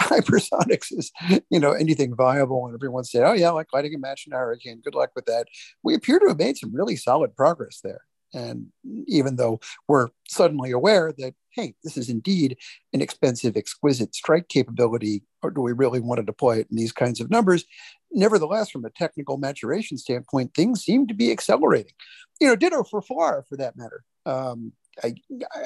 hypersonics 0.08 0.92
is, 0.92 1.12
you 1.50 1.60
know, 1.60 1.72
anything 1.72 2.16
viable. 2.16 2.66
And 2.66 2.74
everyone 2.74 3.04
said, 3.04 3.24
oh, 3.24 3.34
yeah, 3.34 3.52
like 3.52 3.68
lighting 3.74 3.96
a 3.96 4.00
match 4.00 4.26
in 4.28 4.34
a 4.34 4.38
hurricane. 4.38 4.82
Good 4.84 4.96
luck 4.96 5.12
with 5.16 5.26
that. 5.26 5.48
We 5.84 5.94
appear 5.96 6.20
to 6.20 6.28
have 6.28 6.40
made 6.40 6.58
some 6.58 6.74
really 6.74 6.96
solid 6.96 7.36
progress 7.36 7.80
there. 7.84 8.02
And 8.34 8.68
even 9.08 9.38
though 9.38 9.60
we're 9.88 10.10
suddenly 10.28 10.72
aware 10.72 11.14
that, 11.18 11.34
hey, 11.52 11.76
this 11.84 11.96
is 11.98 12.10
indeed 12.10 12.58
an 12.94 13.02
expensive, 13.02 13.56
exquisite 13.56 14.14
strike 14.14 14.50
capability, 14.50 15.24
or 15.42 15.50
do 15.50 15.62
we 15.62 15.72
really 15.72 16.02
want 16.02 16.20
to 16.20 16.26
deploy 16.26 16.58
it 16.58 16.68
in 16.70 16.76
these 16.76 16.92
kinds 16.92 17.22
of 17.22 17.32
numbers? 17.32 17.64
Nevertheless, 18.12 18.70
from 18.70 18.86
a 18.86 18.90
technical 18.90 19.38
maturation 19.38 19.98
standpoint, 19.98 20.54
things 20.54 20.84
seem 20.84 21.08
to 21.08 21.14
be 21.14 21.32
accelerating. 21.32 21.94
You 22.42 22.48
know, 22.48 22.56
ditto 22.56 22.84
for 22.84 23.02
FLRAA 23.02 23.48
for 23.48 23.58
that 23.58 23.78
matter. 23.78 24.04
Um, 24.26 24.74
I, 25.04 25.16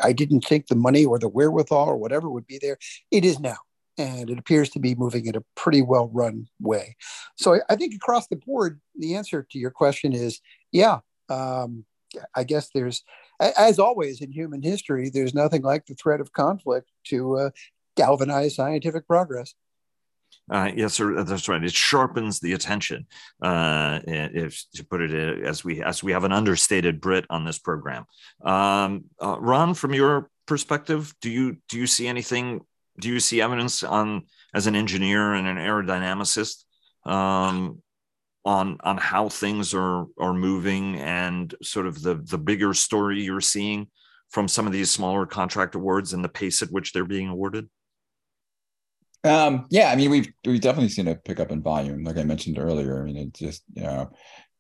I 0.04 0.14
didn't 0.14 0.42
think 0.42 0.68
the 0.68 0.76
money 0.76 1.04
or 1.06 1.18
the 1.18 1.30
wherewithal 1.30 1.90
or 1.90 1.98
whatever 1.98 2.30
would 2.30 2.48
be 2.48 2.60
there. 2.62 2.78
It 3.10 3.26
is 3.26 3.40
now. 3.40 3.58
And 4.02 4.30
it 4.30 4.40
appears 4.40 4.70
to 4.72 4.80
be 4.80 4.96
moving 4.96 5.26
in 5.26 5.36
a 5.36 5.44
pretty 5.56 5.82
well 5.82 6.10
run 6.14 6.48
way. 6.60 6.96
So 7.38 7.56
I, 7.56 7.60
I 7.70 7.76
think 7.76 7.94
across 7.94 8.28
the 8.28 8.36
board, 8.36 8.82
the 8.96 9.16
answer 9.16 9.46
to 9.52 9.60
your 9.60 9.72
question 9.72 10.14
is 10.14 10.40
yeah, 10.72 11.00
um, 11.30 11.86
I 12.36 12.44
guess 12.44 12.70
there's, 12.74 13.04
as 13.40 13.80
always 13.80 14.22
in 14.22 14.32
human 14.32 14.62
history, 14.62 15.10
there's 15.10 15.34
nothing 15.34 15.62
like 15.62 15.86
the 15.86 15.96
threat 15.96 16.22
of 16.22 16.34
conflict 16.34 16.90
to 17.06 17.38
uh, 17.38 17.50
galvanize 17.96 18.56
scientific 18.56 19.08
progress. 19.08 19.54
Uh, 20.50 20.72
yes, 20.76 20.94
sir, 20.94 21.24
that's 21.24 21.48
right. 21.48 21.64
It 21.64 21.74
sharpens 21.74 22.40
the 22.40 22.54
attention. 22.54 23.06
Uh, 23.42 24.00
if 24.06 24.66
to 24.76 24.84
put 24.84 25.02
it 25.02 25.12
uh, 25.12 25.48
as 25.48 25.64
we 25.64 25.82
as 25.82 26.04
we 26.04 26.12
have 26.12 26.24
an 26.24 26.32
understated 26.32 27.00
Brit 27.00 27.26
on 27.30 27.46
this 27.46 27.60
program. 27.60 28.06
Um, 28.44 29.06
uh, 29.22 29.38
Ron, 29.40 29.74
from 29.74 29.94
your 29.94 30.30
perspective, 30.48 31.14
do 31.22 31.30
you 31.30 31.58
do 31.70 31.78
you 31.78 31.88
see 31.88 32.08
anything? 32.08 32.62
Do 33.02 33.10
you 33.10 33.20
see 33.20 33.42
evidence 33.42 33.84
on 33.84 34.24
as 34.54 34.68
an 34.68 34.76
engineer 34.76 35.34
and 35.34 35.48
an 35.48 35.58
aerodynamicist 35.58 36.64
um, 37.06 37.82
on 38.46 38.78
on 38.82 38.98
how 38.98 39.30
things 39.30 39.74
are 39.74 40.06
are 40.20 40.34
moving 40.34 40.96
and 40.98 41.54
sort 41.62 41.88
of 41.88 42.02
the 42.02 42.16
the 42.16 42.38
bigger 42.38 42.74
story 42.74 43.24
you're 43.24 43.42
seeing 43.42 43.88
from 44.30 44.48
some 44.48 44.66
of 44.66 44.74
these 44.74 44.90
smaller 44.90 45.26
contract 45.26 45.76
awards 45.76 46.14
and 46.14 46.24
the 46.24 46.30
pace 46.30 46.62
at 46.62 46.72
which 46.72 46.94
they're 46.94 47.06
being 47.06 47.28
awarded? 47.28 47.70
Um, 49.24 49.68
yeah, 49.70 49.92
I 49.92 49.96
mean 49.96 50.10
we've 50.10 50.32
we've 50.46 50.62
definitely 50.62 50.90
seen 50.90 51.08
a 51.08 51.16
pickup 51.16 51.52
in 51.52 51.62
volume, 51.62 52.04
like 52.04 52.18
I 52.18 52.24
mentioned 52.24 52.58
earlier. 52.58 53.02
I 53.02 53.06
mean, 53.06 53.18
it 53.18 53.34
just 53.34 53.64
you 53.74 53.84
know, 53.84 54.12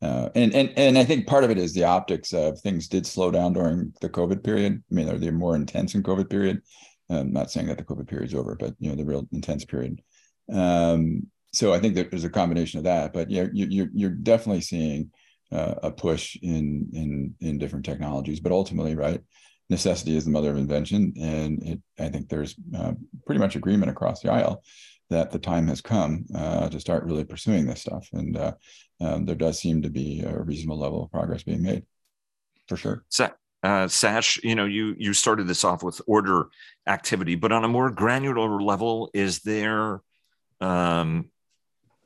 uh, 0.02 0.30
and 0.36 0.54
and 0.54 0.74
and 0.78 0.98
I 0.98 1.04
think 1.04 1.28
part 1.28 1.44
of 1.44 1.50
it 1.50 1.58
is 1.58 1.74
the 1.74 1.86
optics 1.86 2.34
of 2.34 2.60
things 2.60 2.88
did 2.88 3.08
slow 3.08 3.32
down 3.32 3.54
during 3.54 3.94
the 4.02 4.10
COVID 4.10 4.44
period. 4.44 4.84
I 4.92 4.94
mean, 4.94 5.08
they're, 5.08 5.18
they're 5.18 5.32
more 5.32 5.56
intense 5.56 5.96
in 5.96 6.04
COVID 6.04 6.30
period. 6.30 6.62
I'm 7.12 7.34
not 7.34 7.52
saying 7.52 7.68
that 7.68 7.78
the 7.78 7.84
COVID 7.84 8.08
period 8.08 8.30
is 8.30 8.36
over, 8.36 8.56
but 8.56 8.76
you 8.80 8.90
know 8.90 8.96
the 8.96 9.06
real 9.06 9.28
intense 9.32 9.66
period. 9.66 10.02
Um, 10.52 11.28
so 11.54 11.74
I 11.74 11.80
think 11.80 11.96
that 11.96 12.10
there's 12.10 12.24
a 12.24 12.30
combination 12.30 12.78
of 12.80 12.86
that, 12.86 13.14
but 13.14 13.30
yeah, 13.30 13.48
you're 13.54 13.90
you're 13.94 14.10
definitely 14.10 14.62
seeing 14.62 15.12
uh, 15.52 15.76
a 15.84 15.92
push 15.92 16.38
in 16.42 16.90
in 16.94 17.36
in 17.40 17.58
different 17.58 17.86
technologies, 17.86 18.40
but 18.40 18.52
ultimately, 18.52 18.96
right, 18.96 19.22
necessity 19.70 20.16
is 20.16 20.26
the 20.26 20.32
mother 20.32 20.52
of 20.52 20.58
invention, 20.58 21.14
and 21.20 21.64
it, 21.64 21.82
I 22.00 22.10
think 22.10 22.30
there's 22.30 22.56
uh, 22.76 22.94
pretty 23.26 23.40
much 23.40 23.56
agreement 23.56 23.92
across 23.92 24.22
the 24.22 24.32
aisle 24.32 24.64
that 25.10 25.32
the 25.32 25.40
time 25.40 25.68
has 25.68 25.82
come 25.82 26.26
uh, 26.34 26.70
to 26.70 26.80
start 26.80 27.04
really 27.04 27.26
pursuing 27.26 27.66
this 27.66 27.82
stuff, 27.82 28.08
and 28.14 28.38
uh, 28.38 28.54
um, 29.02 29.26
there 29.26 29.36
does 29.36 29.60
seem 29.60 29.82
to 29.82 29.90
be 29.90 30.22
a 30.22 30.42
reasonable 30.42 30.80
level 30.80 31.04
of 31.04 31.12
progress 31.12 31.44
being 31.44 31.64
made, 31.64 31.86
for 32.68 32.78
sure. 32.78 33.04
So, 33.10 33.30
uh, 33.64 33.88
Sash, 33.88 34.40
you 34.44 34.56
know, 34.56 34.66
you 34.66 34.96
you 34.98 35.14
started 35.14 35.48
this 35.48 35.64
off 35.64 35.84
with 35.84 36.02
order 36.08 36.48
activity, 36.88 37.36
but 37.36 37.52
on 37.52 37.64
a 37.64 37.68
more 37.68 37.92
granular 37.92 38.62
level, 38.62 39.10
is 39.14 39.40
there 39.40 40.02
um, 40.60 41.30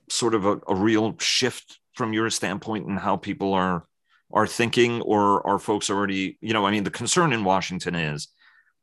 sort 0.09 0.35
of 0.35 0.45
a, 0.45 0.59
a 0.67 0.75
real 0.75 1.15
shift 1.19 1.79
from 1.93 2.13
your 2.13 2.29
standpoint 2.29 2.87
in 2.87 2.97
how 2.97 3.15
people 3.15 3.53
are 3.53 3.85
are 4.33 4.47
thinking, 4.47 5.01
or 5.01 5.45
are 5.47 5.59
folks 5.59 5.89
already? 5.89 6.37
You 6.41 6.53
know, 6.53 6.65
I 6.65 6.71
mean, 6.71 6.83
the 6.83 6.91
concern 6.91 7.31
in 7.31 7.43
Washington 7.43 7.95
is 7.95 8.27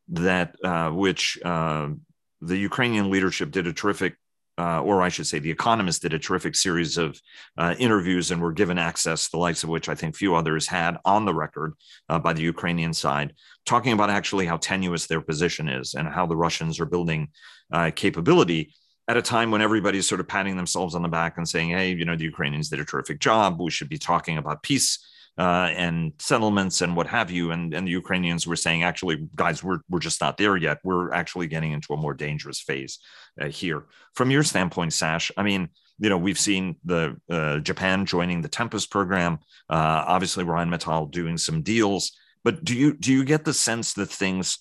that 0.08 0.56
uh, 0.64 0.90
which 0.90 1.38
uh, 1.44 1.90
the 2.40 2.56
Ukrainian 2.56 3.10
leadership 3.10 3.50
did 3.50 3.66
a 3.66 3.72
terrific, 3.72 4.16
uh, 4.58 4.82
or 4.82 5.02
I 5.02 5.08
should 5.08 5.26
say, 5.26 5.38
the 5.38 5.50
Economist 5.50 6.02
did 6.02 6.12
a 6.12 6.18
terrific 6.18 6.54
series 6.54 6.98
of 6.98 7.20
uh, 7.56 7.74
interviews 7.78 8.30
and 8.30 8.40
were 8.40 8.52
given 8.52 8.78
access, 8.78 9.28
the 9.28 9.38
likes 9.38 9.64
of 9.64 9.70
which 9.70 9.88
I 9.88 9.94
think 9.94 10.14
few 10.14 10.34
others 10.34 10.66
had 10.66 10.98
on 11.04 11.24
the 11.24 11.34
record 11.34 11.74
uh, 12.08 12.18
by 12.18 12.32
the 12.32 12.42
Ukrainian 12.42 12.92
side, 12.92 13.34
talking 13.64 13.92
about 13.92 14.10
actually 14.10 14.46
how 14.46 14.58
tenuous 14.58 15.06
their 15.06 15.20
position 15.20 15.68
is 15.68 15.94
and 15.94 16.06
how 16.06 16.26
the 16.26 16.36
Russians 16.36 16.80
are 16.80 16.86
building 16.86 17.28
uh, 17.72 17.90
capability 17.94 18.74
at 19.08 19.16
a 19.16 19.22
time 19.22 19.50
when 19.50 19.62
everybody's 19.62 20.08
sort 20.08 20.20
of 20.20 20.28
patting 20.28 20.56
themselves 20.56 20.94
on 20.94 21.02
the 21.02 21.08
back 21.08 21.36
and 21.36 21.48
saying, 21.48 21.70
hey, 21.70 21.92
you 21.92 22.04
know, 22.04 22.16
the 22.16 22.24
Ukrainians 22.24 22.68
did 22.68 22.80
a 22.80 22.84
terrific 22.84 23.20
job. 23.20 23.60
We 23.60 23.70
should 23.70 23.88
be 23.88 23.98
talking 23.98 24.38
about 24.38 24.62
peace 24.62 24.98
uh, 25.38 25.70
and 25.74 26.12
settlements 26.18 26.82
and 26.82 26.94
what 26.94 27.06
have 27.06 27.30
you. 27.30 27.50
And, 27.50 27.72
and 27.74 27.86
the 27.86 27.92
Ukrainians 27.92 28.46
were 28.46 28.56
saying, 28.56 28.82
actually, 28.82 29.28
guys, 29.34 29.62
we're, 29.62 29.80
we're 29.88 29.98
just 29.98 30.20
not 30.20 30.36
there 30.36 30.56
yet. 30.56 30.78
We're 30.84 31.12
actually 31.12 31.46
getting 31.46 31.72
into 31.72 31.94
a 31.94 31.96
more 31.96 32.14
dangerous 32.14 32.60
phase 32.60 32.98
uh, 33.40 33.46
here. 33.48 33.86
From 34.14 34.30
your 34.30 34.42
standpoint, 34.42 34.92
Sash, 34.92 35.30
I 35.36 35.42
mean, 35.42 35.70
you 35.98 36.08
know, 36.08 36.18
we've 36.18 36.38
seen 36.38 36.76
the 36.84 37.16
uh, 37.30 37.58
Japan 37.58 38.06
joining 38.06 38.42
the 38.42 38.48
Tempest 38.48 38.90
program. 38.90 39.38
Uh, 39.70 40.04
obviously, 40.06 40.44
Rheinmetall 40.44 41.10
doing 41.10 41.38
some 41.38 41.62
deals. 41.62 42.12
But 42.44 42.64
do 42.64 42.74
you 42.74 42.94
do 42.94 43.12
you 43.12 43.24
get 43.24 43.44
the 43.44 43.54
sense 43.54 43.94
that 43.94 44.10
things 44.10 44.58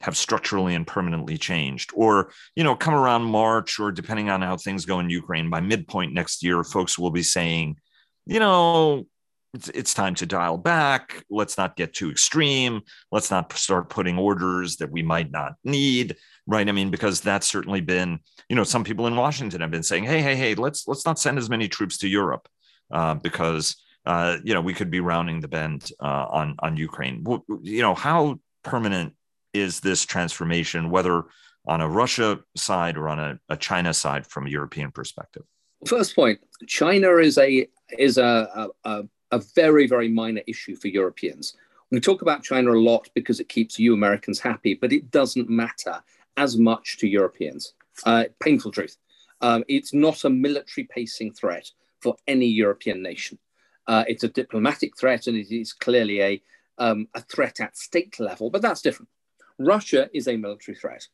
have 0.00 0.16
structurally 0.16 0.74
and 0.74 0.86
permanently 0.86 1.36
changed 1.36 1.90
or 1.94 2.32
you 2.56 2.64
know 2.64 2.74
come 2.74 2.94
around 2.94 3.22
march 3.22 3.78
or 3.78 3.92
depending 3.92 4.30
on 4.30 4.40
how 4.40 4.56
things 4.56 4.86
go 4.86 4.98
in 4.98 5.10
ukraine 5.10 5.50
by 5.50 5.60
midpoint 5.60 6.14
next 6.14 6.42
year 6.42 6.64
folks 6.64 6.98
will 6.98 7.10
be 7.10 7.22
saying 7.22 7.76
you 8.24 8.40
know 8.40 9.06
it's, 9.54 9.68
it's 9.70 9.94
time 9.94 10.14
to 10.16 10.26
dial 10.26 10.56
back. 10.56 11.24
Let's 11.30 11.58
not 11.58 11.76
get 11.76 11.94
too 11.94 12.10
extreme. 12.10 12.82
Let's 13.10 13.30
not 13.30 13.52
start 13.52 13.90
putting 13.90 14.18
orders 14.18 14.76
that 14.76 14.90
we 14.90 15.02
might 15.02 15.30
not 15.30 15.54
need 15.64 16.16
right? 16.46 16.68
I 16.68 16.72
mean 16.72 16.90
because 16.90 17.20
that's 17.20 17.46
certainly 17.46 17.80
been 17.80 18.18
you 18.48 18.56
know 18.56 18.64
some 18.64 18.82
people 18.82 19.06
in 19.06 19.14
washington 19.14 19.60
have 19.60 19.70
been 19.70 19.84
saying 19.84 20.04
hey 20.04 20.20
hey 20.20 20.34
hey 20.34 20.54
let's 20.56 20.88
let's 20.88 21.06
not 21.06 21.18
send 21.18 21.38
as 21.38 21.48
many 21.48 21.68
troops 21.68 21.98
to 21.98 22.08
europe 22.08 22.48
uh, 22.90 23.14
because 23.14 23.76
uh, 24.06 24.38
you 24.42 24.54
know 24.54 24.60
we 24.60 24.74
could 24.74 24.90
be 24.90 25.00
rounding 25.00 25.40
the 25.40 25.48
bend 25.48 25.90
uh, 26.00 26.26
on 26.30 26.56
on 26.60 26.76
ukraine. 26.76 27.24
You 27.62 27.82
know 27.82 27.94
how 27.94 28.40
permanent 28.62 29.14
is 29.52 29.80
this 29.80 30.04
transformation, 30.04 30.90
whether 30.90 31.24
on 31.66 31.80
a 31.80 31.88
Russia 31.88 32.40
side 32.56 32.96
or 32.96 33.08
on 33.08 33.18
a, 33.18 33.38
a 33.48 33.56
China 33.56 33.92
side 33.92 34.26
from 34.26 34.46
a 34.46 34.50
European 34.50 34.90
perspective? 34.90 35.42
First 35.86 36.16
point: 36.16 36.40
China 36.66 37.16
is 37.16 37.36
a 37.38 37.68
is 37.98 38.18
a, 38.18 38.70
a, 38.84 38.90
a 38.90 39.02
very 39.38 39.86
very 39.86 40.08
minor 40.08 40.42
issue 40.46 40.76
for 40.76 40.88
Europeans. 40.88 41.54
We 41.90 42.00
talk 42.00 42.22
about 42.22 42.44
China 42.44 42.72
a 42.72 42.78
lot 42.78 43.08
because 43.14 43.40
it 43.40 43.48
keeps 43.48 43.78
you 43.78 43.94
Americans 43.94 44.38
happy, 44.38 44.74
but 44.74 44.92
it 44.92 45.10
doesn't 45.10 45.48
matter 45.48 46.02
as 46.36 46.56
much 46.56 46.98
to 46.98 47.08
Europeans. 47.08 47.74
Uh, 48.06 48.24
painful 48.38 48.70
truth. 48.70 48.96
Um, 49.40 49.64
it's 49.68 49.92
not 49.92 50.24
a 50.24 50.30
military 50.30 50.84
pacing 50.84 51.32
threat 51.32 51.70
for 52.00 52.16
any 52.28 52.46
European 52.46 53.02
nation. 53.02 53.38
Uh, 53.86 54.04
it's 54.06 54.24
a 54.24 54.28
diplomatic 54.28 54.96
threat, 54.96 55.26
and 55.26 55.36
it 55.36 55.50
is 55.54 55.72
clearly 55.72 56.22
a 56.22 56.42
um, 56.78 57.08
a 57.14 57.20
threat 57.20 57.60
at 57.60 57.76
state 57.76 58.18
level, 58.18 58.50
but 58.50 58.62
that's 58.62 58.82
different. 58.82 59.10
Russia 59.58 60.08
is 60.14 60.28
a 60.28 60.36
military 60.36 60.76
threat. 60.76 61.06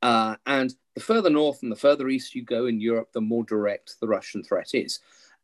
Uh, 0.00 0.36
and 0.46 0.74
the 0.94 1.00
further 1.00 1.28
north 1.28 1.62
and 1.62 1.70
the 1.70 1.76
further 1.76 2.08
east 2.08 2.34
you 2.34 2.42
go 2.42 2.66
in 2.66 2.80
Europe, 2.80 3.12
the 3.12 3.20
more 3.20 3.44
direct 3.44 3.96
the 4.00 4.08
Russian 4.08 4.42
threat 4.42 4.70
is. 4.72 5.00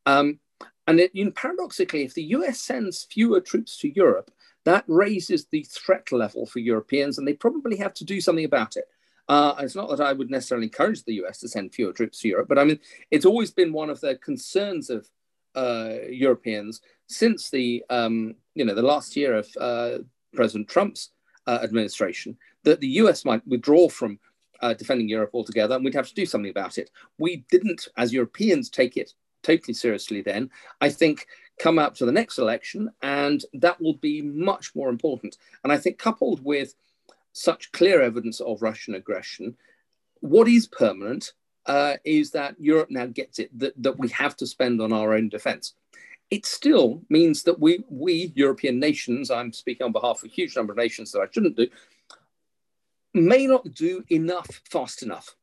Um, 0.06 0.40
and 0.86 1.00
it, 1.00 1.14
know, 1.14 1.30
paradoxically, 1.32 2.04
if 2.04 2.14
the 2.14 2.22
US 2.24 2.60
sends 2.60 3.04
fewer 3.04 3.40
troops 3.40 3.76
to 3.78 3.94
Europe, 3.94 4.30
that 4.64 4.84
raises 4.86 5.46
the 5.46 5.64
threat 5.64 6.10
level 6.12 6.46
for 6.46 6.58
Europeans, 6.58 7.18
and 7.18 7.26
they 7.26 7.34
probably 7.34 7.76
have 7.76 7.94
to 7.94 8.04
do 8.04 8.20
something 8.20 8.44
about 8.44 8.76
it. 8.76 8.84
Uh, 9.28 9.54
it's 9.58 9.74
not 9.74 9.88
that 9.88 10.00
I 10.00 10.12
would 10.12 10.30
necessarily 10.30 10.66
encourage 10.66 11.02
the 11.02 11.14
US 11.24 11.38
to 11.40 11.48
send 11.48 11.74
fewer 11.74 11.92
troops 11.92 12.20
to 12.20 12.28
Europe, 12.28 12.48
but 12.48 12.58
I 12.58 12.64
mean, 12.64 12.78
it's 13.10 13.26
always 13.26 13.50
been 13.50 13.72
one 13.72 13.90
of 13.90 14.00
the 14.00 14.16
concerns 14.16 14.90
of 14.90 15.08
uh, 15.56 15.94
Europeans 16.08 16.80
since 17.08 17.50
the 17.50 17.82
um, 17.88 18.34
you 18.54 18.64
know 18.64 18.74
the 18.74 18.82
last 18.82 19.16
year 19.16 19.34
of 19.34 19.48
uh, 19.60 19.98
President 20.34 20.68
Trump's 20.68 21.10
uh, 21.46 21.60
administration 21.62 22.36
that 22.64 22.80
the 22.80 22.88
US 22.88 23.24
might 23.24 23.46
withdraw 23.46 23.88
from 23.88 24.18
uh, 24.60 24.74
defending 24.74 25.08
Europe 25.08 25.30
altogether, 25.32 25.74
and 25.74 25.84
we'd 25.84 25.94
have 25.94 26.08
to 26.08 26.14
do 26.14 26.26
something 26.26 26.50
about 26.50 26.78
it. 26.78 26.90
We 27.18 27.44
didn't, 27.50 27.88
as 27.96 28.12
Europeans, 28.12 28.68
take 28.70 28.96
it 28.96 29.12
totally 29.46 29.74
seriously 29.74 30.22
then. 30.22 30.50
I 30.80 30.88
think 30.88 31.26
come 31.58 31.78
up 31.78 31.94
to 31.96 32.06
the 32.06 32.12
next 32.12 32.38
election, 32.38 32.90
and 33.02 33.44
that 33.54 33.80
will 33.80 33.94
be 33.94 34.22
much 34.22 34.74
more 34.74 34.88
important. 34.88 35.38
And 35.62 35.72
I 35.72 35.78
think 35.78 35.98
coupled 35.98 36.44
with 36.44 36.74
such 37.32 37.72
clear 37.72 38.02
evidence 38.02 38.40
of 38.40 38.62
Russian 38.62 38.94
aggression, 38.94 39.56
what 40.20 40.48
is 40.48 40.66
permanent 40.66 41.32
uh, 41.66 41.96
is 42.04 42.30
that 42.32 42.56
Europe 42.58 42.90
now 42.90 43.06
gets 43.06 43.38
it 43.38 43.50
that, 43.58 43.74
that 43.82 43.98
we 43.98 44.08
have 44.08 44.36
to 44.36 44.46
spend 44.46 44.80
on 44.80 44.92
our 44.92 45.14
own 45.14 45.28
defense 45.28 45.74
it 46.30 46.44
still 46.44 47.02
means 47.08 47.44
that 47.44 47.60
we, 47.60 47.84
we 47.88 48.32
European 48.34 48.80
nations, 48.80 49.30
I'm 49.30 49.52
speaking 49.52 49.84
on 49.84 49.92
behalf 49.92 50.22
of 50.22 50.30
a 50.30 50.32
huge 50.32 50.56
number 50.56 50.72
of 50.72 50.76
nations 50.76 51.12
that 51.12 51.20
I 51.20 51.26
shouldn't 51.30 51.56
do, 51.56 51.68
may 53.14 53.46
not 53.46 53.72
do 53.72 54.04
enough 54.10 54.48
fast 54.68 55.02
enough. 55.02 55.36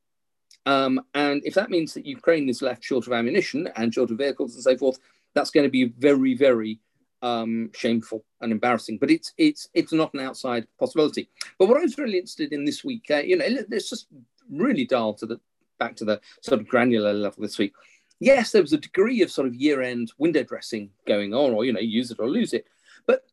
Um, 0.65 1.01
and 1.13 1.41
if 1.45 1.53
that 1.55 1.69
means 1.69 1.93
that 1.93 2.05
Ukraine 2.05 2.47
is 2.49 2.61
left 2.61 2.83
short 2.83 3.07
of 3.07 3.13
ammunition 3.13 3.69
and 3.75 3.93
short 3.93 4.11
of 4.11 4.17
vehicles 4.17 4.55
and 4.55 4.63
so 4.63 4.77
forth, 4.77 4.99
that's 5.33 5.51
going 5.51 5.65
to 5.65 5.71
be 5.71 5.85
very, 5.85 6.35
very 6.35 6.79
um, 7.21 7.69
shameful 7.75 8.23
and 8.41 8.51
embarrassing. 8.51 8.97
But 8.97 9.11
it's 9.11 9.33
it's 9.37 9.67
it's 9.73 9.93
not 9.93 10.13
an 10.13 10.21
outside 10.21 10.67
possibility. 10.79 11.29
But 11.57 11.67
what 11.67 11.77
I 11.77 11.83
was 11.83 11.97
really 11.97 12.17
interested 12.17 12.53
in 12.53 12.65
this 12.65 12.83
week, 12.83 13.05
uh, 13.09 13.17
you 13.17 13.37
know, 13.37 13.47
let's 13.69 13.89
just 13.89 14.07
really 14.49 14.85
dial 14.85 15.13
to 15.15 15.25
the 15.25 15.39
back 15.79 15.95
to 15.97 16.05
the 16.05 16.21
sort 16.41 16.59
of 16.61 16.67
granular 16.67 17.13
level 17.13 17.41
this 17.41 17.57
week 17.57 17.73
yes, 18.23 18.51
there 18.51 18.61
was 18.61 18.73
a 18.73 18.77
degree 18.77 19.21
of 19.21 19.31
sort 19.31 19.47
of 19.47 19.55
year-end 19.55 20.11
window 20.17 20.43
dressing 20.43 20.89
going 21.05 21.33
on, 21.33 21.51
or 21.51 21.65
you 21.65 21.73
know, 21.73 21.79
use 21.79 22.09
it 22.09 22.19
or 22.19 22.29
lose 22.29 22.53
it. 22.53 22.65
But 23.05 23.25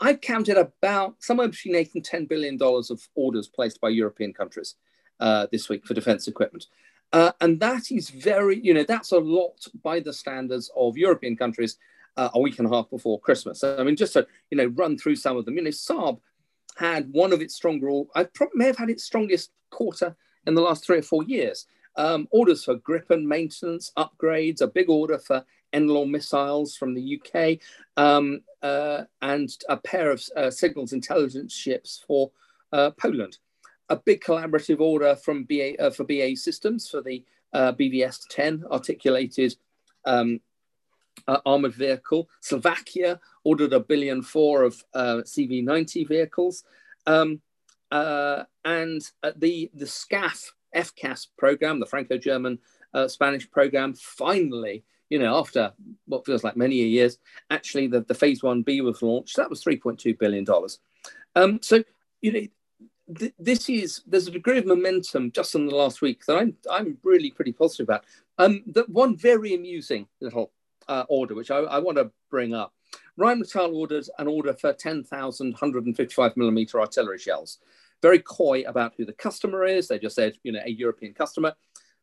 I 0.00 0.14
counted 0.14 0.56
about 0.56 1.16
somewhere 1.18 1.48
between 1.48 1.74
eight 1.76 1.94
and 1.94 2.04
ten 2.04 2.24
billion 2.24 2.56
dollars 2.56 2.90
of 2.90 3.06
orders 3.14 3.46
placed 3.46 3.80
by 3.80 3.90
European 3.90 4.32
countries 4.32 4.74
uh, 5.20 5.46
this 5.50 5.68
week 5.68 5.86
for 5.86 5.94
defence 5.94 6.28
equipment. 6.28 6.66
Uh, 7.12 7.32
and 7.40 7.58
that 7.60 7.90
is 7.90 8.10
very, 8.10 8.60
you 8.60 8.74
know, 8.74 8.84
that's 8.84 9.12
a 9.12 9.18
lot 9.18 9.66
by 9.82 9.98
the 10.00 10.12
standards 10.12 10.70
of 10.76 10.96
European 10.96 11.36
countries 11.36 11.78
uh, 12.16 12.28
a 12.34 12.40
week 12.40 12.58
and 12.58 12.66
a 12.66 12.70
half 12.70 12.90
before 12.90 13.20
Christmas. 13.20 13.64
I 13.64 13.82
mean, 13.82 13.96
just 13.96 14.12
to, 14.14 14.26
you 14.50 14.58
know, 14.58 14.66
run 14.66 14.98
through 14.98 15.16
some 15.16 15.36
of 15.36 15.44
them, 15.44 15.56
you 15.56 15.62
know, 15.62 15.70
Saab 15.70 16.20
had 16.76 17.10
one 17.12 17.32
of 17.32 17.40
its 17.40 17.54
stronger, 17.54 18.02
I 18.14 18.24
probably 18.24 18.58
may 18.58 18.66
have 18.66 18.76
had 18.76 18.90
its 18.90 19.04
strongest 19.04 19.50
quarter 19.70 20.16
in 20.46 20.54
the 20.54 20.60
last 20.60 20.84
three 20.84 20.98
or 20.98 21.02
four 21.02 21.22
years. 21.24 21.66
Um, 21.96 22.28
orders 22.30 22.64
for 22.64 22.76
Gripen 22.76 23.24
maintenance, 23.24 23.92
upgrades, 23.96 24.60
a 24.60 24.68
big 24.68 24.88
order 24.88 25.18
for 25.18 25.44
NLAW 25.72 26.08
missiles 26.08 26.76
from 26.76 26.94
the 26.94 27.20
UK, 27.20 27.58
um, 27.96 28.42
uh, 28.62 29.02
and 29.20 29.50
a 29.68 29.76
pair 29.76 30.10
of 30.10 30.22
uh, 30.36 30.50
signals 30.50 30.92
intelligence 30.92 31.52
ships 31.52 32.02
for 32.06 32.30
uh, 32.72 32.90
Poland. 32.92 33.38
A 33.90 33.96
big 33.96 34.22
collaborative 34.22 34.80
order 34.80 35.16
from 35.16 35.44
BA, 35.44 35.80
uh, 35.80 35.90
for 35.90 36.04
BAE 36.04 36.34
Systems 36.34 36.88
for 36.88 37.00
the 37.00 37.24
uh, 37.52 37.72
BvS 37.72 38.20
10 38.28 38.64
articulated 38.70 39.56
um, 40.04 40.40
uh, 41.26 41.38
armored 41.46 41.74
vehicle. 41.74 42.28
Slovakia 42.40 43.18
ordered 43.44 43.72
a 43.72 43.80
billion 43.80 44.22
four 44.22 44.62
of 44.62 44.82
CV 44.94 45.64
90 45.64 46.04
vehicles. 46.04 46.64
Um, 47.06 47.40
and 47.90 49.02
the, 49.36 49.70
the 49.72 49.86
SCAF 49.86 50.50
FCAS 50.74 51.28
program, 51.36 51.80
the 51.80 51.86
Franco 51.86 52.18
German 52.18 52.58
uh, 52.94 53.08
Spanish 53.08 53.50
program, 53.50 53.94
finally, 53.94 54.84
you 55.10 55.18
know, 55.18 55.38
after 55.38 55.72
what 56.06 56.26
feels 56.26 56.44
like 56.44 56.56
many 56.56 56.76
years, 56.76 57.18
actually 57.50 57.86
the, 57.86 58.00
the 58.00 58.14
phase 58.14 58.42
1B 58.42 58.82
was 58.82 59.02
launched. 59.02 59.36
That 59.36 59.50
was 59.50 59.62
$3.2 59.64 60.18
billion. 60.18 60.46
Um, 61.34 61.60
so, 61.62 61.82
you 62.20 62.32
know, 62.32 62.46
th- 63.16 63.34
this 63.38 63.68
is, 63.68 64.02
there's 64.06 64.26
a 64.26 64.32
degree 64.32 64.58
of 64.58 64.66
momentum 64.66 65.30
just 65.32 65.54
in 65.54 65.66
the 65.66 65.74
last 65.74 66.02
week 66.02 66.24
that 66.26 66.36
I'm, 66.36 66.56
I'm 66.70 66.98
really 67.02 67.30
pretty 67.30 67.52
positive 67.52 67.84
about. 67.84 68.04
Um, 68.38 68.62
that 68.68 68.88
one 68.88 69.16
very 69.16 69.54
amusing 69.54 70.06
little 70.20 70.52
uh, 70.88 71.04
order, 71.08 71.34
which 71.34 71.50
I, 71.50 71.58
I 71.58 71.78
want 71.78 71.98
to 71.98 72.10
bring 72.30 72.54
up. 72.54 72.72
Ryan 73.16 73.42
Rheinmetall 73.42 73.74
ordered 73.74 74.08
an 74.18 74.28
order 74.28 74.54
for 74.54 74.72
10,000 74.72 75.46
155 75.52 76.36
millimeter 76.36 76.80
artillery 76.80 77.18
shells 77.18 77.58
very 78.02 78.20
coy 78.20 78.62
about 78.66 78.94
who 78.96 79.04
the 79.04 79.12
customer 79.12 79.64
is. 79.64 79.88
They 79.88 79.98
just 79.98 80.16
said, 80.16 80.34
you 80.42 80.52
know, 80.52 80.60
a 80.64 80.70
European 80.70 81.14
customer. 81.14 81.54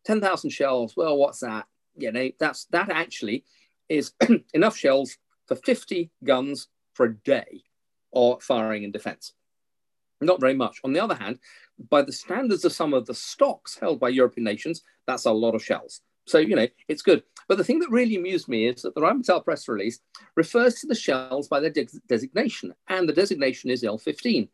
10,000 0.06 0.50
shells. 0.50 0.96
Well, 0.96 1.18
what's 1.18 1.40
that? 1.40 1.66
You 1.96 2.12
know, 2.12 2.30
that's 2.40 2.66
that 2.66 2.90
actually 2.90 3.46
is 3.88 4.12
enough 4.54 4.76
shells 4.76 5.18
for 5.48 5.56
50 5.56 6.12
guns 6.24 6.68
for 6.94 7.06
a 7.06 7.16
day 7.16 7.64
or 8.12 8.40
firing 8.42 8.84
in 8.84 8.92
defense. 8.92 9.34
Not 10.22 10.40
very 10.40 10.54
much. 10.54 10.80
On 10.84 10.94
the 10.94 11.00
other 11.00 11.16
hand, 11.16 11.40
by 11.90 12.02
the 12.02 12.12
standards 12.12 12.64
of 12.66 12.72
some 12.72 12.94
of 12.94 13.06
the 13.06 13.14
stocks 13.14 13.78
held 13.78 14.00
by 14.00 14.10
European 14.10 14.46
nations, 14.46 14.82
that's 15.06 15.26
a 15.26 15.32
lot 15.32 15.56
of 15.56 15.64
shells. 15.64 16.02
So, 16.26 16.40
you 16.40 16.56
know, 16.56 16.68
it's 16.88 17.02
good. 17.02 17.24
But 17.48 17.58
the 17.58 17.64
thing 17.64 17.80
that 17.80 17.92
really 17.92 18.16
amused 18.16 18.48
me 18.48 18.68
is 18.68 18.82
that 18.82 18.96
the 18.96 19.02
Rheinmetall 19.02 19.44
press 19.44 19.68
release 19.68 20.00
refers 20.36 20.76
to 20.76 20.88
the 20.88 20.96
shells 20.96 21.48
by 21.48 21.60
their 21.60 21.70
de- 21.70 21.88
designation, 22.08 22.74
and 22.88 23.08
the 23.08 23.14
designation 23.14 23.70
is 23.70 23.84
L15. 23.84 24.48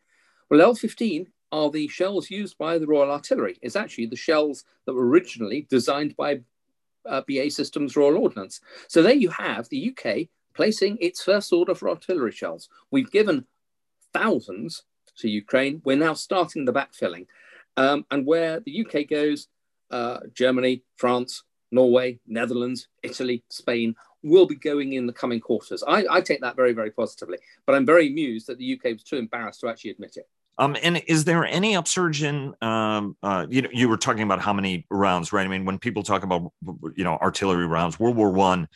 Well, 0.50 0.62
L-15 0.62 1.28
are 1.54 1.70
the 1.70 1.88
shells 1.88 2.30
used 2.30 2.58
by 2.58 2.78
the 2.78 2.88
Royal 2.88 3.12
Artillery. 3.12 3.58
It's 3.62 3.76
actually 3.76 4.08
the 4.08 4.16
shells 4.16 4.66
that 4.86 4.94
were 4.94 5.08
originally 5.08 5.68
designed 5.70 6.16
by 6.18 6.42
uh, 7.06 7.22
BAE 7.28 7.50
Systems 7.50 7.96
Royal 7.96 8.18
Ordnance. 8.18 8.60
So 8.88 9.02
there 9.02 9.14
you 9.14 9.30
have 9.30 9.70
the 9.70 9.96
UK 9.96 10.28
placing 10.54 10.98
its 11.00 11.24
first 11.24 11.54
order 11.54 11.74
for 11.74 11.90
artillery 11.90 12.32
shells. 12.32 12.70
We've 12.92 13.12
given 13.12 13.46
thousands 14.14 14.84
to 15.22 15.30
Ukraine. 15.30 15.82
We're 15.86 15.98
now 15.98 16.14
starting 16.14 16.66
the 16.66 16.74
backfilling. 16.74 17.28
Um, 17.78 18.06
and 18.12 18.26
where 18.26 18.60
the 18.60 18.86
UK 18.86 19.08
goes, 19.08 19.48
uh, 19.92 20.20
Germany, 20.34 20.84
France, 20.98 21.44
Norway, 21.72 22.20
Netherlands, 22.28 22.88
Italy, 23.04 23.44
Spain 23.50 23.96
will 24.24 24.46
be 24.46 24.56
going 24.56 24.94
in 24.94 25.08
the 25.08 25.14
coming 25.14 25.40
quarters. 25.40 25.84
I, 25.88 26.06
I, 26.10 26.22
take 26.22 26.42
that 26.42 26.56
very, 26.56 26.74
very 26.74 26.92
positively, 26.92 27.40
but 27.66 27.74
I'm 27.74 27.86
very 27.86 28.08
amused 28.08 28.48
that 28.48 28.58
the 28.60 28.74
UK 28.74 28.94
was 28.94 29.04
too 29.04 29.18
embarrassed 29.18 29.62
to 29.62 29.68
actually 29.68 29.92
admit 29.92 30.18
it. 30.18 30.28
Um, 30.58 30.76
and 30.84 31.02
is 31.08 31.24
there 31.24 31.44
any 31.46 31.76
upsurge 31.76 32.22
in, 32.22 32.54
um, 32.62 33.16
uh, 33.24 33.48
you 33.50 33.64
know, 33.64 33.70
you 33.72 33.90
were 33.90 33.98
talking 33.98 34.22
about 34.22 34.42
how 34.42 34.54
many 34.54 34.86
rounds, 34.92 35.34
right? 35.34 35.46
I 35.46 35.50
mean, 35.50 35.66
when 35.66 35.80
people 35.80 36.04
talk 36.04 36.24
about, 36.24 36.52
you 36.96 37.04
know, 37.04 37.18
artillery 37.20 37.66
rounds, 37.66 38.00
World 38.00 38.16
War 38.16 38.30
One, 38.30 38.68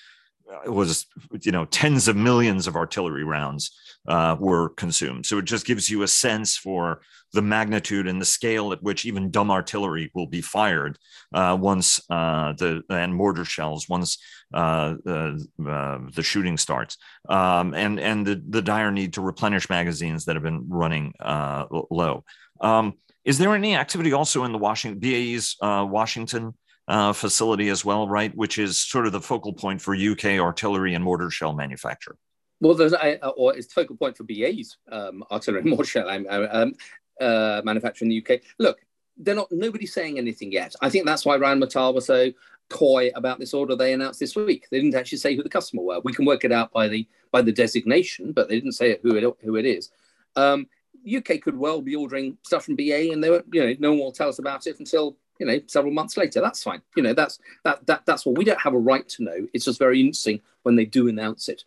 was 0.66 1.06
you 1.42 1.52
know 1.52 1.66
tens 1.66 2.08
of 2.08 2.16
millions 2.16 2.68
of 2.68 2.76
artillery 2.76 3.24
rounds 3.24 3.72
uh, 4.08 4.36
were 4.40 4.70
consumed. 4.70 5.26
So 5.26 5.38
it 5.38 5.46
just 5.46 5.66
gives 5.66 5.90
you 5.90 6.04
a 6.04 6.08
sense 6.08 6.58
for 6.58 7.02
the 7.34 7.42
magnitude 7.42 8.08
and 8.08 8.22
the 8.22 8.26
scale 8.26 8.72
at 8.72 8.82
which 8.82 9.06
even 9.06 9.32
dumb 9.32 9.52
artillery 9.52 10.12
will 10.14 10.28
be 10.28 10.42
fired 10.42 10.98
uh, 11.34 11.58
once 11.60 12.00
uh, 12.10 12.54
the 12.54 12.84
and 12.90 13.14
mortar 13.14 13.46
shells 13.46 13.90
once 13.90 14.18
uh, 14.54 14.96
the 15.04 16.22
shooting 16.22 16.58
starts, 16.58 16.98
um, 17.30 17.74
and 17.74 18.00
and 18.00 18.26
the 18.26 18.42
the 18.50 18.62
dire 18.62 18.92
need 18.92 19.14
to 19.14 19.22
replenish 19.22 19.70
magazines 19.70 20.26
that 20.26 20.36
have 20.36 20.44
been 20.44 20.66
running 20.70 21.14
uh, 21.20 21.66
low. 21.90 22.24
Um, 22.62 22.94
is 23.26 23.40
there 23.40 23.56
any 23.56 23.76
activity 23.76 24.14
also 24.14 24.44
in 24.44 24.52
the 24.52 24.58
Washington 24.58 25.00
BAE's 25.00 25.58
uh, 25.62 25.86
Washington? 25.90 26.54
Uh, 26.88 27.14
facility 27.14 27.70
as 27.70 27.84
well, 27.84 28.08
right? 28.08 28.36
Which 28.36 28.58
is 28.58 28.80
sort 28.80 29.06
of 29.06 29.12
the 29.12 29.22
focal 29.22 29.54
point 29.54 29.82
for 29.82 29.96
UK 29.96 30.40
artillery 30.40 30.94
and 30.94 31.04
mortar 31.04 31.30
shell 31.30 31.54
manufacture. 31.54 32.16
Well, 32.62 32.76
there's 32.76 32.94
a, 32.94 33.26
or 33.30 33.56
it's 33.56 33.74
focal 33.74 33.98
point 33.98 34.18
for 34.18 34.24
BA's 34.24 34.78
um, 34.92 35.24
artillery 35.32 35.62
and 35.62 35.70
mortar 35.72 35.86
shell 35.86 36.10
um, 36.10 36.74
uh, 37.20 37.62
manufacturer 37.64 38.06
in 38.06 38.10
the 38.10 38.26
UK. 38.26 38.42
Look, 38.60 38.80
they're 39.18 39.36
not. 39.36 39.52
Nobody's 39.52 39.94
saying 39.94 40.18
anything 40.18 40.52
yet. 40.52 40.76
I 40.82 40.90
think 40.90 41.06
that's 41.06 41.26
why 41.26 41.38
Rheinmetall 41.38 41.94
was 41.94 42.06
so 42.06 42.32
coy 42.70 43.12
about 43.16 43.40
this 43.40 43.54
order 43.54 43.76
they 43.76 43.94
announced 43.94 44.20
this 44.20 44.36
week. 44.36 44.68
They 44.70 44.80
didn't 44.80 44.96
actually 44.96 45.20
say 45.20 45.36
who 45.36 45.44
the 45.44 45.50
customer 45.50 45.84
were. 45.84 46.00
We 46.04 46.14
can 46.14 46.26
work 46.26 46.44
it 46.44 46.52
out 46.52 46.72
by 46.72 46.88
the 46.88 47.08
by 47.32 47.42
the 47.42 47.52
designation, 47.52 48.32
but 48.32 48.50
they 48.50 48.56
didn't 48.56 48.74
say 48.74 48.98
who 49.02 49.16
it 49.16 49.38
who 49.42 49.56
it 49.56 49.66
is. 49.66 49.92
Um, 50.36 50.68
UK 51.06 51.42
could 51.42 51.58
well 51.58 51.82
be 51.82 51.96
ordering 51.96 52.38
stuff 52.44 52.66
from 52.66 52.76
BA, 52.76 53.12
and 53.12 53.24
they 53.24 53.30
were, 53.30 53.44
you 53.52 53.64
know, 53.64 53.76
no 53.80 53.90
one 53.92 54.00
will 54.00 54.12
tell 54.12 54.30
us 54.30 54.40
about 54.40 54.68
it 54.68 54.80
until 54.80 55.18
you 55.40 55.46
know 55.46 55.60
several 55.68 55.94
months 55.94 56.18
later 56.18 56.42
that's 56.42 56.64
fine 56.64 56.82
you 56.96 57.04
know 57.04 57.14
that's 57.14 57.40
that 57.64 57.86
that 57.88 58.06
that's 58.06 58.26
what 58.26 58.38
we 58.38 58.46
don't 58.46 58.62
have 58.62 58.74
a 58.74 58.80
right 58.80 59.08
to 59.10 59.24
know 59.24 59.48
it's 59.54 59.66
just 59.66 59.80
very 59.80 60.00
interesting 60.00 60.42
when 60.64 60.76
they 60.76 60.86
do 60.86 61.08
announce 61.08 61.50
it 61.50 61.64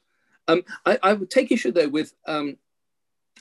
um, 0.49 0.63
I, 0.87 0.99
I 1.03 1.13
would 1.13 1.31
take 1.31 1.53
issue 1.53 1.71
though 1.71 1.89
with 1.89 2.15
um, 2.27 2.57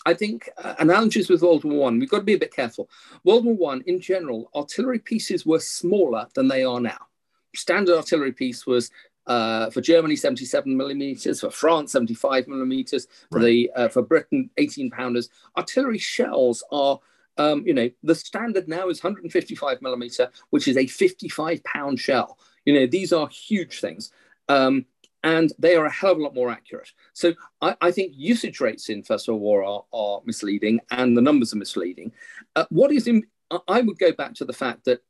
I 0.05 0.13
think 0.13 0.49
uh, 0.57 0.75
analogies 0.79 1.29
with 1.29 1.41
World 1.41 1.63
War 1.63 1.79
One. 1.79 1.99
We've 1.99 2.09
got 2.09 2.19
to 2.19 2.23
be 2.23 2.33
a 2.33 2.39
bit 2.39 2.53
careful. 2.53 2.89
World 3.23 3.45
War 3.45 3.55
One, 3.55 3.83
in 3.87 3.99
general, 3.99 4.49
artillery 4.55 4.99
pieces 4.99 5.45
were 5.45 5.59
smaller 5.59 6.27
than 6.35 6.47
they 6.47 6.63
are 6.63 6.79
now. 6.79 7.07
Standard 7.55 7.95
artillery 7.95 8.33
piece 8.33 8.67
was 8.67 8.91
uh, 9.25 9.69
for 9.69 9.81
Germany 9.81 10.15
77 10.15 10.75
millimeters, 10.75 11.41
for 11.41 11.49
France 11.49 11.91
75 11.91 12.47
millimeters, 12.47 13.07
for 13.31 13.39
right. 13.39 13.45
the 13.45 13.71
uh, 13.75 13.87
for 13.89 14.01
Britain 14.01 14.49
18 14.57 14.91
pounders. 14.91 15.29
Artillery 15.57 15.97
shells 15.97 16.63
are 16.71 16.99
um, 17.37 17.63
you 17.65 17.73
know, 17.73 17.89
the 18.03 18.15
standard 18.15 18.67
now 18.67 18.89
is 18.89 19.03
155 19.03 19.81
millimeter, 19.81 20.29
which 20.49 20.67
is 20.67 20.77
a 20.77 20.87
55 20.87 21.63
pound 21.63 21.99
shell. 21.99 22.37
You 22.65 22.73
know, 22.73 22.87
these 22.87 23.13
are 23.13 23.27
huge 23.27 23.79
things. 23.79 24.11
Um, 24.49 24.85
and 25.23 25.51
they 25.57 25.75
are 25.75 25.85
a 25.85 25.91
hell 25.91 26.11
of 26.11 26.19
a 26.19 26.21
lot 26.21 26.35
more 26.35 26.49
accurate. 26.49 26.91
So 27.13 27.33
I, 27.61 27.75
I 27.81 27.91
think 27.91 28.13
usage 28.15 28.59
rates 28.59 28.89
in 28.89 29.03
First 29.03 29.27
World 29.27 29.41
War 29.41 29.63
are, 29.63 29.83
are 29.91 30.21
misleading 30.25 30.79
and 30.91 31.17
the 31.17 31.21
numbers 31.21 31.53
are 31.53 31.57
misleading. 31.57 32.11
Uh, 32.55 32.65
what 32.69 32.91
is 32.91 33.07
in, 33.07 33.23
I 33.67 33.81
would 33.81 33.99
go 33.99 34.11
back 34.11 34.35
to 34.35 34.45
the 34.45 34.53
fact 34.53 34.85
that 34.85 35.01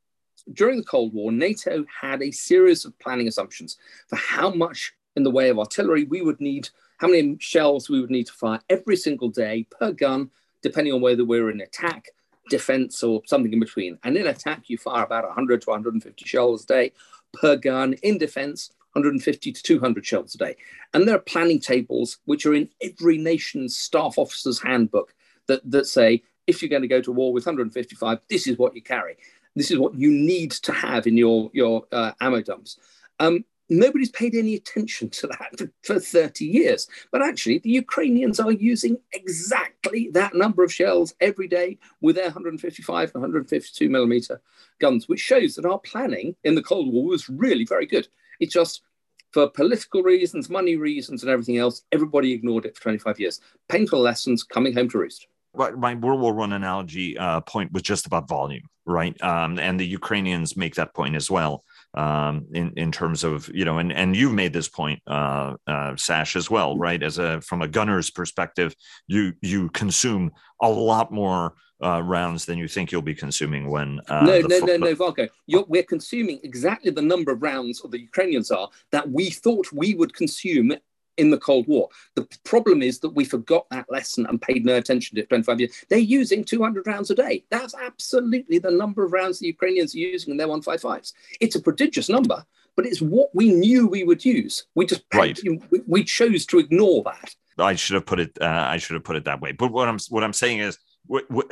during 0.53 0.77
the 0.77 0.85
Cold 0.85 1.13
War, 1.13 1.31
NATO 1.31 1.85
had 2.01 2.21
a 2.21 2.31
series 2.31 2.85
of 2.85 2.97
planning 2.99 3.27
assumptions 3.27 3.77
for 4.07 4.15
how 4.15 4.49
much 4.49 4.93
in 5.15 5.23
the 5.23 5.31
way 5.31 5.49
of 5.49 5.59
artillery 5.59 6.05
we 6.05 6.21
would 6.21 6.39
need, 6.39 6.69
how 6.99 7.07
many 7.07 7.37
shells 7.39 7.89
we 7.89 7.99
would 7.99 8.11
need 8.11 8.27
to 8.27 8.33
fire 8.33 8.61
every 8.69 8.95
single 8.95 9.29
day 9.29 9.67
per 9.79 9.91
gun, 9.91 10.29
depending 10.61 10.93
on 10.93 11.01
whether 11.01 11.25
we're 11.25 11.49
in 11.49 11.61
attack 11.61 12.07
defense 12.49 13.03
or 13.03 13.21
something 13.25 13.53
in 13.53 13.59
between. 13.59 13.97
And 14.03 14.17
in 14.17 14.27
attack, 14.27 14.69
you 14.69 14.77
fire 14.77 15.03
about 15.03 15.25
100 15.25 15.61
to 15.61 15.69
150 15.69 16.25
shells 16.25 16.63
a 16.63 16.67
day 16.67 16.91
per 17.33 17.55
gun. 17.55 17.93
In 18.03 18.17
defense, 18.17 18.71
150 18.93 19.51
to 19.51 19.63
200 19.63 20.05
shells 20.05 20.35
a 20.35 20.37
day. 20.37 20.55
And 20.93 21.07
there 21.07 21.15
are 21.15 21.19
planning 21.19 21.59
tables 21.59 22.17
which 22.25 22.45
are 22.45 22.53
in 22.53 22.69
every 22.81 23.17
nation's 23.17 23.77
staff 23.77 24.17
officer's 24.17 24.61
handbook 24.61 25.13
that, 25.47 25.61
that 25.69 25.85
say, 25.85 26.23
if 26.47 26.61
you're 26.61 26.69
going 26.69 26.81
to 26.81 26.87
go 26.87 27.01
to 27.01 27.11
war 27.11 27.33
with 27.33 27.45
155, 27.45 28.19
this 28.29 28.47
is 28.47 28.57
what 28.57 28.75
you 28.75 28.81
carry. 28.81 29.17
This 29.55 29.71
is 29.71 29.77
what 29.77 29.95
you 29.95 30.09
need 30.11 30.51
to 30.51 30.71
have 30.71 31.07
in 31.07 31.17
your, 31.17 31.49
your 31.53 31.83
uh, 31.91 32.13
ammo 32.21 32.41
dumps. 32.41 32.77
Um, 33.19 33.43
nobody's 33.69 34.11
paid 34.11 34.35
any 34.35 34.55
attention 34.55 35.09
to 35.09 35.27
that 35.27 35.57
for, 35.57 35.71
for 35.83 35.99
30 35.99 36.45
years. 36.45 36.87
But 37.11 37.21
actually, 37.21 37.59
the 37.59 37.69
Ukrainians 37.69 38.39
are 38.39 38.51
using 38.51 38.97
exactly 39.13 40.09
that 40.13 40.35
number 40.35 40.63
of 40.63 40.73
shells 40.73 41.13
every 41.19 41.47
day 41.47 41.77
with 42.01 42.15
their 42.15 42.25
155 42.25 43.11
and 43.13 43.21
152 43.21 43.89
millimeter 43.89 44.41
guns, 44.79 45.07
which 45.07 45.19
shows 45.19 45.55
that 45.55 45.65
our 45.65 45.79
planning 45.79 46.35
in 46.43 46.55
the 46.55 46.63
Cold 46.63 46.91
War 46.91 47.05
was 47.05 47.29
really 47.29 47.65
very 47.65 47.85
good. 47.85 48.07
It's 48.39 48.53
just 48.53 48.81
for 49.31 49.49
political 49.49 50.03
reasons, 50.03 50.49
money 50.49 50.77
reasons, 50.77 51.21
and 51.21 51.29
everything 51.29 51.57
else, 51.57 51.83
everybody 51.91 52.31
ignored 52.31 52.65
it 52.65 52.75
for 52.75 52.83
25 52.83 53.19
years. 53.19 53.41
Painful 53.67 53.99
lessons 53.99 54.43
coming 54.43 54.73
home 54.73 54.89
to 54.89 54.97
roost 54.99 55.27
Right, 55.53 55.75
my 55.75 55.95
World 55.95 56.21
War 56.21 56.33
One 56.33 56.53
analogy 56.53 57.17
uh, 57.17 57.41
point 57.41 57.71
was 57.71 57.81
just 57.81 58.05
about 58.05 58.27
volume, 58.27 58.69
right? 58.85 59.19
Um, 59.23 59.57
and 59.57 59.79
the 59.79 59.87
Ukrainians 59.87 60.55
make 60.55 60.75
that 60.75 60.93
point 60.93 61.15
as 61.15 61.31
well 61.31 61.63
um, 61.93 62.45
in 62.53 62.73
in 62.77 62.91
terms 62.91 63.23
of 63.23 63.49
you 63.53 63.65
know, 63.65 63.77
and 63.79 63.91
and 63.91 64.15
you've 64.15 64.33
made 64.33 64.53
this 64.53 64.67
point, 64.67 65.01
uh, 65.07 65.55
uh, 65.65 65.95
Sash, 65.95 66.35
as 66.35 66.49
well, 66.49 66.77
right? 66.77 67.01
As 67.01 67.17
a 67.17 67.41
from 67.41 67.61
a 67.61 67.67
gunner's 67.67 68.09
perspective, 68.09 68.75
you 69.07 69.33
you 69.41 69.69
consume 69.69 70.31
a 70.61 70.69
lot 70.69 71.11
more 71.11 71.53
uh, 71.83 72.01
rounds 72.01 72.45
than 72.45 72.57
you 72.57 72.67
think 72.67 72.91
you'll 72.91 73.01
be 73.01 73.15
consuming 73.15 73.69
when. 73.69 73.99
Uh, 74.07 74.25
no, 74.25 74.41
no, 74.41 74.59
no, 74.59 74.77
no, 74.77 74.95
Vago. 74.95 75.27
You're, 75.45 75.65
we're 75.67 75.83
consuming 75.83 76.39
exactly 76.43 76.91
the 76.91 77.01
number 77.01 77.31
of 77.31 77.41
rounds, 77.41 77.81
or 77.81 77.89
the 77.89 78.01
Ukrainians 78.01 78.51
are, 78.51 78.69
that 78.91 79.09
we 79.09 79.29
thought 79.29 79.71
we 79.71 79.93
would 79.93 80.13
consume 80.13 80.73
in 81.17 81.31
the 81.31 81.37
Cold 81.37 81.67
War. 81.67 81.89
The 82.15 82.27
problem 82.43 82.81
is 82.81 82.99
that 82.99 83.09
we 83.09 83.25
forgot 83.25 83.65
that 83.71 83.87
lesson 83.89 84.25
and 84.27 84.41
paid 84.41 84.65
no 84.65 84.75
attention 84.75 85.15
to 85.15 85.21
it 85.21 85.29
25 85.29 85.59
years. 85.59 85.85
They're 85.89 85.99
using 85.99 86.43
200 86.43 86.87
rounds 86.87 87.11
a 87.11 87.15
day. 87.15 87.43
That's 87.49 87.73
absolutely 87.75 88.59
the 88.59 88.71
number 88.71 89.03
of 89.03 89.13
rounds 89.13 89.39
the 89.39 89.47
Ukrainians 89.47 89.95
are 89.95 89.99
using 89.99 90.31
in 90.31 90.37
their 90.37 90.47
155s. 90.47 91.13
It's 91.41 91.55
a 91.55 91.61
prodigious 91.61 92.09
number, 92.09 92.45
but 92.75 92.85
it's 92.85 93.01
what 93.01 93.29
we 93.33 93.51
knew 93.51 93.87
we 93.87 94.03
would 94.03 94.23
use. 94.23 94.65
We 94.75 94.85
just 94.85 95.03
right. 95.13 95.37
we, 95.87 96.03
chose 96.03 96.45
to 96.47 96.59
ignore 96.59 97.03
that. 97.03 97.35
I 97.59 97.75
should 97.75 97.95
have 97.95 98.05
put 98.05 98.19
it. 98.19 98.37
Uh, 98.39 98.45
I 98.45 98.77
should 98.77 98.93
have 98.93 99.03
put 99.03 99.15
it 99.15 99.25
that 99.25 99.41
way. 99.41 99.51
But 99.51 99.71
what 99.71 99.87
I'm 99.87 99.97
what 100.09 100.23
I'm 100.23 100.33
saying 100.33 100.59
is, 100.59 100.77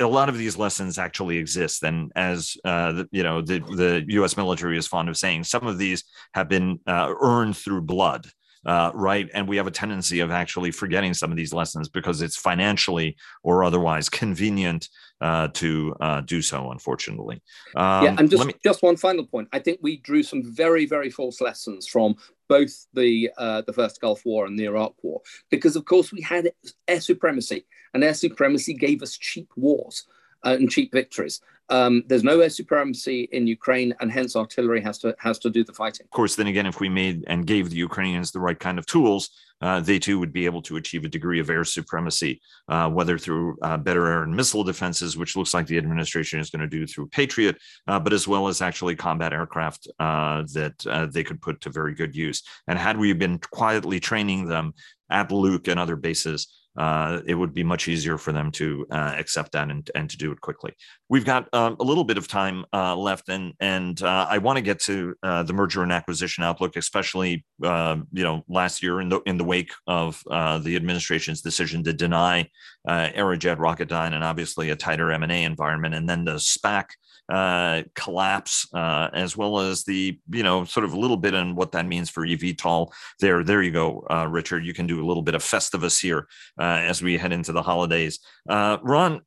a 0.00 0.06
lot 0.06 0.28
of 0.28 0.38
these 0.38 0.56
lessons 0.56 0.98
actually 0.98 1.38
exist, 1.38 1.82
and 1.82 2.12
as 2.14 2.56
uh, 2.64 2.92
the, 2.92 3.08
you 3.10 3.24
know, 3.24 3.42
the 3.42 3.58
the 3.58 4.04
U.S. 4.08 4.36
military 4.36 4.78
is 4.78 4.86
fond 4.86 5.08
of 5.08 5.16
saying, 5.16 5.44
some 5.44 5.66
of 5.66 5.78
these 5.78 6.04
have 6.34 6.48
been 6.48 6.78
uh, 6.86 7.12
earned 7.20 7.56
through 7.56 7.82
blood 7.82 8.30
uh, 8.66 8.90
right? 8.94 9.30
And 9.32 9.46
we 9.48 9.56
have 9.56 9.66
a 9.66 9.70
tendency 9.70 10.20
of 10.20 10.30
actually 10.30 10.72
forgetting 10.72 11.14
some 11.14 11.30
of 11.30 11.36
these 11.36 11.54
lessons 11.54 11.88
because 11.88 12.20
it's 12.20 12.36
financially 12.36 13.16
or 13.42 13.62
otherwise 13.62 14.08
convenient 14.08 14.88
uh, 15.20 15.48
to 15.54 15.94
uh, 16.00 16.20
do 16.22 16.42
so, 16.42 16.72
unfortunately. 16.72 17.40
Um, 17.76 18.04
yeah, 18.04 18.16
and 18.18 18.28
just, 18.28 18.44
me... 18.44 18.54
just 18.64 18.82
one 18.82 18.96
final 18.96 19.24
point. 19.24 19.48
I 19.52 19.60
think 19.60 19.78
we 19.82 19.98
drew 19.98 20.22
some 20.22 20.42
very, 20.42 20.84
very 20.84 21.10
false 21.10 21.40
lessons 21.40 21.86
from 21.86 22.16
both 22.48 22.86
the 22.92 23.30
uh, 23.38 23.62
the 23.62 23.72
first 23.72 24.00
Gulf 24.00 24.24
War 24.24 24.46
and 24.46 24.58
the 24.58 24.64
Iraq 24.64 24.94
War, 25.02 25.20
because 25.50 25.76
of 25.76 25.84
course 25.84 26.12
we 26.12 26.20
had 26.20 26.52
air 26.86 27.00
supremacy, 27.00 27.64
and 27.94 28.04
air 28.04 28.14
supremacy 28.14 28.74
gave 28.74 29.02
us 29.02 29.16
cheap 29.16 29.48
wars 29.56 30.06
uh, 30.44 30.56
and 30.58 30.70
cheap 30.70 30.92
victories. 30.92 31.40
Um, 31.68 32.04
there's 32.06 32.24
no 32.24 32.40
air 32.40 32.50
supremacy 32.50 33.28
in 33.32 33.46
Ukraine, 33.46 33.94
and 34.00 34.10
hence 34.10 34.36
artillery 34.36 34.80
has 34.82 34.98
to 34.98 35.14
has 35.18 35.38
to 35.40 35.50
do 35.50 35.64
the 35.64 35.72
fighting. 35.72 36.04
Of 36.04 36.10
course, 36.10 36.36
then 36.36 36.46
again, 36.46 36.66
if 36.66 36.80
we 36.80 36.88
made 36.88 37.24
and 37.26 37.46
gave 37.46 37.70
the 37.70 37.76
Ukrainians 37.76 38.30
the 38.30 38.40
right 38.40 38.58
kind 38.58 38.78
of 38.78 38.86
tools, 38.86 39.30
uh, 39.60 39.80
they 39.80 39.98
too 39.98 40.18
would 40.18 40.32
be 40.32 40.44
able 40.44 40.62
to 40.62 40.76
achieve 40.76 41.04
a 41.04 41.08
degree 41.08 41.40
of 41.40 41.50
air 41.50 41.64
supremacy, 41.64 42.40
uh, 42.68 42.88
whether 42.90 43.18
through 43.18 43.56
uh, 43.62 43.76
better 43.76 44.06
air 44.06 44.22
and 44.22 44.34
missile 44.34 44.62
defenses, 44.62 45.16
which 45.16 45.36
looks 45.36 45.54
like 45.54 45.66
the 45.66 45.78
administration 45.78 46.38
is 46.38 46.50
going 46.50 46.60
to 46.60 46.66
do 46.66 46.86
through 46.86 47.08
Patriot, 47.08 47.56
uh, 47.88 47.98
but 47.98 48.12
as 48.12 48.28
well 48.28 48.48
as 48.48 48.62
actually 48.62 48.94
combat 48.94 49.32
aircraft 49.32 49.88
uh, 49.98 50.42
that 50.52 50.86
uh, 50.86 51.06
they 51.06 51.24
could 51.24 51.40
put 51.40 51.60
to 51.62 51.70
very 51.70 51.94
good 51.94 52.14
use. 52.14 52.42
And 52.68 52.78
had 52.78 52.96
we 52.96 53.12
been 53.12 53.38
quietly 53.38 53.98
training 53.98 54.46
them 54.46 54.74
at 55.10 55.32
Luke 55.32 55.68
and 55.68 55.80
other 55.80 55.96
bases, 55.96 56.48
uh, 56.76 57.20
it 57.26 57.34
would 57.34 57.54
be 57.54 57.64
much 57.64 57.88
easier 57.88 58.18
for 58.18 58.32
them 58.32 58.50
to 58.52 58.86
uh, 58.90 59.14
accept 59.16 59.52
that 59.52 59.70
and, 59.70 59.90
and 59.94 60.10
to 60.10 60.16
do 60.16 60.32
it 60.32 60.40
quickly. 60.40 60.72
We've 61.08 61.24
got 61.24 61.52
um, 61.54 61.76
a 61.80 61.84
little 61.84 62.04
bit 62.04 62.18
of 62.18 62.28
time 62.28 62.64
uh, 62.72 62.96
left, 62.96 63.28
and 63.28 63.54
and 63.60 64.00
uh, 64.02 64.26
I 64.28 64.38
want 64.38 64.56
to 64.56 64.62
get 64.62 64.80
to 64.80 65.14
uh, 65.22 65.42
the 65.42 65.52
merger 65.52 65.82
and 65.82 65.92
acquisition 65.92 66.44
outlook, 66.44 66.76
especially 66.76 67.44
um, 67.64 68.06
you 68.12 68.22
know 68.22 68.44
last 68.48 68.82
year 68.82 69.00
in 69.00 69.08
the 69.08 69.20
in 69.26 69.38
the 69.38 69.44
wake 69.44 69.72
of 69.86 70.22
uh, 70.30 70.58
the 70.58 70.76
administration's 70.76 71.40
decision 71.40 71.84
to 71.84 71.92
deny 71.92 72.48
Aerojet 72.88 73.56
Rocketdyne 73.56 74.12
and 74.12 74.22
obviously 74.22 74.70
a 74.70 74.76
tighter 74.76 75.10
M 75.10 75.22
and 75.22 75.32
A 75.32 75.44
environment, 75.44 75.94
and 75.94 76.08
then 76.08 76.24
the 76.24 76.34
SPAC 76.34 76.86
uh, 77.28 77.82
collapse, 77.94 78.68
uh, 78.74 79.08
as 79.12 79.36
well 79.36 79.58
as 79.58 79.84
the 79.84 80.18
you 80.30 80.42
know 80.42 80.64
sort 80.64 80.84
of 80.84 80.92
a 80.92 80.98
little 80.98 81.16
bit 81.16 81.34
on 81.34 81.54
what 81.54 81.72
that 81.72 81.86
means 81.86 82.10
for 82.10 82.26
eVTOL. 82.26 82.92
There, 83.20 83.42
there 83.42 83.62
you 83.62 83.72
go, 83.72 84.06
uh, 84.10 84.26
Richard. 84.28 84.64
You 84.64 84.74
can 84.74 84.86
do 84.86 85.04
a 85.04 85.06
little 85.06 85.22
bit 85.22 85.34
of 85.34 85.42
Festivus 85.42 86.00
here 86.00 86.28
uh, 86.60 86.80
as 86.84 87.02
we 87.02 87.16
head 87.16 87.32
into 87.32 87.52
the 87.52 87.62
holidays. 87.62 88.20
Uh, 88.48 88.78
Ron, 88.82 89.22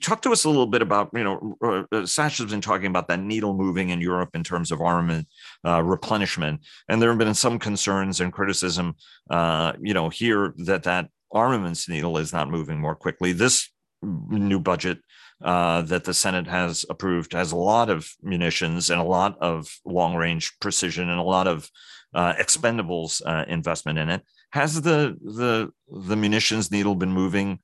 talk 0.00 0.22
to 0.22 0.32
us 0.32 0.44
a 0.44 0.48
little 0.48 0.66
bit 0.66 0.82
about, 0.82 1.10
you 1.14 1.24
know, 1.24 1.86
uh, 1.92 2.06
Sash 2.06 2.38
has 2.38 2.50
been 2.50 2.60
talking 2.60 2.86
about 2.86 3.08
that 3.08 3.20
needle 3.20 3.54
moving 3.54 3.90
in 3.90 4.00
Europe 4.00 4.30
in 4.34 4.42
terms 4.42 4.72
of 4.72 4.80
armament 4.80 5.28
uh, 5.66 5.82
replenishment. 5.82 6.60
And 6.88 7.00
there 7.00 7.10
have 7.10 7.18
been 7.18 7.34
some 7.34 7.58
concerns 7.58 8.20
and 8.20 8.32
criticism, 8.32 8.96
uh, 9.30 9.72
you 9.80 9.94
know, 9.94 10.08
here 10.08 10.54
that 10.58 10.82
that 10.84 11.08
armaments 11.32 11.88
needle 11.88 12.18
is 12.18 12.32
not 12.32 12.50
moving 12.50 12.78
more 12.78 12.94
quickly. 12.94 13.32
This 13.32 13.68
new 14.02 14.60
budget 14.60 14.98
uh, 15.42 15.82
that 15.82 16.04
the 16.04 16.14
Senate 16.14 16.46
has 16.46 16.84
approved 16.88 17.32
has 17.32 17.52
a 17.52 17.56
lot 17.56 17.90
of 17.90 18.10
munitions 18.22 18.90
and 18.90 19.00
a 19.00 19.04
lot 19.04 19.36
of 19.40 19.68
long 19.84 20.16
range 20.16 20.52
precision 20.60 21.10
and 21.10 21.20
a 21.20 21.24
lot 21.24 21.46
of 21.46 21.70
uh, 22.14 22.32
expendables 22.34 23.20
uh, 23.26 23.44
investment 23.46 23.98
in 23.98 24.08
it. 24.08 24.22
Has 24.50 24.80
the 24.80 25.16
the 25.22 25.70
the 25.88 26.16
munitions 26.16 26.70
needle 26.70 26.94
been 26.94 27.12
moving? 27.12 27.58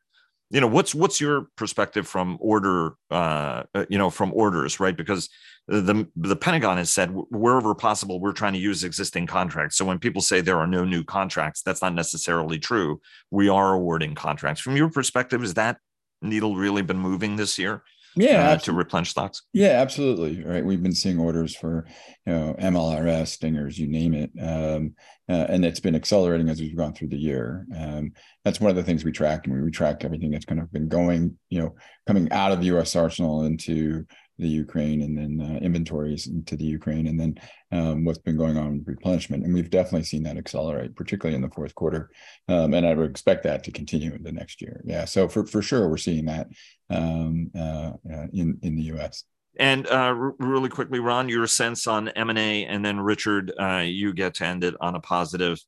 You 0.51 0.61
know, 0.61 0.66
what's 0.66 0.95
what's 0.95 1.20
your 1.20 1.49
perspective 1.57 2.07
from 2.07 2.37
order? 2.41 2.95
Uh, 3.11 3.62
you 3.89 3.97
know, 3.97 4.11
from 4.11 4.33
orders, 4.35 4.79
right? 4.79 4.97
Because 4.97 5.31
the 5.66 6.07
the 6.14 6.37
Pentagon 6.37 6.77
has 6.77 6.91
said 6.91 7.11
wherever 7.31 7.75
possible, 7.75 8.20
we're 8.20 8.33
trying 8.33 8.53
to 8.53 8.59
use 8.59 8.85
existing 8.85 9.27
contracts. 9.27 9.77
So 9.77 9.87
when 9.87 9.99
people 9.99 10.20
say 10.20 10.41
there 10.41 10.59
are 10.59 10.66
no 10.66 10.85
new 10.85 11.05
contracts, 11.05 11.62
that's 11.62 11.81
not 11.81 11.95
necessarily 11.95 12.59
true. 12.59 13.01
We 13.31 13.49
are 13.49 13.73
awarding 13.73 14.14
contracts. 14.14 14.61
From 14.61 14.77
your 14.77 14.91
perspective, 14.91 15.43
is 15.43 15.55
that 15.55 15.79
needle 16.23 16.57
really 16.57 16.83
been 16.83 16.99
moving 16.99 17.37
this 17.37 17.59
year? 17.59 17.83
Yeah, 18.14 18.51
uh, 18.51 18.57
to 18.59 18.73
replenish 18.73 19.11
stocks. 19.11 19.43
Yeah, 19.53 19.81
absolutely. 19.81 20.45
Right, 20.45 20.64
we've 20.64 20.83
been 20.83 20.95
seeing 20.95 21.18
orders 21.18 21.57
for 21.57 21.87
you 22.27 22.33
know 22.33 22.55
MLRS, 22.59 23.29
Stingers, 23.29 23.79
you 23.79 23.89
name 23.89 24.12
it, 24.14 24.31
um, 24.41 24.95
uh, 25.29 25.47
and 25.49 25.64
it's 25.64 25.81
been 25.81 25.95
accelerating 25.95 26.49
as 26.49 26.61
we've 26.61 26.77
gone 26.77 26.93
through 26.93 27.09
the 27.09 27.16
year. 27.16 27.66
Um, 27.75 28.12
that's 28.45 28.61
one 28.61 28.70
of 28.70 28.77
the 28.77 28.83
things 28.83 29.05
we 29.05 29.12
track, 29.12 29.47
and 29.47 29.64
we 29.64 29.70
track 29.70 30.05
everything 30.05 30.31
that's 30.31 30.45
kind 30.45 30.61
of 30.61 30.70
been 30.73 30.89
going, 30.89 31.39
you 31.49 31.61
know, 31.61 31.75
coming 32.07 32.31
out 32.33 32.53
of 32.53 32.61
the 32.61 32.66
U.S. 32.66 32.95
arsenal 32.97 33.45
into 33.45 34.05
the 34.39 34.49
Ukraine 34.49 35.03
and 35.03 35.16
then 35.16 35.41
uh, 35.41 35.59
inventories 35.59 36.26
into 36.26 36.57
the 36.57 36.64
Ukraine 36.64 37.07
and 37.07 37.18
then 37.18 37.35
um, 37.70 38.05
what's 38.05 38.18
been 38.18 38.37
going 38.37 38.57
on 38.57 38.78
with 38.78 38.89
replenishment. 38.89 39.45
And 39.45 39.55
we've 39.55 39.70
definitely 39.70 40.05
seen 40.05 40.22
that 40.24 40.37
accelerate, 40.37 40.97
particularly 40.97 41.37
in 41.37 41.43
the 41.43 41.55
fourth 41.55 41.74
quarter. 41.74 42.11
Um, 42.49 42.74
and 42.74 42.87
I 42.87 42.95
would 42.95 43.11
expect 43.11 43.45
that 43.45 43.64
to 43.64 43.72
continue 43.72 44.12
into 44.14 44.33
next 44.33 44.61
year. 44.61 44.83
Yeah. 44.85 45.05
So 45.05 45.28
for, 45.28 45.47
for 45.47 45.62
sure, 45.62 45.89
we're 45.89 45.97
seeing 45.97 46.24
that 46.26 46.49
um, 46.91 47.51
uh, 47.57 47.93
uh, 48.12 48.26
in, 48.33 48.59
in 48.62 48.76
the 48.76 48.95
US. 48.95 49.24
And 49.59 49.87
uh, 49.87 50.14
r- 50.16 50.35
really 50.39 50.70
quickly, 50.70 50.99
Ron, 50.99 51.28
your 51.28 51.47
sense 51.47 51.87
on 51.87 52.09
M&A, 52.09 52.64
and 52.64 52.85
then 52.85 52.99
Richard, 52.99 53.53
uh, 53.61 53.85
you 53.85 54.14
get 54.14 54.35
to 54.35 54.47
end 54.47 54.64
it 54.64 54.74
on 54.80 54.95
a 54.95 55.01
positive 55.01 55.59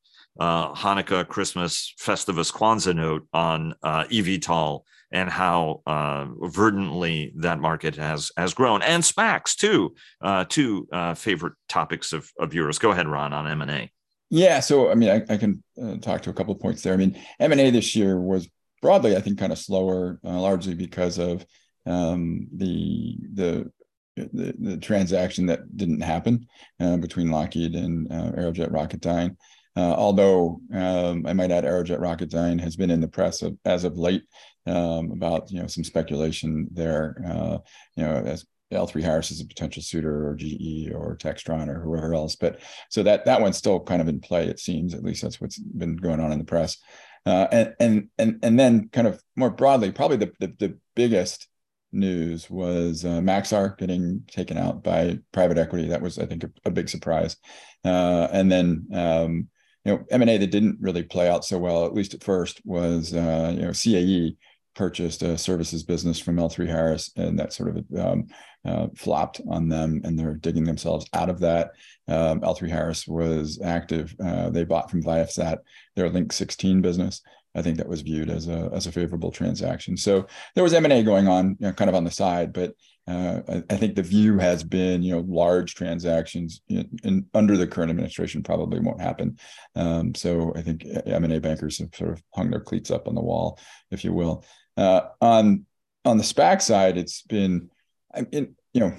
uh, 0.40 0.72
Hanukkah, 0.74 1.28
Christmas, 1.28 1.94
Festivus, 2.00 2.52
Kwanzaa 2.52 2.96
note 2.96 3.26
on 3.32 3.74
uh, 3.82 4.04
eVTOL 4.04 4.80
and 5.14 5.30
how 5.30 5.80
uh, 5.86 6.26
verdantly 6.42 7.32
that 7.36 7.60
market 7.60 7.94
has 7.94 8.32
has 8.36 8.52
grown, 8.52 8.82
and 8.82 9.02
SPACs 9.02 9.54
too. 9.54 9.94
Uh, 10.20 10.44
two 10.46 10.88
uh, 10.92 11.14
favorite 11.14 11.54
topics 11.68 12.12
of 12.12 12.30
of 12.38 12.52
yours. 12.52 12.78
Go 12.78 12.90
ahead, 12.90 13.06
Ron, 13.06 13.32
on 13.32 13.46
M 13.46 13.62
and 13.62 13.70
A. 13.70 13.90
Yeah, 14.28 14.58
so 14.60 14.90
I 14.90 14.94
mean, 14.94 15.10
I, 15.10 15.32
I 15.32 15.36
can 15.36 15.62
uh, 15.80 15.96
talk 15.98 16.22
to 16.22 16.30
a 16.30 16.32
couple 16.32 16.54
points 16.56 16.82
there. 16.82 16.92
I 16.92 16.96
mean, 16.96 17.16
M 17.38 17.52
and 17.52 17.60
A 17.60 17.70
this 17.70 17.94
year 17.94 18.18
was 18.18 18.48
broadly, 18.82 19.16
I 19.16 19.20
think, 19.20 19.38
kind 19.38 19.52
of 19.52 19.58
slower, 19.58 20.18
uh, 20.24 20.40
largely 20.40 20.74
because 20.74 21.18
of 21.18 21.46
um, 21.86 22.48
the 22.52 23.16
the 23.32 23.72
the, 24.16 24.54
the, 24.58 24.76
transaction 24.76 25.46
that 25.46 25.76
didn't 25.76 26.00
happen 26.00 26.46
uh, 26.78 26.96
between 26.96 27.32
Lockheed 27.32 27.74
and 27.74 28.08
Aerojet 28.08 28.70
Rocketdyne. 28.70 29.36
Uh, 29.76 29.94
although 29.96 30.60
um, 30.72 31.26
I 31.26 31.32
might 31.32 31.50
add, 31.50 31.64
Aerojet 31.64 31.98
Rocketdyne 31.98 32.60
has 32.60 32.76
been 32.76 32.90
in 32.90 33.00
the 33.00 33.08
press 33.08 33.42
of, 33.42 33.56
as 33.64 33.84
of 33.84 33.98
late 33.98 34.22
um, 34.66 35.10
about 35.10 35.50
you 35.50 35.60
know 35.60 35.66
some 35.66 35.84
speculation 35.84 36.68
there. 36.72 37.16
Uh, 37.26 37.58
you 37.96 38.04
know, 38.04 38.16
as 38.16 38.46
L3Harris 38.72 39.30
is 39.30 39.40
a 39.40 39.46
potential 39.46 39.82
suitor, 39.82 40.28
or 40.28 40.34
GE, 40.34 40.90
or 40.94 41.16
Textron, 41.16 41.68
or 41.68 41.80
whoever 41.80 42.14
else. 42.14 42.36
But 42.36 42.60
so 42.88 43.02
that 43.02 43.24
that 43.24 43.40
one's 43.40 43.56
still 43.56 43.80
kind 43.80 44.00
of 44.00 44.08
in 44.08 44.20
play. 44.20 44.46
It 44.46 44.60
seems, 44.60 44.94
at 44.94 45.02
least 45.04 45.22
that's 45.22 45.40
what's 45.40 45.58
been 45.58 45.96
going 45.96 46.20
on 46.20 46.32
in 46.32 46.38
the 46.38 46.44
press. 46.44 46.78
Uh, 47.26 47.46
and 47.50 47.74
and 47.80 48.08
and 48.18 48.38
and 48.42 48.58
then 48.58 48.88
kind 48.90 49.06
of 49.06 49.22
more 49.36 49.50
broadly, 49.50 49.90
probably 49.90 50.18
the 50.18 50.32
the, 50.40 50.54
the 50.58 50.78
biggest 50.94 51.48
news 51.94 52.50
was 52.50 53.04
uh, 53.04 53.20
Maxar 53.20 53.78
getting 53.78 54.24
taken 54.26 54.58
out 54.58 54.82
by 54.82 55.18
private 55.32 55.58
equity. 55.58 55.88
That 55.88 56.02
was, 56.02 56.18
I 56.18 56.26
think, 56.26 56.44
a, 56.44 56.50
a 56.64 56.70
big 56.70 56.88
surprise. 56.88 57.36
Uh, 57.84 58.28
and 58.32 58.50
then 58.50 58.88
um, 58.92 59.48
you 59.85 59.93
know 59.93 60.05
M&A 60.11 60.39
that 60.39 60.51
didn't 60.51 60.78
really 60.80 61.03
play 61.03 61.28
out 61.28 61.45
so 61.45 61.59
well, 61.59 61.85
at 61.85 61.95
least 61.95 62.14
at 62.14 62.24
first, 62.24 62.61
was 62.64 63.14
uh, 63.14 63.53
you 63.55 63.62
know 63.62 63.70
CAE 63.70 64.37
purchased 64.74 65.22
a 65.22 65.39
services 65.39 65.82
business 65.82 66.18
from 66.18 66.37
L3Harris, 66.37 67.11
and 67.16 67.39
that 67.39 67.53
sort 67.53 67.76
of 67.76 67.85
um, 67.99 68.26
uh, 68.64 68.89
flopped 68.97 69.41
on 69.49 69.68
them, 69.68 70.01
and 70.05 70.18
they're 70.18 70.35
digging 70.35 70.64
themselves 70.64 71.07
out 71.12 71.30
of 71.30 71.41
that. 71.41 71.72
Um, 72.09 72.41
L3Harris 72.41 73.07
was 73.07 73.61
active; 73.62 74.14
uh, 74.24 74.51
they 74.51 74.64
bought 74.64 74.91
from 74.91 75.03
Viasat 75.03 75.59
their 75.97 76.09
Link 76.09 76.32
16 76.32 76.80
business. 76.80 77.22
I 77.55 77.62
think 77.62 77.76
that 77.76 77.89
was 77.89 78.03
viewed 78.03 78.30
as 78.30 78.49
a 78.49 78.70
as 78.74 78.87
a 78.87 78.93
favorable 78.93 79.30
transaction. 79.30 79.97
So 79.97 80.26
there 80.55 80.64
was 80.64 80.74
M 80.74 80.85
and 80.85 80.93
A 80.93 81.03
going 81.03 81.28
on, 81.28 81.57
you 81.61 81.66
know, 81.68 81.72
kind 81.72 81.89
of 81.89 81.95
on 81.95 82.05
the 82.05 82.11
side, 82.11 82.53
but 82.53 82.74
uh, 83.07 83.40
I, 83.48 83.62
I, 83.68 83.76
think 83.76 83.96
the 83.96 84.02
view 84.02 84.38
has 84.38 84.64
been, 84.64 85.02
you 85.02 85.14
know, 85.14 85.24
large 85.28 85.74
transactions 85.74 86.62
in, 86.68 86.88
in 87.02 87.26
under 87.34 87.57
the 87.57 87.66
current 87.66 87.90
administration 87.90 88.42
probably 88.42 88.80
won't 88.80 89.00
happen. 89.00 89.38
Um, 89.74 90.14
so 90.14 90.55
I 90.57 90.62
think 90.62 90.86
M 91.05 91.24
and 91.24 91.32
A 91.34 91.40
bankers 91.40 91.78
have 91.78 91.94
sort 91.94 92.12
of 92.12 92.22
hung 92.34 92.50
their 92.50 92.61
cleats 92.61 92.90
up 92.90 93.07
on 93.07 93.14
the 93.14 93.20
wall, 93.20 93.59
if 93.90 94.05
you 94.05 94.14
will. 94.14 94.44
Uh, 94.78 95.02
on 95.20 95.66
on 96.07 96.16
the 96.16 96.24
SPAC 96.24 96.62
side, 96.62 96.96
it's 96.96 97.22
been, 97.22 97.70
I 98.14 98.22
mean, 98.22 98.57
you 98.72 98.80
know, 98.80 98.94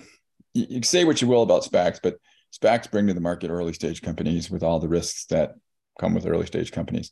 you, 0.53 0.65
you 0.69 0.83
say 0.83 1.03
what 1.03 1.21
you 1.21 1.27
will 1.27 1.41
about 1.41 1.63
SPACs, 1.63 1.99
but 2.01 2.17
SPACs 2.53 2.89
bring 2.89 3.07
to 3.07 3.13
the 3.13 3.21
market 3.21 3.49
early 3.49 3.73
stage 3.73 4.01
companies 4.03 4.51
with 4.51 4.61
all 4.61 4.79
the 4.79 4.87
risks 4.87 5.25
that 5.27 5.55
come 5.99 6.13
with 6.13 6.27
early 6.27 6.45
stage 6.45 6.71
companies. 6.71 7.11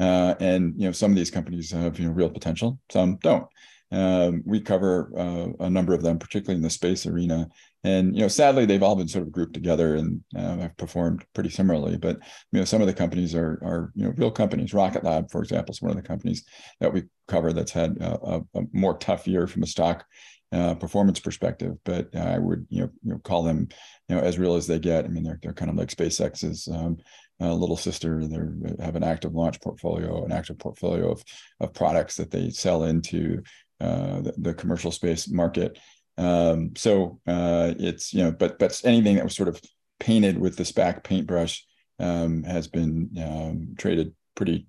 Uh, 0.00 0.34
and 0.40 0.74
you 0.76 0.86
know, 0.86 0.92
some 0.92 1.10
of 1.10 1.16
these 1.16 1.30
companies 1.30 1.70
have 1.70 1.98
you 1.98 2.06
know 2.06 2.12
real 2.12 2.30
potential, 2.30 2.80
some 2.90 3.16
don't. 3.22 3.46
Um, 3.92 4.42
we 4.46 4.60
cover 4.60 5.12
uh, 5.16 5.64
a 5.64 5.70
number 5.70 5.92
of 5.92 6.02
them, 6.02 6.18
particularly 6.18 6.56
in 6.56 6.62
the 6.62 6.70
space 6.70 7.06
arena. 7.06 7.48
And 7.84 8.14
you 8.16 8.22
know, 8.22 8.28
sadly, 8.28 8.64
they've 8.64 8.82
all 8.82 8.96
been 8.96 9.08
sort 9.08 9.26
of 9.26 9.32
grouped 9.32 9.54
together 9.54 9.96
and 9.96 10.22
uh, 10.36 10.58
have 10.58 10.76
performed 10.76 11.24
pretty 11.34 11.50
similarly. 11.50 11.98
But 11.98 12.16
you 12.52 12.60
know, 12.60 12.64
some 12.64 12.80
of 12.80 12.86
the 12.86 12.94
companies 12.94 13.34
are 13.34 13.60
are 13.62 13.92
you 13.94 14.04
know 14.04 14.14
real 14.16 14.30
companies. 14.30 14.72
Rocket 14.72 15.04
Lab, 15.04 15.30
for 15.30 15.42
example, 15.42 15.72
is 15.72 15.82
one 15.82 15.90
of 15.90 15.96
the 15.96 16.08
companies 16.08 16.44
that 16.80 16.92
we 16.92 17.04
cover 17.28 17.52
that's 17.52 17.72
had 17.72 17.98
a, 18.00 18.40
a 18.54 18.62
more 18.72 18.96
tough 18.96 19.26
year 19.26 19.46
from 19.46 19.62
a 19.62 19.66
stock 19.66 20.04
uh, 20.52 20.74
performance 20.74 21.18
perspective. 21.18 21.76
But 21.84 22.14
I 22.14 22.38
would 22.38 22.66
you 22.70 22.82
know, 22.82 22.90
you 23.02 23.12
know 23.12 23.18
call 23.18 23.42
them 23.42 23.68
you 24.08 24.16
know 24.16 24.22
as 24.22 24.38
real 24.38 24.54
as 24.54 24.66
they 24.66 24.78
get. 24.78 25.04
I 25.04 25.08
mean, 25.08 25.24
they're 25.24 25.40
they're 25.42 25.52
kind 25.52 25.70
of 25.70 25.76
like 25.76 25.88
SpaceX's 25.88 26.68
um, 26.68 26.98
uh, 27.40 27.52
little 27.52 27.76
sister. 27.76 28.24
They 28.24 28.84
have 28.84 28.94
an 28.94 29.02
active 29.02 29.34
launch 29.34 29.60
portfolio, 29.60 30.24
an 30.24 30.32
active 30.32 30.58
portfolio 30.58 31.10
of 31.10 31.24
of 31.60 31.74
products 31.74 32.16
that 32.16 32.30
they 32.30 32.50
sell 32.50 32.84
into 32.84 33.42
uh, 33.82 34.20
the, 34.20 34.34
the, 34.38 34.54
commercial 34.54 34.92
space 34.92 35.28
market. 35.28 35.76
Um, 36.16 36.76
so 36.76 37.20
uh, 37.26 37.74
it's 37.78 38.14
you 38.14 38.22
know, 38.22 38.30
but 38.30 38.58
but 38.60 38.80
anything 38.84 39.16
that 39.16 39.24
was 39.24 39.34
sort 39.34 39.48
of 39.48 39.60
painted 39.98 40.38
with 40.38 40.56
the 40.56 40.62
SPAC 40.62 41.02
paintbrush 41.02 41.66
um, 41.98 42.44
has 42.44 42.68
been 42.68 43.10
um, 43.20 43.74
traded 43.76 44.14
pretty 44.36 44.68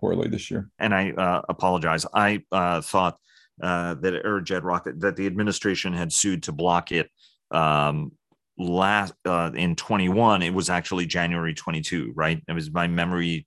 poorly 0.00 0.28
this 0.28 0.48
year. 0.48 0.70
And 0.78 0.94
I 0.94 1.10
uh, 1.10 1.42
apologize. 1.48 2.06
I 2.14 2.44
uh, 2.52 2.82
thought 2.82 3.18
uh, 3.60 3.94
that 3.94 4.22
Aerojet 4.24 4.62
Rocket 4.62 5.00
that 5.00 5.16
the 5.16 5.26
administration 5.26 5.92
had 5.92 6.12
sued 6.12 6.44
to 6.44 6.52
block 6.52 6.92
it 6.92 7.10
um, 7.50 8.12
last 8.56 9.14
in 9.24 9.74
21. 9.74 10.42
It 10.42 10.54
was 10.54 10.70
actually 10.70 11.06
January 11.06 11.54
22, 11.54 12.12
right? 12.14 12.40
It 12.46 12.52
was 12.52 12.70
my 12.70 12.86
memory 12.86 13.46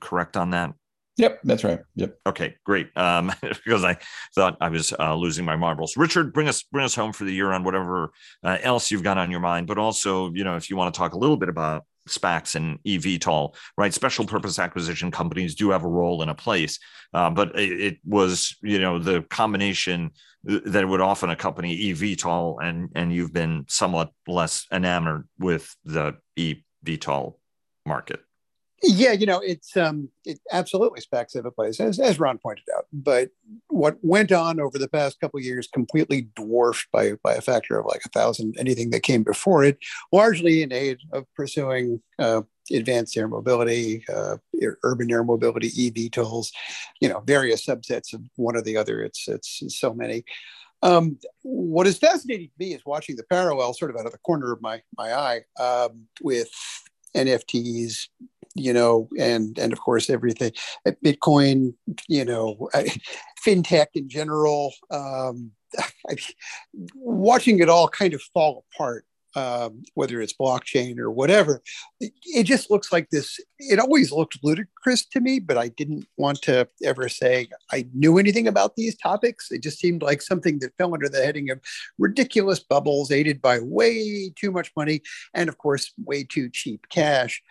correct 0.00 0.36
on 0.36 0.50
that. 0.50 0.74
Yep, 1.16 1.40
that's 1.44 1.62
right. 1.62 1.80
Yep. 1.94 2.18
Okay, 2.26 2.56
great. 2.64 2.88
Um, 2.96 3.32
because 3.40 3.84
I 3.84 3.96
thought 4.34 4.56
I 4.60 4.68
was 4.68 4.92
uh, 4.98 5.14
losing 5.14 5.44
my 5.44 5.56
marbles. 5.56 5.96
Richard, 5.96 6.32
bring 6.32 6.48
us 6.48 6.62
bring 6.64 6.84
us 6.84 6.94
home 6.94 7.12
for 7.12 7.24
the 7.24 7.32
year 7.32 7.52
on 7.52 7.62
whatever 7.62 8.10
uh, 8.42 8.58
else 8.62 8.90
you've 8.90 9.04
got 9.04 9.18
on 9.18 9.30
your 9.30 9.40
mind, 9.40 9.66
but 9.66 9.78
also, 9.78 10.32
you 10.32 10.42
know, 10.42 10.56
if 10.56 10.68
you 10.68 10.76
want 10.76 10.92
to 10.92 10.98
talk 10.98 11.14
a 11.14 11.18
little 11.18 11.36
bit 11.36 11.48
about 11.48 11.84
SPACs 12.08 12.56
and 12.56 12.82
eVTOL, 12.82 13.54
right? 13.78 13.94
Special 13.94 14.26
purpose 14.26 14.58
acquisition 14.58 15.10
companies 15.10 15.54
do 15.54 15.70
have 15.70 15.84
a 15.84 15.88
role 15.88 16.22
in 16.22 16.28
a 16.28 16.34
place, 16.34 16.78
uh, 17.14 17.30
but 17.30 17.58
it, 17.58 17.80
it, 17.80 17.98
was, 18.04 18.56
you 18.62 18.78
know, 18.78 18.98
the 18.98 19.22
combination 19.22 20.10
that 20.42 20.86
would 20.86 21.00
often 21.00 21.30
accompany 21.30 21.92
eVTOL, 21.92 22.56
and 22.62 22.90
and 22.94 23.12
you've 23.12 23.32
been 23.32 23.64
somewhat 23.68 24.10
less 24.26 24.66
enamored 24.72 25.28
with 25.38 25.74
the 25.84 26.16
eVTOL 26.36 27.34
market. 27.86 28.20
Yeah, 28.86 29.12
you 29.12 29.24
know, 29.24 29.40
it's 29.40 29.76
um, 29.78 30.10
it 30.26 30.38
absolutely 30.52 31.00
SPACs 31.00 31.34
have 31.34 31.46
a 31.46 31.50
place, 31.50 31.80
as, 31.80 31.98
as 31.98 32.18
Ron 32.18 32.36
pointed 32.36 32.66
out. 32.76 32.86
But 32.92 33.30
what 33.68 33.96
went 34.02 34.30
on 34.30 34.60
over 34.60 34.78
the 34.78 34.88
past 34.88 35.20
couple 35.20 35.40
years 35.40 35.68
completely 35.72 36.28
dwarfed 36.36 36.88
by 36.92 37.14
by 37.22 37.34
a 37.34 37.40
factor 37.40 37.78
of 37.78 37.86
like 37.86 38.02
a 38.04 38.10
thousand 38.10 38.56
anything 38.58 38.90
that 38.90 39.02
came 39.02 39.22
before 39.22 39.64
it, 39.64 39.78
largely 40.12 40.62
in 40.62 40.70
aid 40.70 40.98
of 41.14 41.24
pursuing 41.34 42.02
uh, 42.18 42.42
advanced 42.70 43.16
air 43.16 43.26
mobility, 43.26 44.04
uh, 44.14 44.36
urban 44.82 45.10
air 45.10 45.24
mobility, 45.24 45.70
eVTOLs, 45.70 46.52
you 47.00 47.08
know, 47.08 47.20
various 47.20 47.64
subsets 47.64 48.12
of 48.12 48.20
one 48.36 48.54
or 48.54 48.62
the 48.62 48.76
other. 48.76 49.02
It's 49.02 49.26
it's, 49.28 49.62
it's 49.62 49.80
so 49.80 49.94
many. 49.94 50.24
Um, 50.82 51.18
what 51.42 51.86
is 51.86 51.96
fascinating 51.96 52.48
to 52.48 52.54
me 52.58 52.74
is 52.74 52.82
watching 52.84 53.16
the 53.16 53.24
parallel, 53.30 53.72
sort 53.72 53.90
of 53.90 53.96
out 53.96 54.04
of 54.04 54.12
the 54.12 54.18
corner 54.18 54.52
of 54.52 54.60
my 54.60 54.82
my 54.98 55.14
eye, 55.14 55.40
um, 55.58 56.02
with 56.20 56.50
NFTs, 57.14 58.08
you 58.54 58.72
know, 58.72 59.08
and 59.18 59.58
and 59.58 59.72
of 59.72 59.80
course 59.80 60.10
everything, 60.10 60.52
Bitcoin, 61.04 61.74
you 62.08 62.24
know, 62.24 62.68
fintech 63.44 63.88
in 63.94 64.08
general. 64.08 64.72
Um, 64.90 65.52
I, 66.08 66.16
watching 66.94 67.58
it 67.58 67.68
all 67.68 67.88
kind 67.88 68.14
of 68.14 68.22
fall 68.22 68.64
apart 68.72 69.04
um, 69.36 69.82
whether 69.94 70.20
it's 70.20 70.32
blockchain 70.32 70.98
or 70.98 71.10
whatever. 71.10 71.62
It 72.00 72.44
just 72.44 72.70
looks 72.70 72.92
like 72.92 73.10
this. 73.10 73.38
It 73.58 73.78
always 73.78 74.12
looked 74.12 74.38
ludicrous 74.42 75.04
to 75.06 75.20
me, 75.20 75.40
but 75.40 75.58
I 75.58 75.68
didn't 75.68 76.06
want 76.16 76.42
to 76.42 76.68
ever 76.84 77.08
say 77.08 77.48
I 77.72 77.86
knew 77.94 78.18
anything 78.18 78.46
about 78.46 78.76
these 78.76 78.96
topics. 78.96 79.50
It 79.50 79.62
just 79.62 79.78
seemed 79.78 80.02
like 80.02 80.22
something 80.22 80.58
that 80.60 80.76
fell 80.78 80.94
under 80.94 81.08
the 81.08 81.24
heading 81.24 81.50
of 81.50 81.60
ridiculous 81.98 82.60
bubbles 82.60 83.10
aided 83.10 83.42
by 83.42 83.58
way 83.60 84.30
too 84.36 84.52
much 84.52 84.70
money 84.76 85.02
and, 85.32 85.48
of 85.48 85.58
course, 85.58 85.92
way 86.04 86.24
too 86.24 86.48
cheap 86.50 86.88
cash. 86.88 87.42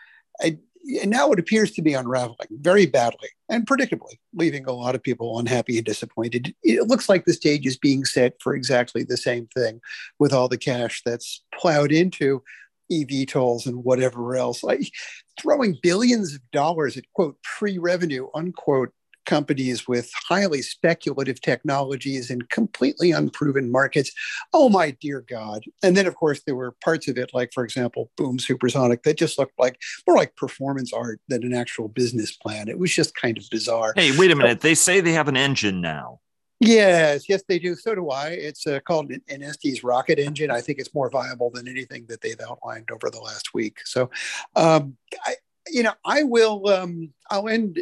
I, 0.42 0.58
and 1.02 1.10
now 1.10 1.32
it 1.32 1.40
appears 1.40 1.72
to 1.72 1.82
be 1.82 1.94
unraveling 1.94 2.48
very 2.52 2.86
badly 2.86 3.30
and 3.50 3.66
predictably, 3.66 4.18
leaving 4.34 4.66
a 4.66 4.74
lot 4.74 4.96
of 4.96 5.04
people 5.04 5.40
unhappy 5.40 5.78
and 5.78 5.86
disappointed. 5.86 6.54
It 6.64 6.88
looks 6.88 7.08
like 7.08 7.26
the 7.26 7.34
stage 7.34 7.66
is 7.66 7.78
being 7.78 8.06
set 8.06 8.34
for 8.42 8.54
exactly 8.54 9.04
the 9.04 9.18
same 9.18 9.48
thing 9.48 9.82
with 10.20 10.34
all 10.34 10.48
the 10.48 10.58
cash 10.58 11.02
that's 11.06 11.42
plowed 11.58 11.92
into 11.92 12.44
eVTOLs 12.92 13.66
and 13.66 13.84
whatever 13.84 14.36
else. 14.36 14.64
Like 14.64 14.92
throwing 15.40 15.78
billions 15.82 16.36
of 16.36 16.42
dollars 16.52 16.98
at 16.98 17.12
quote 17.14 17.38
pre 17.44 17.78
revenue, 17.78 18.28
unquote 18.36 18.94
companies 19.26 19.88
with 19.88 20.12
highly 20.28 20.62
speculative 20.62 21.42
technologies 21.42 22.30
in 22.30 22.42
completely 22.44 23.12
unproven 23.12 23.72
markets. 23.72 24.12
Oh 24.54 24.70
my 24.70 24.92
dear 24.92 25.22
God. 25.22 25.64
And 25.82 25.96
then 25.96 26.08
of 26.08 26.16
course 26.16 26.42
there 26.46 26.56
were 26.56 26.76
parts 26.84 27.08
of 27.08 27.18
it, 27.18 27.32
like 27.34 27.52
for 27.54 27.64
example, 27.64 28.12
Boom 28.18 28.40
Supersonic, 28.40 29.04
that 29.04 29.18
just 29.18 29.38
looked 29.38 29.58
like 29.58 29.80
more 30.08 30.18
like 30.18 30.36
performance 30.36 30.94
art 30.94 31.20
than 31.28 31.44
an 31.44 31.54
actual 31.54 31.88
business 31.88 32.36
plan. 32.36 32.68
It 32.68 32.80
was 32.80 32.94
just 32.94 33.16
kind 33.16 33.38
of 33.38 33.44
bizarre. 33.50 33.94
Hey, 33.96 34.18
wait 34.18 34.32
a 34.32 34.36
minute. 34.36 34.62
So, 34.62 34.68
they 34.68 34.76
say 34.76 35.02
they 35.02 35.14
have 35.14 35.28
an 35.28 35.38
engine 35.38 35.82
now. 35.82 36.20
Yes, 36.60 37.28
yes, 37.28 37.44
they 37.48 37.60
do. 37.60 37.76
So 37.76 37.94
do 37.94 38.10
I. 38.10 38.30
It's 38.30 38.66
uh, 38.66 38.80
called 38.80 39.12
an 39.12 39.44
Estes 39.44 39.84
rocket 39.84 40.18
engine. 40.18 40.50
I 40.50 40.62
think 40.62 40.80
it's 40.80 40.94
more 40.94 41.10
viable 41.10 41.50
than 41.50 41.68
anything 41.68 42.06
that 42.08 42.22
they've 42.22 42.40
outlined 42.40 42.90
over 42.90 43.10
the 43.10 43.20
last 43.20 43.54
week. 43.54 43.80
So, 43.84 44.10
um, 44.56 44.96
I, 45.26 45.36
you 45.68 45.84
know, 45.84 45.94
I 46.06 46.24
will. 46.24 46.68
Um, 46.68 47.14
I'll 47.30 47.50
end 47.50 47.80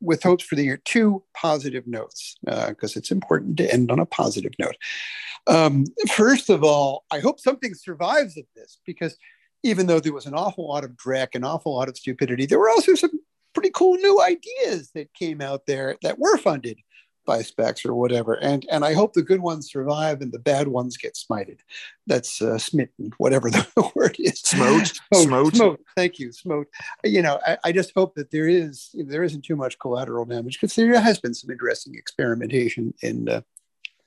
with 0.00 0.22
hopes 0.22 0.44
for 0.44 0.54
the 0.54 0.64
year. 0.64 0.80
Two 0.84 1.22
positive 1.34 1.86
notes 1.86 2.36
because 2.44 2.96
uh, 2.96 2.98
it's 2.98 3.10
important 3.10 3.56
to 3.58 3.72
end 3.72 3.90
on 3.90 3.98
a 3.98 4.06
positive 4.06 4.52
note. 4.58 4.76
Um, 5.46 5.84
first 6.12 6.50
of 6.50 6.62
all, 6.62 7.04
I 7.10 7.20
hope 7.20 7.40
something 7.40 7.74
survives 7.74 8.36
of 8.36 8.44
this 8.54 8.78
because 8.84 9.16
even 9.62 9.86
though 9.86 10.00
there 10.00 10.12
was 10.12 10.26
an 10.26 10.34
awful 10.34 10.68
lot 10.68 10.84
of 10.84 10.92
dreck, 10.92 11.34
an 11.34 11.44
awful 11.44 11.74
lot 11.74 11.88
of 11.88 11.96
stupidity, 11.96 12.46
there 12.46 12.58
were 12.58 12.70
also 12.70 12.94
some 12.94 13.20
pretty 13.54 13.70
cool 13.74 13.96
new 13.96 14.22
ideas 14.22 14.90
that 14.94 15.12
came 15.14 15.40
out 15.40 15.66
there 15.66 15.96
that 16.02 16.18
were 16.18 16.38
funded 16.38 16.78
by 17.26 17.40
SPACs 17.40 17.86
or 17.86 17.94
whatever. 17.94 18.34
And 18.34 18.66
and 18.70 18.84
I 18.84 18.94
hope 18.94 19.12
the 19.12 19.22
good 19.22 19.40
ones 19.40 19.70
survive 19.70 20.20
and 20.20 20.32
the 20.32 20.38
bad 20.38 20.68
ones 20.68 20.96
get 20.96 21.14
smited. 21.14 21.60
That's 22.06 22.42
uh, 22.42 22.58
smitten, 22.58 23.12
whatever 23.18 23.50
the 23.50 23.90
word 23.94 24.16
is. 24.18 24.40
Smote. 24.40 24.92
Smote. 25.14 25.54
Smote. 25.54 25.80
Thank 25.96 26.18
you. 26.18 26.32
Smote. 26.32 26.68
You 27.04 27.22
know, 27.22 27.40
I, 27.46 27.58
I 27.64 27.72
just 27.72 27.92
hope 27.94 28.14
that 28.16 28.30
there 28.30 28.48
is 28.48 28.90
there 28.94 29.22
isn't 29.22 29.44
too 29.44 29.56
much 29.56 29.78
collateral 29.78 30.24
damage 30.24 30.60
because 30.60 30.74
there 30.74 30.98
has 31.00 31.20
been 31.20 31.34
some 31.34 31.50
interesting 31.50 31.94
experimentation 31.94 32.94
in 33.02 33.28
uh, 33.28 33.42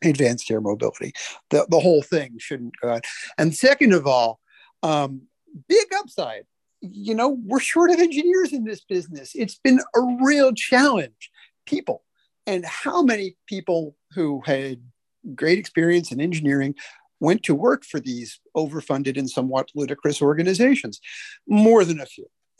advanced 0.04 0.50
air 0.52 0.62
mobility. 0.62 1.14
The 1.50 1.66
the 1.70 1.80
whole 1.80 2.02
thing 2.02 2.38
shouldn't 2.40 2.74
go 2.82 2.90
on. 2.90 3.02
And 3.38 3.56
second 3.56 3.94
of 3.94 4.08
all, 4.08 4.40
um, 4.82 5.24
big 5.68 5.88
upside. 5.96 6.46
You 6.82 7.16
know, 7.16 7.30
we're 7.46 7.62
short 7.62 7.92
of 7.92 8.00
engineers 8.00 8.52
in 8.52 8.66
this 8.66 8.82
business. 8.82 9.32
It's 9.36 9.56
been 9.56 9.80
a 9.96 10.18
real 10.22 10.54
challenge. 10.54 11.32
People, 11.66 12.04
and 12.46 12.66
how 12.66 13.02
many 13.02 13.36
people 13.48 13.96
who 14.12 14.42
had 14.46 14.82
great 15.36 15.58
experience 15.58 16.12
in 16.12 16.20
engineering 16.20 16.76
went 17.20 17.44
to 17.44 17.56
work 17.56 17.86
for 17.86 18.00
these 18.00 18.40
overfunded 18.56 19.18
and 19.18 19.30
somewhat 19.30 19.70
ludicrous 19.76 20.22
organizations? 20.22 21.00
More 21.48 21.86
than 21.86 22.02
a 22.02 22.06
few. 22.06 22.28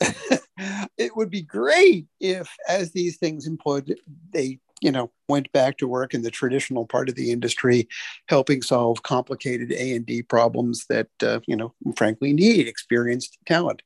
it 0.98 1.16
would 1.16 1.30
be 1.30 1.42
great 1.42 2.06
if, 2.20 2.48
as 2.68 2.92
these 2.92 3.16
things 3.18 3.48
imploded, 3.48 3.96
they 4.32 4.58
you 4.80 4.90
know 4.90 5.10
went 5.28 5.50
back 5.52 5.78
to 5.78 5.88
work 5.88 6.14
in 6.14 6.22
the 6.22 6.30
traditional 6.30 6.86
part 6.86 7.08
of 7.08 7.14
the 7.14 7.30
industry 7.30 7.88
helping 8.28 8.60
solve 8.60 9.02
complicated 9.02 9.72
a&d 9.72 10.22
problems 10.24 10.84
that 10.88 11.08
uh, 11.22 11.40
you 11.46 11.56
know 11.56 11.72
frankly 11.96 12.32
need 12.32 12.66
experienced 12.66 13.38
talent 13.46 13.82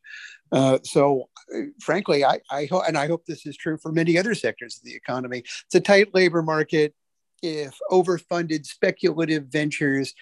uh, 0.53 0.79
so, 0.83 1.29
uh, 1.55 1.61
frankly, 1.81 2.25
I, 2.25 2.41
I 2.51 2.67
hope, 2.67 2.85
and 2.87 2.97
I 2.97 3.07
hope 3.07 3.25
this 3.27 3.47
is 3.47 3.57
true 3.57 3.79
for 3.79 3.93
many 3.93 4.19
other 4.19 4.35
sectors 4.35 4.77
of 4.77 4.85
the 4.85 4.95
economy. 4.95 5.39
It's 5.39 5.75
a 5.75 5.81
tight 5.81 6.15
labor 6.15 6.43
market. 6.43 6.95
If 7.43 7.79
overfunded 7.91 8.67
speculative 8.67 9.47
ventures, 9.47 10.15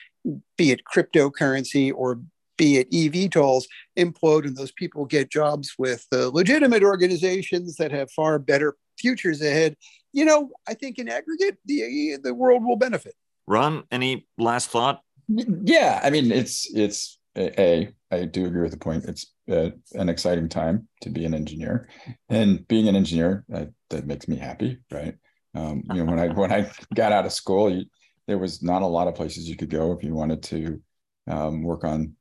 be 0.59 0.70
it 0.70 0.83
cryptocurrency 0.85 1.93
or 1.95 2.20
be 2.59 2.79
it 2.79 2.91
eVTOLs, 2.91 3.64
implode 3.99 4.47
and 4.47 4.57
those 4.57 4.72
people 4.72 5.05
get 5.05 5.31
jobs 5.31 5.74
with 5.79 6.07
uh, 6.12 6.29
legitimate 6.29 6.83
organizations 6.83 7.77
that 7.77 7.93
have 7.93 8.11
far 8.11 8.39
better 8.39 8.77
futures 8.99 9.43
ahead, 9.43 9.77
you 10.12 10.24
know, 10.24 10.51
I 10.66 10.74
think 10.74 10.99
in 10.99 11.09
aggregate, 11.09 11.59
the, 11.66 12.16
the 12.22 12.35
world 12.35 12.64
will 12.64 12.77
benefit. 12.77 13.14
Ron, 13.47 13.85
any 13.91 14.27
last 14.39 14.70
thought? 14.70 15.03
Yeah, 15.29 16.01
I 16.03 16.11
mean, 16.11 16.31
it's 16.31 16.72
it's 16.74 17.16
a, 17.37 17.89
I 18.11 18.24
do 18.24 18.47
agree 18.47 18.62
with 18.62 18.72
the 18.72 18.78
point. 18.78 19.05
It's 19.05 19.32
uh, 19.51 19.70
an 19.93 20.09
exciting 20.09 20.49
time 20.49 20.89
to 21.03 21.11
be 21.11 21.24
an 21.24 21.34
engineer, 21.34 21.89
and 22.28 22.66
being 22.68 22.89
an 22.89 22.97
engineer 22.97 23.45
that, 23.49 23.70
that 23.91 24.07
makes 24.07 24.28
me 24.28 24.37
happy, 24.37 24.78
right? 24.91 25.14
Um, 25.55 25.82
you 25.93 26.05
know, 26.05 26.11
when 26.11 26.18
I 26.18 26.28
when 26.28 26.53
I 26.53 26.70
got 26.95 27.12
out 27.12 27.26
of 27.26 27.32
school, 27.32 27.70
you, 27.70 27.84
there 28.26 28.39
was 28.39 28.62
not 28.62 28.82
a 28.82 28.87
lot 28.87 29.09
of 29.09 29.14
places 29.14 29.49
you 29.49 29.57
could 29.57 29.70
go 29.70 29.93
if 29.93 30.03
you 30.03 30.14
wanted 30.14 30.43
to 30.45 30.82
um, 31.28 31.62
work 31.62 31.84
on, 31.84 32.14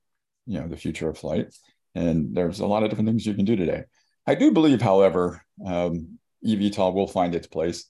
you 0.45 0.59
know, 0.59 0.68
the 0.68 0.78
future 0.78 1.09
of 1.09 1.18
flight, 1.18 1.53
and 1.95 2.36
there's 2.36 2.59
a 2.59 2.68
lot 2.68 2.84
of 2.84 2.89
different 2.89 3.09
things 3.09 3.26
you 3.26 3.34
can 3.34 3.45
do 3.45 3.55
today. 3.55 3.84
I 4.28 4.36
do 4.36 4.51
believe, 4.51 4.82
however, 4.82 5.41
um, 5.66 6.18
eVTOL 6.45 6.93
will 6.93 7.07
find 7.07 7.36
its 7.36 7.47
place. 7.47 7.86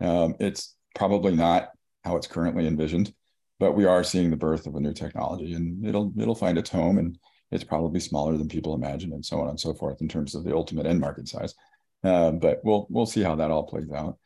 Um, 0.00 0.34
it's 0.40 0.74
probably 0.94 1.34
not 1.34 1.70
how 2.04 2.16
it's 2.16 2.26
currently 2.26 2.66
envisioned 2.66 3.12
but 3.60 3.76
we 3.76 3.84
are 3.84 4.02
seeing 4.02 4.30
the 4.30 4.36
birth 4.36 4.66
of 4.66 4.74
a 4.74 4.80
new 4.80 4.92
technology 4.92 5.52
and 5.52 5.86
it'll 5.86 6.12
it'll 6.18 6.34
find 6.34 6.58
its 6.58 6.70
home 6.70 6.98
and 6.98 7.18
it's 7.52 7.62
probably 7.62 8.00
smaller 8.00 8.36
than 8.36 8.48
people 8.48 8.74
imagine 8.74 9.12
and 9.12 9.24
so 9.24 9.40
on 9.40 9.48
and 9.48 9.60
so 9.60 9.74
forth 9.74 10.00
in 10.00 10.08
terms 10.08 10.34
of 10.34 10.44
the 10.44 10.54
ultimate 10.54 10.86
end 10.86 11.00
market 11.00 11.28
size. 11.28 11.54
Uh, 12.02 12.30
but 12.32 12.60
we'll 12.64 12.86
we'll 12.90 13.06
see 13.06 13.22
how 13.22 13.36
that 13.36 13.50
all 13.50 13.64
plays 13.64 13.90
out. 13.92 14.18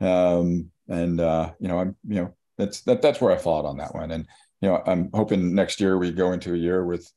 Um, 0.00 0.70
and 0.88 1.20
uh, 1.20 1.52
you 1.58 1.68
know 1.68 1.78
i'm 1.78 1.96
you 2.06 2.16
know 2.16 2.34
that's 2.58 2.82
that 2.82 3.02
that's 3.02 3.20
where 3.20 3.32
i 3.32 3.38
fought 3.38 3.64
on 3.64 3.78
that 3.78 3.94
one. 3.94 4.12
And 4.12 4.28
you 4.60 4.68
know 4.68 4.82
i'm 4.86 5.10
hoping 5.12 5.54
next 5.54 5.80
year 5.80 5.98
we 5.98 6.12
go 6.12 6.32
into 6.32 6.54
a 6.54 6.58
year 6.58 6.84
with 6.84 7.10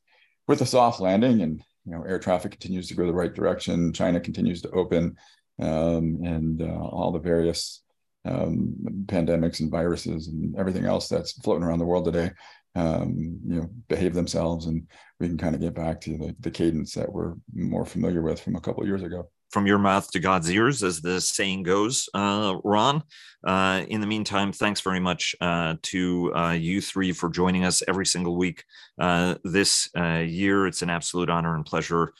with 0.48 0.62
a 0.62 0.66
soft 0.66 1.00
landing 1.00 1.42
and 1.42 1.62
you 1.84 1.92
know 1.92 2.02
air 2.02 2.18
traffic 2.18 2.52
continues 2.52 2.88
to 2.88 2.94
go 2.94 3.06
the 3.06 3.12
right 3.12 3.34
direction 3.34 3.92
china 3.92 4.18
continues 4.20 4.60
to 4.62 4.70
open 4.70 5.16
um, 5.60 6.18
and 6.22 6.62
uh, 6.62 6.66
all 6.66 7.12
the 7.12 7.18
various 7.18 7.82
um, 8.26 8.74
pandemics 9.06 9.60
and 9.60 9.70
viruses 9.70 10.28
and 10.28 10.56
everything 10.56 10.84
else 10.84 11.08
that's 11.08 11.32
floating 11.40 11.64
around 11.64 11.78
the 11.78 11.84
world 11.84 12.04
today, 12.04 12.30
um, 12.74 13.38
you 13.46 13.60
know, 13.60 13.70
behave 13.88 14.14
themselves, 14.14 14.66
and 14.66 14.86
we 15.20 15.28
can 15.28 15.38
kind 15.38 15.54
of 15.54 15.60
get 15.60 15.74
back 15.74 16.00
to 16.02 16.16
the, 16.18 16.36
the 16.40 16.50
cadence 16.50 16.94
that 16.94 17.10
we're 17.10 17.34
more 17.54 17.86
familiar 17.86 18.22
with 18.22 18.40
from 18.40 18.56
a 18.56 18.60
couple 18.60 18.86
years 18.86 19.02
ago 19.02 19.28
from 19.50 19.66
your 19.66 19.78
mouth 19.78 20.10
to 20.10 20.20
God's 20.20 20.50
ears, 20.50 20.82
as 20.82 21.00
the 21.00 21.20
saying 21.20 21.62
goes, 21.62 22.08
uh, 22.14 22.56
Ron. 22.64 23.02
Uh, 23.46 23.84
in 23.88 24.00
the 24.00 24.06
meantime, 24.06 24.50
thanks 24.50 24.80
very 24.80 24.98
much 24.98 25.36
uh, 25.40 25.76
to 25.80 26.34
uh, 26.34 26.50
you 26.50 26.80
three 26.80 27.12
for 27.12 27.28
joining 27.28 27.64
us 27.64 27.80
every 27.86 28.04
single 28.04 28.36
week 28.36 28.64
uh, 28.98 29.36
this 29.44 29.88
uh, 29.96 30.24
year. 30.26 30.66
It's 30.66 30.82
an 30.82 30.90
absolute 30.90 31.30
honor 31.30 31.54
and 31.54 31.64
pleasure 31.64 32.12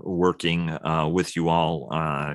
working 0.00 0.76
with 1.12 1.36
you 1.36 1.48
all. 1.48 1.88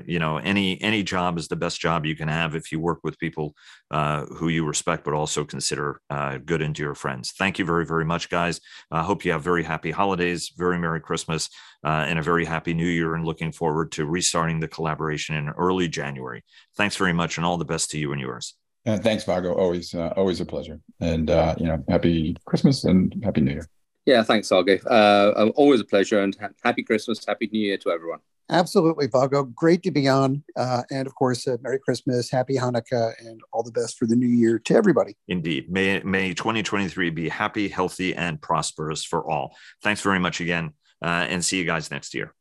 you 0.08 0.20
know, 0.20 0.38
any 0.38 0.82
any 0.82 1.04
job 1.04 1.38
is 1.38 1.50
the 1.50 1.56
best 1.58 1.80
job 1.82 2.06
you 2.06 2.16
can 2.16 2.30
have 2.30 2.56
if 2.56 2.72
you 2.72 2.80
work 2.80 3.00
with 3.04 3.20
people 3.20 3.54
who 3.92 4.48
you 4.48 4.66
respect, 4.66 5.04
but 5.04 5.14
also 5.14 5.44
consider 5.44 6.00
good 6.46 6.62
and 6.62 6.74
dear 6.74 6.96
friends. 6.96 7.34
Thank 7.38 7.60
you 7.60 7.66
very 7.66 7.86
very 7.86 8.06
much, 8.06 8.30
guys. 8.30 8.62
I 8.92 9.04
hope 9.04 9.26
you 9.26 9.34
have 9.34 9.44
very 9.44 9.64
happy 9.64 9.92
holidays, 9.92 10.54
very 10.56 10.80
merry 10.80 11.02
Christmas, 11.02 11.50
and 11.86 12.20
a 12.20 12.22
very 12.22 12.46
happy 12.46 12.74
New 12.74 12.88
Year. 12.88 13.16
And 13.16 13.26
looking 13.26 13.52
forward 13.52 13.92
to 13.94 14.06
restarting 14.06 14.60
the 14.60 14.68
collaboration 14.68 15.36
in 15.36 15.50
early 15.50 15.88
January. 15.88 16.44
Thanks 16.76 16.96
very 16.96 17.14
much, 17.14 17.38
and 17.38 17.46
all 17.46 17.58
the 17.58 17.66
best 17.66 17.92
to 17.92 17.98
you 17.98 18.12
and 18.12 18.22
yours. 18.22 18.56
Uh, 18.86 18.98
thanks, 18.98 19.24
Vago. 19.24 19.54
Always, 19.54 19.94
uh, 19.96 20.14
always 20.16 20.40
a 20.42 20.46
pleasure. 20.46 20.80
And 21.00 21.30
uh, 21.30 21.56
you 21.58 21.68
know, 21.68 21.84
happy 21.90 22.38
Christmas 22.46 22.84
and 22.84 23.16
happy 23.24 23.42
New 23.42 23.52
Year. 23.52 23.68
Yeah, 24.06 24.22
thanks, 24.22 24.50
Vago. 24.50 24.78
Uh, 24.86 25.50
always 25.56 25.82
a 25.82 25.86
pleasure, 25.86 26.22
and 26.22 26.36
ha- 26.40 26.50
happy 26.64 26.84
Christmas, 26.84 27.26
happy 27.26 27.50
New 27.52 27.60
Year 27.60 27.78
to 27.78 27.90
everyone. 27.90 28.20
Absolutely, 28.50 29.08
Vago. 29.08 29.44
Great 29.44 29.82
to 29.84 29.92
be 29.92 30.08
on. 30.08 30.44
Uh, 30.56 30.84
and 30.92 31.08
of 31.08 31.16
course, 31.16 31.48
uh, 31.48 31.58
Merry 31.62 31.80
Christmas, 31.80 32.30
Happy 32.30 32.56
Hanukkah, 32.56 33.14
and 33.20 33.42
all 33.52 33.64
the 33.64 33.72
best 33.72 33.98
for 33.98 34.06
the 34.06 34.16
new 34.16 34.28
year 34.28 34.60
to 34.60 34.76
everybody. 34.76 35.16
Indeed. 35.28 35.72
May, 35.72 36.00
may 36.02 36.34
2023 36.34 37.10
be 37.10 37.28
happy, 37.28 37.68
healthy, 37.68 38.14
and 38.14 38.40
prosperous 38.40 39.04
for 39.04 39.28
all. 39.28 39.56
Thanks 39.82 40.02
very 40.02 40.20
much 40.20 40.42
again, 40.42 40.66
uh, 40.66 40.70
Uh, 41.06 41.28
and 41.30 41.46
see 41.46 41.60
you 41.60 41.66
guys 41.66 41.92
next 41.92 42.16
year. 42.16 42.34